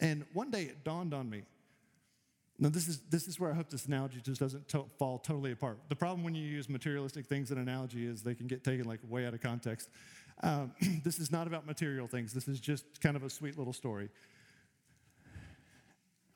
and 0.00 0.24
one 0.32 0.50
day 0.50 0.62
it 0.62 0.84
dawned 0.84 1.14
on 1.14 1.28
me 1.28 1.42
now, 2.58 2.70
this 2.70 2.88
is, 2.88 3.00
this 3.10 3.28
is 3.28 3.38
where 3.38 3.50
I 3.50 3.54
hope 3.54 3.68
this 3.68 3.84
analogy 3.84 4.20
just 4.22 4.40
doesn't 4.40 4.68
to- 4.68 4.86
fall 4.98 5.18
totally 5.18 5.52
apart. 5.52 5.78
The 5.88 5.96
problem 5.96 6.24
when 6.24 6.34
you 6.34 6.46
use 6.46 6.68
materialistic 6.68 7.26
things 7.26 7.50
in 7.50 7.58
analogy 7.58 8.06
is 8.06 8.22
they 8.22 8.34
can 8.34 8.46
get 8.46 8.64
taken 8.64 8.86
like 8.86 9.00
way 9.08 9.26
out 9.26 9.34
of 9.34 9.42
context. 9.42 9.90
Um, 10.42 10.72
this 11.04 11.18
is 11.18 11.30
not 11.30 11.46
about 11.46 11.66
material 11.66 12.06
things. 12.06 12.32
This 12.32 12.48
is 12.48 12.58
just 12.58 13.00
kind 13.02 13.16
of 13.16 13.24
a 13.24 13.30
sweet 13.30 13.58
little 13.58 13.74
story. 13.74 14.08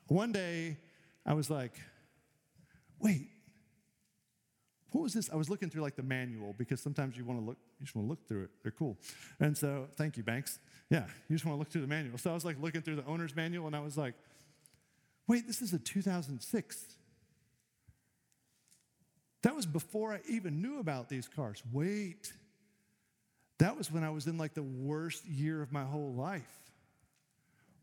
One 0.07 0.31
day, 0.31 0.77
I 1.25 1.33
was 1.33 1.49
like, 1.49 1.73
wait, 2.99 3.29
what 4.91 5.01
was 5.01 5.13
this? 5.13 5.29
I 5.31 5.35
was 5.35 5.49
looking 5.49 5.69
through 5.69 5.81
like 5.81 5.95
the 5.95 6.03
manual 6.03 6.53
because 6.57 6.81
sometimes 6.81 7.17
you 7.17 7.23
want 7.23 7.39
to 7.39 7.45
look, 7.45 7.57
you 7.79 7.85
just 7.85 7.95
want 7.95 8.07
to 8.07 8.09
look 8.09 8.27
through 8.27 8.43
it. 8.43 8.49
They're 8.61 8.71
cool. 8.71 8.97
And 9.39 9.57
so, 9.57 9.87
thank 9.95 10.17
you, 10.17 10.23
Banks. 10.23 10.59
Yeah, 10.89 11.05
you 11.29 11.35
just 11.35 11.45
want 11.45 11.55
to 11.55 11.59
look 11.59 11.69
through 11.69 11.81
the 11.81 11.87
manual. 11.87 12.17
So 12.17 12.31
I 12.31 12.33
was 12.33 12.43
like 12.43 12.57
looking 12.61 12.81
through 12.81 12.97
the 12.97 13.05
owner's 13.05 13.35
manual 13.35 13.67
and 13.67 13.75
I 13.75 13.79
was 13.79 13.97
like, 13.97 14.15
Wait, 15.27 15.47
this 15.47 15.61
is 15.61 15.71
a 15.71 15.79
2006. 15.79 16.85
That 19.43 19.55
was 19.55 19.65
before 19.65 20.13
I 20.13 20.19
even 20.27 20.61
knew 20.61 20.79
about 20.79 21.07
these 21.07 21.27
cars. 21.27 21.63
Wait. 21.71 22.33
That 23.59 23.77
was 23.77 23.91
when 23.91 24.03
I 24.03 24.09
was 24.09 24.27
in 24.27 24.37
like 24.37 24.53
the 24.53 24.63
worst 24.63 25.25
year 25.25 25.61
of 25.61 25.71
my 25.71 25.83
whole 25.83 26.13
life. 26.13 26.41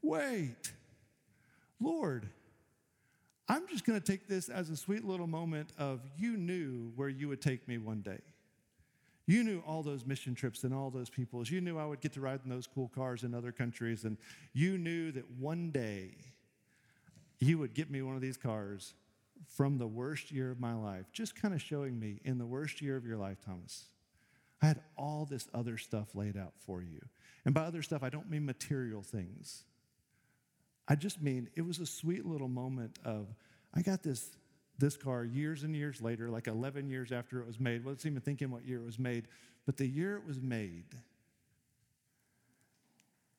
Wait. 0.02 0.72
Lord, 1.80 2.28
I'm 3.48 3.66
just 3.66 3.86
going 3.86 3.98
to 3.98 4.04
take 4.04 4.28
this 4.28 4.48
as 4.48 4.68
a 4.68 4.76
sweet 4.76 5.04
little 5.04 5.26
moment 5.26 5.72
of 5.78 6.00
you 6.18 6.36
knew 6.36 6.92
where 6.96 7.08
you 7.08 7.28
would 7.28 7.40
take 7.40 7.66
me 7.66 7.78
one 7.78 8.02
day. 8.02 8.20
You 9.26 9.42
knew 9.42 9.62
all 9.66 9.82
those 9.82 10.06
mission 10.06 10.34
trips 10.34 10.64
and 10.64 10.74
all 10.74 10.90
those 10.90 11.10
peoples. 11.10 11.50
You 11.50 11.60
knew 11.60 11.78
I 11.78 11.86
would 11.86 12.00
get 12.00 12.12
to 12.14 12.20
ride 12.20 12.40
in 12.44 12.50
those 12.50 12.66
cool 12.66 12.88
cars 12.94 13.24
in 13.24 13.34
other 13.34 13.52
countries. 13.52 14.04
And 14.04 14.16
you 14.52 14.78
knew 14.78 15.12
that 15.12 15.30
one 15.38 15.70
day 15.70 16.12
you 17.38 17.58
would 17.58 17.74
get 17.74 17.90
me 17.90 18.02
one 18.02 18.16
of 18.16 18.22
these 18.22 18.36
cars 18.36 18.94
from 19.46 19.78
the 19.78 19.86
worst 19.86 20.30
year 20.30 20.50
of 20.50 20.60
my 20.60 20.74
life, 20.74 21.06
just 21.12 21.40
kind 21.40 21.54
of 21.54 21.62
showing 21.62 21.98
me 21.98 22.20
in 22.24 22.38
the 22.38 22.46
worst 22.46 22.82
year 22.82 22.96
of 22.96 23.06
your 23.06 23.16
life, 23.16 23.38
Thomas. 23.44 23.86
I 24.60 24.66
had 24.66 24.80
all 24.96 25.26
this 25.30 25.46
other 25.54 25.78
stuff 25.78 26.14
laid 26.14 26.36
out 26.36 26.54
for 26.66 26.82
you. 26.82 27.00
And 27.44 27.54
by 27.54 27.62
other 27.62 27.82
stuff, 27.82 28.02
I 28.02 28.10
don't 28.10 28.28
mean 28.28 28.44
material 28.44 29.02
things. 29.02 29.64
I 30.88 30.94
just 30.94 31.20
mean 31.20 31.48
it 31.54 31.62
was 31.62 31.78
a 31.78 31.86
sweet 31.86 32.24
little 32.24 32.48
moment 32.48 32.98
of, 33.04 33.26
I 33.74 33.82
got 33.82 34.02
this, 34.02 34.30
this 34.78 34.96
car 34.96 35.24
years 35.24 35.62
and 35.62 35.76
years 35.76 36.00
later, 36.00 36.30
like 36.30 36.46
11 36.46 36.88
years 36.88 37.12
after 37.12 37.40
it 37.40 37.46
was 37.46 37.60
made. 37.60 37.84
Wasn't 37.84 38.06
even 38.06 38.20
thinking 38.20 38.50
what 38.50 38.66
year 38.66 38.80
it 38.80 38.86
was 38.86 38.98
made, 38.98 39.28
but 39.66 39.76
the 39.76 39.86
year 39.86 40.16
it 40.16 40.26
was 40.26 40.40
made, 40.40 40.86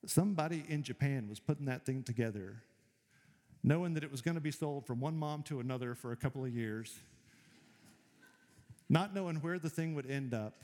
somebody 0.06 0.64
in 0.68 0.82
Japan 0.82 1.28
was 1.28 1.40
putting 1.40 1.66
that 1.66 1.84
thing 1.84 2.02
together 2.02 2.62
knowing 3.62 3.94
that 3.94 4.04
it 4.04 4.10
was 4.10 4.22
going 4.22 4.34
to 4.34 4.40
be 4.40 4.50
sold 4.50 4.86
from 4.86 5.00
one 5.00 5.16
mom 5.16 5.42
to 5.44 5.60
another 5.60 5.94
for 5.94 6.12
a 6.12 6.16
couple 6.16 6.44
of 6.44 6.54
years, 6.54 6.98
not 8.88 9.14
knowing 9.14 9.36
where 9.36 9.58
the 9.58 9.70
thing 9.70 9.94
would 9.94 10.10
end 10.10 10.34
up. 10.34 10.54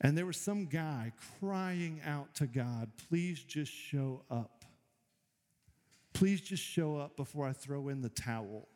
And 0.00 0.16
there 0.16 0.26
was 0.26 0.36
some 0.36 0.66
guy 0.66 1.12
crying 1.40 2.00
out 2.06 2.34
to 2.36 2.46
God, 2.46 2.90
please 3.08 3.42
just 3.42 3.72
show 3.72 4.22
up. 4.30 4.55
Please 6.16 6.40
just 6.40 6.62
show 6.62 6.96
up 6.96 7.14
before 7.14 7.46
I 7.46 7.52
throw 7.52 7.88
in 7.88 8.00
the 8.00 8.08
towel. 8.08 8.68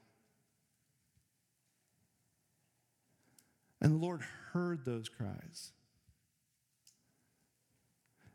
And 3.81 3.95
the 3.95 3.97
Lord 3.97 4.21
heard 4.53 4.85
those 4.85 5.09
cries. 5.09 5.73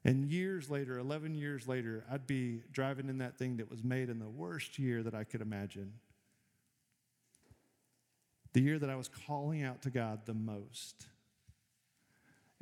And 0.03 0.25
years 0.31 0.71
later, 0.71 0.97
11 0.97 1.35
years 1.35 1.67
later, 1.67 2.03
I'd 2.11 2.25
be 2.25 2.63
driving 2.71 3.07
in 3.07 3.19
that 3.19 3.37
thing 3.37 3.57
that 3.57 3.69
was 3.69 3.83
made 3.83 4.09
in 4.09 4.17
the 4.17 4.27
worst 4.27 4.79
year 4.79 5.03
that 5.03 5.13
I 5.13 5.23
could 5.23 5.41
imagine. 5.41 5.93
The 8.53 8.61
year 8.61 8.79
that 8.79 8.89
I 8.89 8.95
was 8.95 9.07
calling 9.27 9.61
out 9.61 9.83
to 9.83 9.91
God 9.91 10.25
the 10.25 10.33
most. 10.33 11.05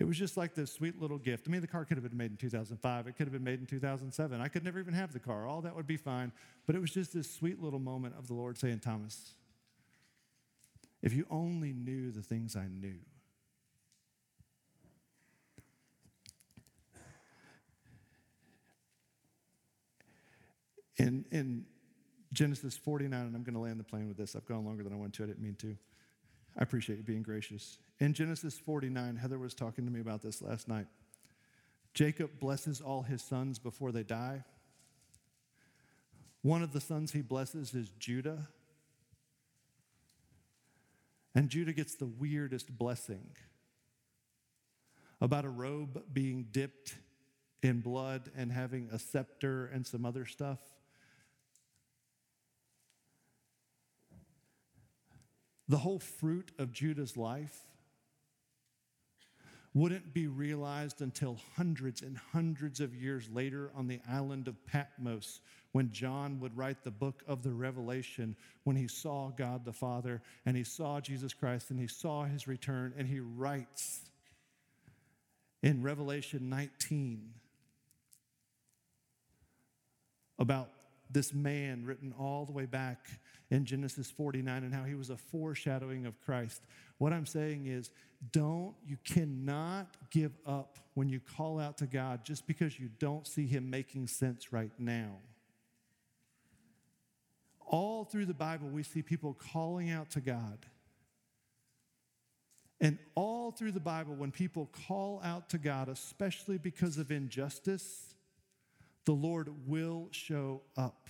It 0.04 0.06
was 0.06 0.18
just 0.18 0.36
like 0.36 0.54
this 0.54 0.70
sweet 0.70 1.02
little 1.02 1.18
gift. 1.18 1.48
I 1.48 1.50
mean, 1.50 1.62
the 1.62 1.68
car 1.68 1.86
could 1.86 1.96
have 1.96 2.04
been 2.04 2.18
made 2.18 2.30
in 2.30 2.36
2005. 2.36 3.08
It 3.08 3.14
could 3.14 3.26
have 3.26 3.32
been 3.32 3.42
made 3.42 3.62
in 3.62 3.66
2007. 3.66 4.42
I 4.42 4.50
could 4.50 4.66
never 4.66 4.78
even 4.78 4.94
have 4.94 5.14
the 5.14 5.20
car. 5.20 5.48
All 5.48 5.62
that 5.62 5.74
would 5.74 5.88
be 5.88 5.96
fine. 5.96 6.34
But 6.66 6.76
it 6.76 6.80
was 6.80 6.92
just 6.92 7.14
this 7.14 7.34
sweet 7.34 7.62
little 7.62 7.80
moment 7.80 8.16
of 8.20 8.28
the 8.28 8.34
Lord 8.34 8.58
saying, 8.58 8.80
Thomas, 8.80 9.36
if 11.02 11.14
you 11.14 11.26
only 11.30 11.72
knew 11.72 12.12
the 12.12 12.22
things 12.22 12.58
I 12.58 12.68
knew, 12.68 13.00
In, 20.98 21.26
in 21.32 21.66
Genesis 22.34 22.76
49, 22.78 23.20
and 23.20 23.36
I'm 23.36 23.44
going 23.44 23.56
to 23.56 23.60
land 23.62 23.80
the 23.80 23.86
plane 23.86 24.10
with 24.10 24.18
this. 24.18 24.36
I've 24.36 24.46
gone 24.46 24.66
longer 24.66 24.84
than 24.84 24.92
I 24.92 24.98
wanted 24.98 25.14
to. 25.14 25.24
I 25.24 25.26
didn't 25.28 25.42
mean 25.42 25.56
to. 25.56 25.78
I 26.60 26.62
appreciate 26.62 26.98
you 26.98 27.04
being 27.04 27.24
gracious. 27.24 27.80
In 28.04 28.12
Genesis 28.14 28.60
49, 28.60 29.16
Heather 29.16 29.40
was 29.40 29.54
talking 29.54 29.86
to 29.86 29.90
me 29.90 30.02
about 30.02 30.22
this 30.22 30.42
last 30.42 30.68
night. 30.68 30.88
Jacob 31.94 32.32
blesses 32.38 32.82
all 32.82 33.04
his 33.04 33.22
sons 33.22 33.60
before 33.60 33.94
they 33.94 34.04
die. 34.04 34.44
One 36.42 36.62
of 36.62 36.74
the 36.74 36.82
sons 36.82 37.14
he 37.14 37.22
blesses 37.22 37.74
is 37.74 37.88
Judah. 38.00 38.50
And 41.34 41.48
Judah 41.48 41.72
gets 41.72 41.96
the 41.96 42.06
weirdest 42.06 42.78
blessing 42.78 43.38
about 45.22 45.46
a 45.46 45.50
robe 45.50 46.04
being 46.12 46.48
dipped 46.52 46.96
in 47.62 47.80
blood 47.80 48.30
and 48.36 48.52
having 48.52 48.90
a 48.92 49.00
scepter 49.00 49.68
and 49.68 49.88
some 49.88 50.06
other 50.06 50.26
stuff. 50.26 50.60
the 55.70 55.78
whole 55.78 55.98
fruit 55.98 56.52
of 56.60 56.74
Judah's 56.74 57.16
life 57.16 57.62
wouldn't 59.74 60.14
be 60.14 60.28
realized 60.28 61.02
until 61.02 61.40
hundreds 61.56 62.02
and 62.02 62.18
hundreds 62.32 62.80
of 62.80 62.94
years 62.94 63.28
later 63.34 63.72
on 63.76 63.88
the 63.88 64.00
island 64.10 64.48
of 64.48 64.66
Patmos 64.66 65.42
when 65.72 65.92
John 65.92 66.40
would 66.40 66.56
write 66.56 66.84
the 66.84 66.92
book 66.92 67.24
of 67.28 67.42
the 67.42 67.52
Revelation 67.52 68.36
when 68.66 68.76
he 68.76 68.88
saw 68.88 69.30
God 69.30 69.66
the 69.66 69.74
Father 69.74 70.22
and 70.46 70.56
he 70.56 70.64
saw 70.64 71.02
Jesus 71.02 71.34
Christ 71.34 71.72
and 71.72 71.80
he 71.80 71.88
saw 71.88 72.26
his 72.26 72.48
return 72.48 72.94
and 72.98 73.08
he 73.08 73.20
writes 73.20 74.02
in 75.64 75.82
Revelation 75.82 76.50
19 76.50 77.34
about 80.38 80.70
this 81.14 81.34
man 81.34 81.86
written 81.86 82.14
all 82.20 82.46
the 82.46 82.52
way 82.52 82.66
back 82.66 83.08
in 83.50 83.66
Genesis 83.66 84.10
49 84.10 84.64
and 84.64 84.74
how 84.74 84.84
he 84.84 84.96
was 84.96 85.10
a 85.10 85.18
foreshadowing 85.18 86.06
of 86.06 86.20
Christ. 86.22 86.62
What 86.98 87.14
I'm 87.14 87.26
saying 87.26 87.68
is, 87.68 87.92
don't, 88.32 88.74
you 88.86 88.98
cannot 89.04 89.96
give 90.10 90.32
up 90.46 90.78
when 90.94 91.10
you 91.10 91.20
call 91.20 91.60
out 91.60 91.78
to 91.80 91.86
God 91.86 92.24
just 92.24 92.48
because 92.48 92.80
you 92.80 92.90
don't 93.00 93.28
see 93.28 93.46
him 93.46 93.70
making 93.70 94.08
sense 94.08 94.52
right 94.52 94.72
now. 94.80 95.18
All 97.60 98.06
through 98.06 98.26
the 98.26 98.34
Bible, 98.34 98.70
we 98.70 98.84
see 98.84 99.02
people 99.02 99.38
calling 99.52 99.90
out 99.90 100.12
to 100.12 100.22
God. 100.22 100.66
And 102.80 102.98
all 103.16 103.52
through 103.52 103.72
the 103.72 103.80
Bible, 103.80 104.14
when 104.16 104.32
people 104.32 104.70
call 104.88 105.22
out 105.24 105.50
to 105.50 105.58
God, 105.58 105.90
especially 105.90 106.58
because 106.58 106.98
of 106.98 107.12
injustice, 107.12 108.13
the 109.06 109.14
Lord 109.14 109.50
will 109.68 110.08
show 110.12 110.62
up. 110.78 111.10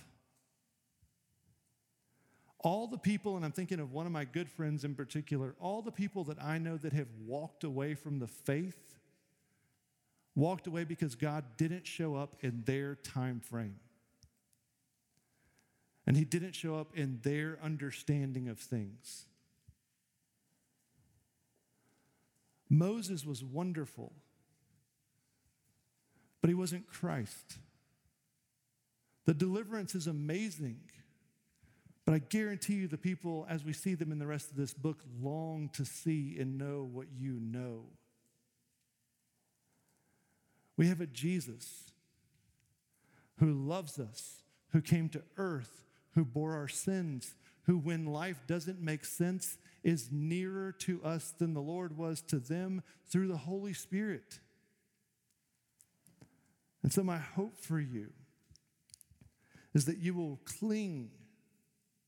All 2.58 2.86
the 2.86 2.98
people, 2.98 3.36
and 3.36 3.44
I'm 3.44 3.52
thinking 3.52 3.78
of 3.78 3.92
one 3.92 4.06
of 4.06 4.12
my 4.12 4.24
good 4.24 4.48
friends 4.48 4.84
in 4.84 4.94
particular, 4.94 5.54
all 5.60 5.82
the 5.82 5.92
people 5.92 6.24
that 6.24 6.42
I 6.42 6.56
know 6.56 6.78
that 6.78 6.94
have 6.94 7.08
walked 7.26 7.62
away 7.62 7.94
from 7.94 8.18
the 8.18 8.26
faith, 8.26 8.96
walked 10.34 10.66
away 10.66 10.84
because 10.84 11.14
God 11.14 11.44
didn't 11.58 11.86
show 11.86 12.16
up 12.16 12.36
in 12.40 12.62
their 12.64 12.94
time 12.94 13.40
frame. 13.40 13.76
And 16.06 16.16
he 16.16 16.24
didn't 16.24 16.54
show 16.54 16.76
up 16.76 16.96
in 16.96 17.20
their 17.22 17.58
understanding 17.62 18.48
of 18.48 18.58
things. 18.58 19.26
Moses 22.68 23.24
was 23.24 23.44
wonderful, 23.44 24.12
but 26.40 26.48
he 26.48 26.54
wasn't 26.54 26.86
Christ. 26.86 27.58
The 29.24 29.34
deliverance 29.34 29.94
is 29.94 30.06
amazing, 30.06 30.80
but 32.04 32.14
I 32.14 32.18
guarantee 32.18 32.74
you 32.74 32.88
the 32.88 32.98
people, 32.98 33.46
as 33.48 33.64
we 33.64 33.72
see 33.72 33.94
them 33.94 34.12
in 34.12 34.18
the 34.18 34.26
rest 34.26 34.50
of 34.50 34.56
this 34.56 34.74
book, 34.74 35.02
long 35.20 35.70
to 35.74 35.84
see 35.84 36.36
and 36.38 36.58
know 36.58 36.88
what 36.90 37.06
you 37.18 37.38
know. 37.40 37.84
We 40.76 40.88
have 40.88 41.00
a 41.00 41.06
Jesus 41.06 41.92
who 43.38 43.52
loves 43.52 43.98
us, 43.98 44.42
who 44.72 44.82
came 44.82 45.08
to 45.10 45.22
earth, 45.36 45.84
who 46.14 46.24
bore 46.24 46.54
our 46.54 46.68
sins, 46.68 47.34
who, 47.62 47.78
when 47.78 48.06
life 48.06 48.40
doesn't 48.46 48.80
make 48.80 49.04
sense, 49.04 49.56
is 49.82 50.10
nearer 50.12 50.72
to 50.72 51.02
us 51.02 51.32
than 51.38 51.54
the 51.54 51.62
Lord 51.62 51.96
was 51.96 52.20
to 52.22 52.38
them 52.38 52.82
through 53.08 53.28
the 53.28 53.36
Holy 53.38 53.72
Spirit. 53.72 54.40
And 56.82 56.92
so, 56.92 57.02
my 57.02 57.16
hope 57.16 57.56
for 57.56 57.80
you 57.80 58.10
is 59.74 59.84
that 59.86 59.98
you 59.98 60.14
will 60.14 60.38
cling 60.44 61.10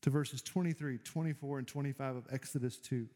to 0.01 0.09
verses 0.09 0.41
23, 0.41 0.99
24, 0.99 1.59
and 1.59 1.67
25 1.67 2.15
of 2.15 2.23
Exodus 2.31 2.77
2. 2.77 3.07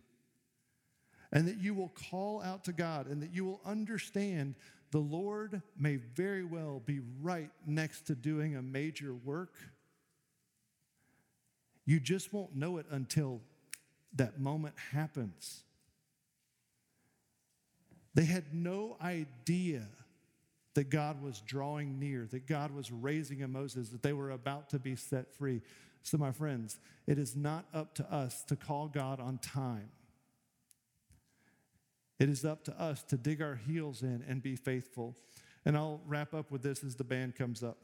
And 1.31 1.47
that 1.47 1.57
you 1.57 1.73
will 1.73 1.91
call 2.09 2.41
out 2.41 2.65
to 2.65 2.73
God 2.73 3.07
and 3.07 3.21
that 3.23 3.33
you 3.33 3.45
will 3.45 3.61
understand 3.65 4.55
the 4.91 4.99
Lord 4.99 5.61
may 5.79 5.95
very 5.95 6.43
well 6.43 6.81
be 6.85 6.99
right 7.21 7.49
next 7.65 8.07
to 8.07 8.15
doing 8.15 8.57
a 8.57 8.61
major 8.61 9.13
work. 9.13 9.55
You 11.85 12.01
just 12.01 12.33
won't 12.33 12.55
know 12.55 12.77
it 12.77 12.85
until 12.91 13.39
that 14.15 14.39
moment 14.39 14.75
happens. 14.91 15.63
They 18.13 18.25
had 18.25 18.53
no 18.53 18.97
idea 19.01 19.87
that 20.73 20.89
God 20.89 21.21
was 21.21 21.41
drawing 21.41 21.99
near, 21.99 22.27
that 22.31 22.47
God 22.47 22.71
was 22.71 22.91
raising 22.91 23.43
a 23.43 23.47
Moses, 23.47 23.89
that 23.89 24.03
they 24.03 24.13
were 24.13 24.31
about 24.31 24.69
to 24.69 24.79
be 24.79 24.95
set 24.95 25.33
free. 25.35 25.61
So, 26.03 26.17
my 26.17 26.31
friends, 26.31 26.79
it 27.07 27.17
is 27.17 27.35
not 27.35 27.65
up 27.73 27.93
to 27.95 28.13
us 28.13 28.43
to 28.43 28.55
call 28.55 28.87
God 28.87 29.19
on 29.19 29.37
time. 29.37 29.89
It 32.19 32.29
is 32.29 32.45
up 32.45 32.63
to 32.65 32.81
us 32.81 33.03
to 33.03 33.17
dig 33.17 33.41
our 33.41 33.55
heels 33.55 34.03
in 34.03 34.23
and 34.27 34.41
be 34.41 34.55
faithful. 34.55 35.15
And 35.65 35.75
I'll 35.75 36.01
wrap 36.07 36.33
up 36.33 36.51
with 36.51 36.63
this 36.63 36.83
as 36.83 36.95
the 36.95 37.03
band 37.03 37.35
comes 37.35 37.63
up. 37.63 37.77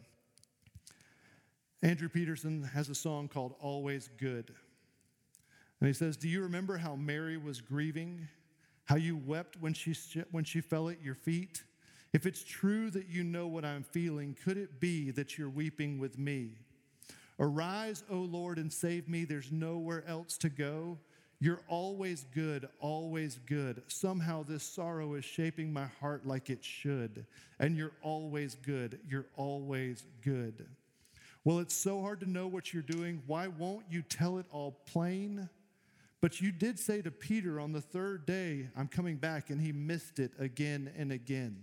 Andrew 1.83 2.09
Peterson 2.09 2.63
has 2.73 2.89
a 2.89 2.95
song 2.95 3.27
called 3.27 3.55
Always 3.59 4.09
Good. 4.17 4.53
And 5.79 5.87
he 5.87 5.93
says, 5.93 6.17
Do 6.17 6.27
you 6.27 6.41
remember 6.41 6.77
how 6.77 6.95
Mary 6.95 7.37
was 7.37 7.61
grieving? 7.61 8.27
How 8.85 8.95
you 8.95 9.17
wept 9.17 9.57
when 9.59 9.73
she, 9.73 9.95
when 10.31 10.43
she 10.43 10.61
fell 10.61 10.89
at 10.89 11.03
your 11.03 11.15
feet? 11.15 11.63
If 12.17 12.25
it's 12.25 12.43
true 12.43 12.89
that 12.89 13.09
you 13.09 13.23
know 13.23 13.45
what 13.45 13.63
I'm 13.63 13.83
feeling, 13.83 14.35
could 14.43 14.57
it 14.57 14.79
be 14.79 15.11
that 15.11 15.37
you're 15.37 15.51
weeping 15.51 15.99
with 15.99 16.17
me? 16.17 16.53
Arise, 17.39 18.03
O 18.09 18.15
Lord, 18.15 18.57
and 18.57 18.73
save 18.73 19.07
me. 19.07 19.23
There's 19.23 19.51
nowhere 19.51 20.03
else 20.07 20.35
to 20.39 20.49
go. 20.49 20.97
You're 21.39 21.61
always 21.67 22.25
good, 22.33 22.69
always 22.79 23.37
good. 23.45 23.83
Somehow 23.87 24.41
this 24.41 24.63
sorrow 24.63 25.13
is 25.13 25.25
shaping 25.25 25.71
my 25.71 25.85
heart 26.01 26.25
like 26.25 26.49
it 26.49 26.63
should. 26.65 27.27
And 27.59 27.77
you're 27.77 27.93
always 28.01 28.55
good. 28.55 28.97
You're 29.07 29.27
always 29.35 30.03
good. 30.23 30.65
Well, 31.43 31.59
it's 31.59 31.75
so 31.75 32.01
hard 32.01 32.21
to 32.21 32.27
know 32.27 32.47
what 32.47 32.73
you're 32.73 32.81
doing. 32.81 33.21
Why 33.27 33.47
won't 33.47 33.85
you 33.91 34.01
tell 34.01 34.39
it 34.39 34.47
all 34.49 34.81
plain? 34.87 35.49
But 36.19 36.41
you 36.41 36.51
did 36.51 36.79
say 36.79 37.03
to 37.03 37.11
Peter 37.11 37.59
on 37.59 37.73
the 37.73 37.81
third 37.81 38.25
day, 38.25 38.69
I'm 38.75 38.87
coming 38.87 39.17
back, 39.17 39.51
and 39.51 39.61
he 39.61 39.71
missed 39.71 40.17
it 40.17 40.31
again 40.39 40.91
and 40.97 41.11
again. 41.11 41.61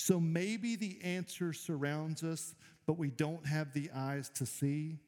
So 0.00 0.20
maybe 0.20 0.76
the 0.76 0.96
answer 1.02 1.52
surrounds 1.52 2.22
us, 2.22 2.54
but 2.86 2.98
we 2.98 3.10
don't 3.10 3.44
have 3.44 3.72
the 3.72 3.90
eyes 3.92 4.30
to 4.36 4.46
see 4.46 5.00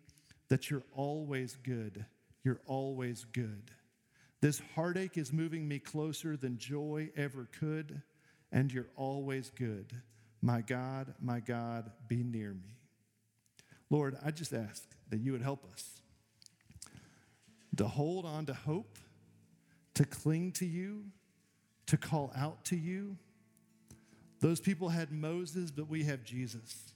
that 0.49 0.69
you're 0.69 0.83
always 0.93 1.57
good. 1.63 2.05
You're 2.43 2.61
always 2.67 3.25
good. 3.25 3.71
This 4.41 4.61
heartache 4.75 5.17
is 5.17 5.33
moving 5.33 5.69
me 5.69 5.79
closer 5.79 6.37
than 6.37 6.59
joy 6.59 7.11
ever 7.17 7.49
could, 7.61 8.03
and 8.51 8.73
you're 8.73 8.91
always 8.97 9.51
good. 9.51 9.93
My 10.43 10.61
God, 10.61 11.15
my 11.23 11.39
God, 11.39 11.93
be 12.09 12.25
near 12.25 12.53
me. 12.53 12.75
Lord, 13.91 14.19
I 14.25 14.33
just 14.33 14.53
ask 14.53 14.83
that 15.09 15.21
you 15.21 15.31
would 15.31 15.43
help 15.43 15.65
us 15.73 16.01
to 17.77 17.87
hold 17.87 18.27
on 18.27 18.45
to 18.47 18.55
hope, 18.55 18.99
to 19.95 20.05
cling 20.05 20.51
to 20.53 20.67
you, 20.67 21.05
to 21.87 21.97
call 21.97 22.33
out 22.37 22.65
to 22.65 22.77
you. 22.77 23.17
Those 24.41 24.61
people 24.61 24.89
had 24.89 25.13
Moses, 25.13 25.71
but 25.71 25.89
we 25.89 26.05
have 26.05 26.25
Jesus. 26.25 26.93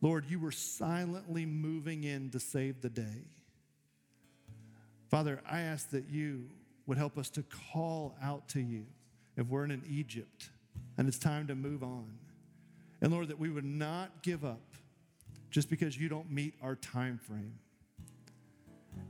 Lord, 0.00 0.24
you 0.28 0.38
were 0.38 0.52
silently 0.52 1.44
moving 1.44 2.04
in 2.04 2.30
to 2.30 2.40
save 2.40 2.80
the 2.80 2.88
day. 2.88 3.24
Father, 5.10 5.40
I 5.50 5.60
ask 5.60 5.90
that 5.90 6.08
you 6.08 6.48
would 6.86 6.96
help 6.96 7.18
us 7.18 7.28
to 7.30 7.44
call 7.72 8.16
out 8.22 8.48
to 8.50 8.60
you 8.60 8.86
if 9.36 9.46
we're 9.48 9.64
in 9.64 9.82
Egypt 9.88 10.50
and 10.96 11.08
it's 11.08 11.18
time 11.18 11.46
to 11.48 11.54
move 11.54 11.82
on. 11.82 12.06
And 13.00 13.12
Lord, 13.12 13.28
that 13.28 13.38
we 13.38 13.50
would 13.50 13.64
not 13.64 14.22
give 14.22 14.44
up 14.44 14.60
just 15.50 15.68
because 15.68 15.98
you 15.98 16.08
don't 16.08 16.30
meet 16.30 16.54
our 16.62 16.76
time 16.76 17.18
frame. 17.18 17.58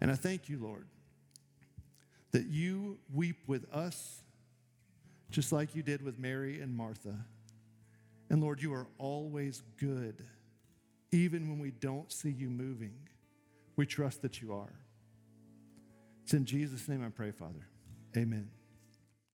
And 0.01 0.11
I 0.11 0.15
thank 0.15 0.49
you, 0.49 0.59
Lord, 0.59 0.87
that 2.33 2.47
you 2.47 2.99
weep 3.13 3.37
with 3.47 3.67
us 3.73 4.23
just 5.31 5.53
like 5.53 5.75
you 5.75 5.83
did 5.83 6.03
with 6.03 6.19
Mary 6.19 6.61
and 6.61 6.75
Martha. 6.75 7.15
And 8.29 8.41
Lord, 8.41 8.63
you 8.63 8.73
are 8.73 8.87
always 8.99 9.63
good, 9.79 10.25
even 11.13 11.49
when 11.49 11.59
we 11.59 11.71
don't 11.71 12.11
see 12.13 12.31
you 12.31 12.49
moving. 12.49 12.95
We 13.77 13.87
trust 13.87 14.23
that 14.23 14.41
you 14.41 14.53
are. 14.53 14.73
It's 16.23 16.35
in 16.35 16.45
Jesus' 16.45 16.89
name 16.89 17.05
I 17.05 17.09
pray, 17.09 17.33
Father. 17.33 17.67
Amen. 18.17 18.51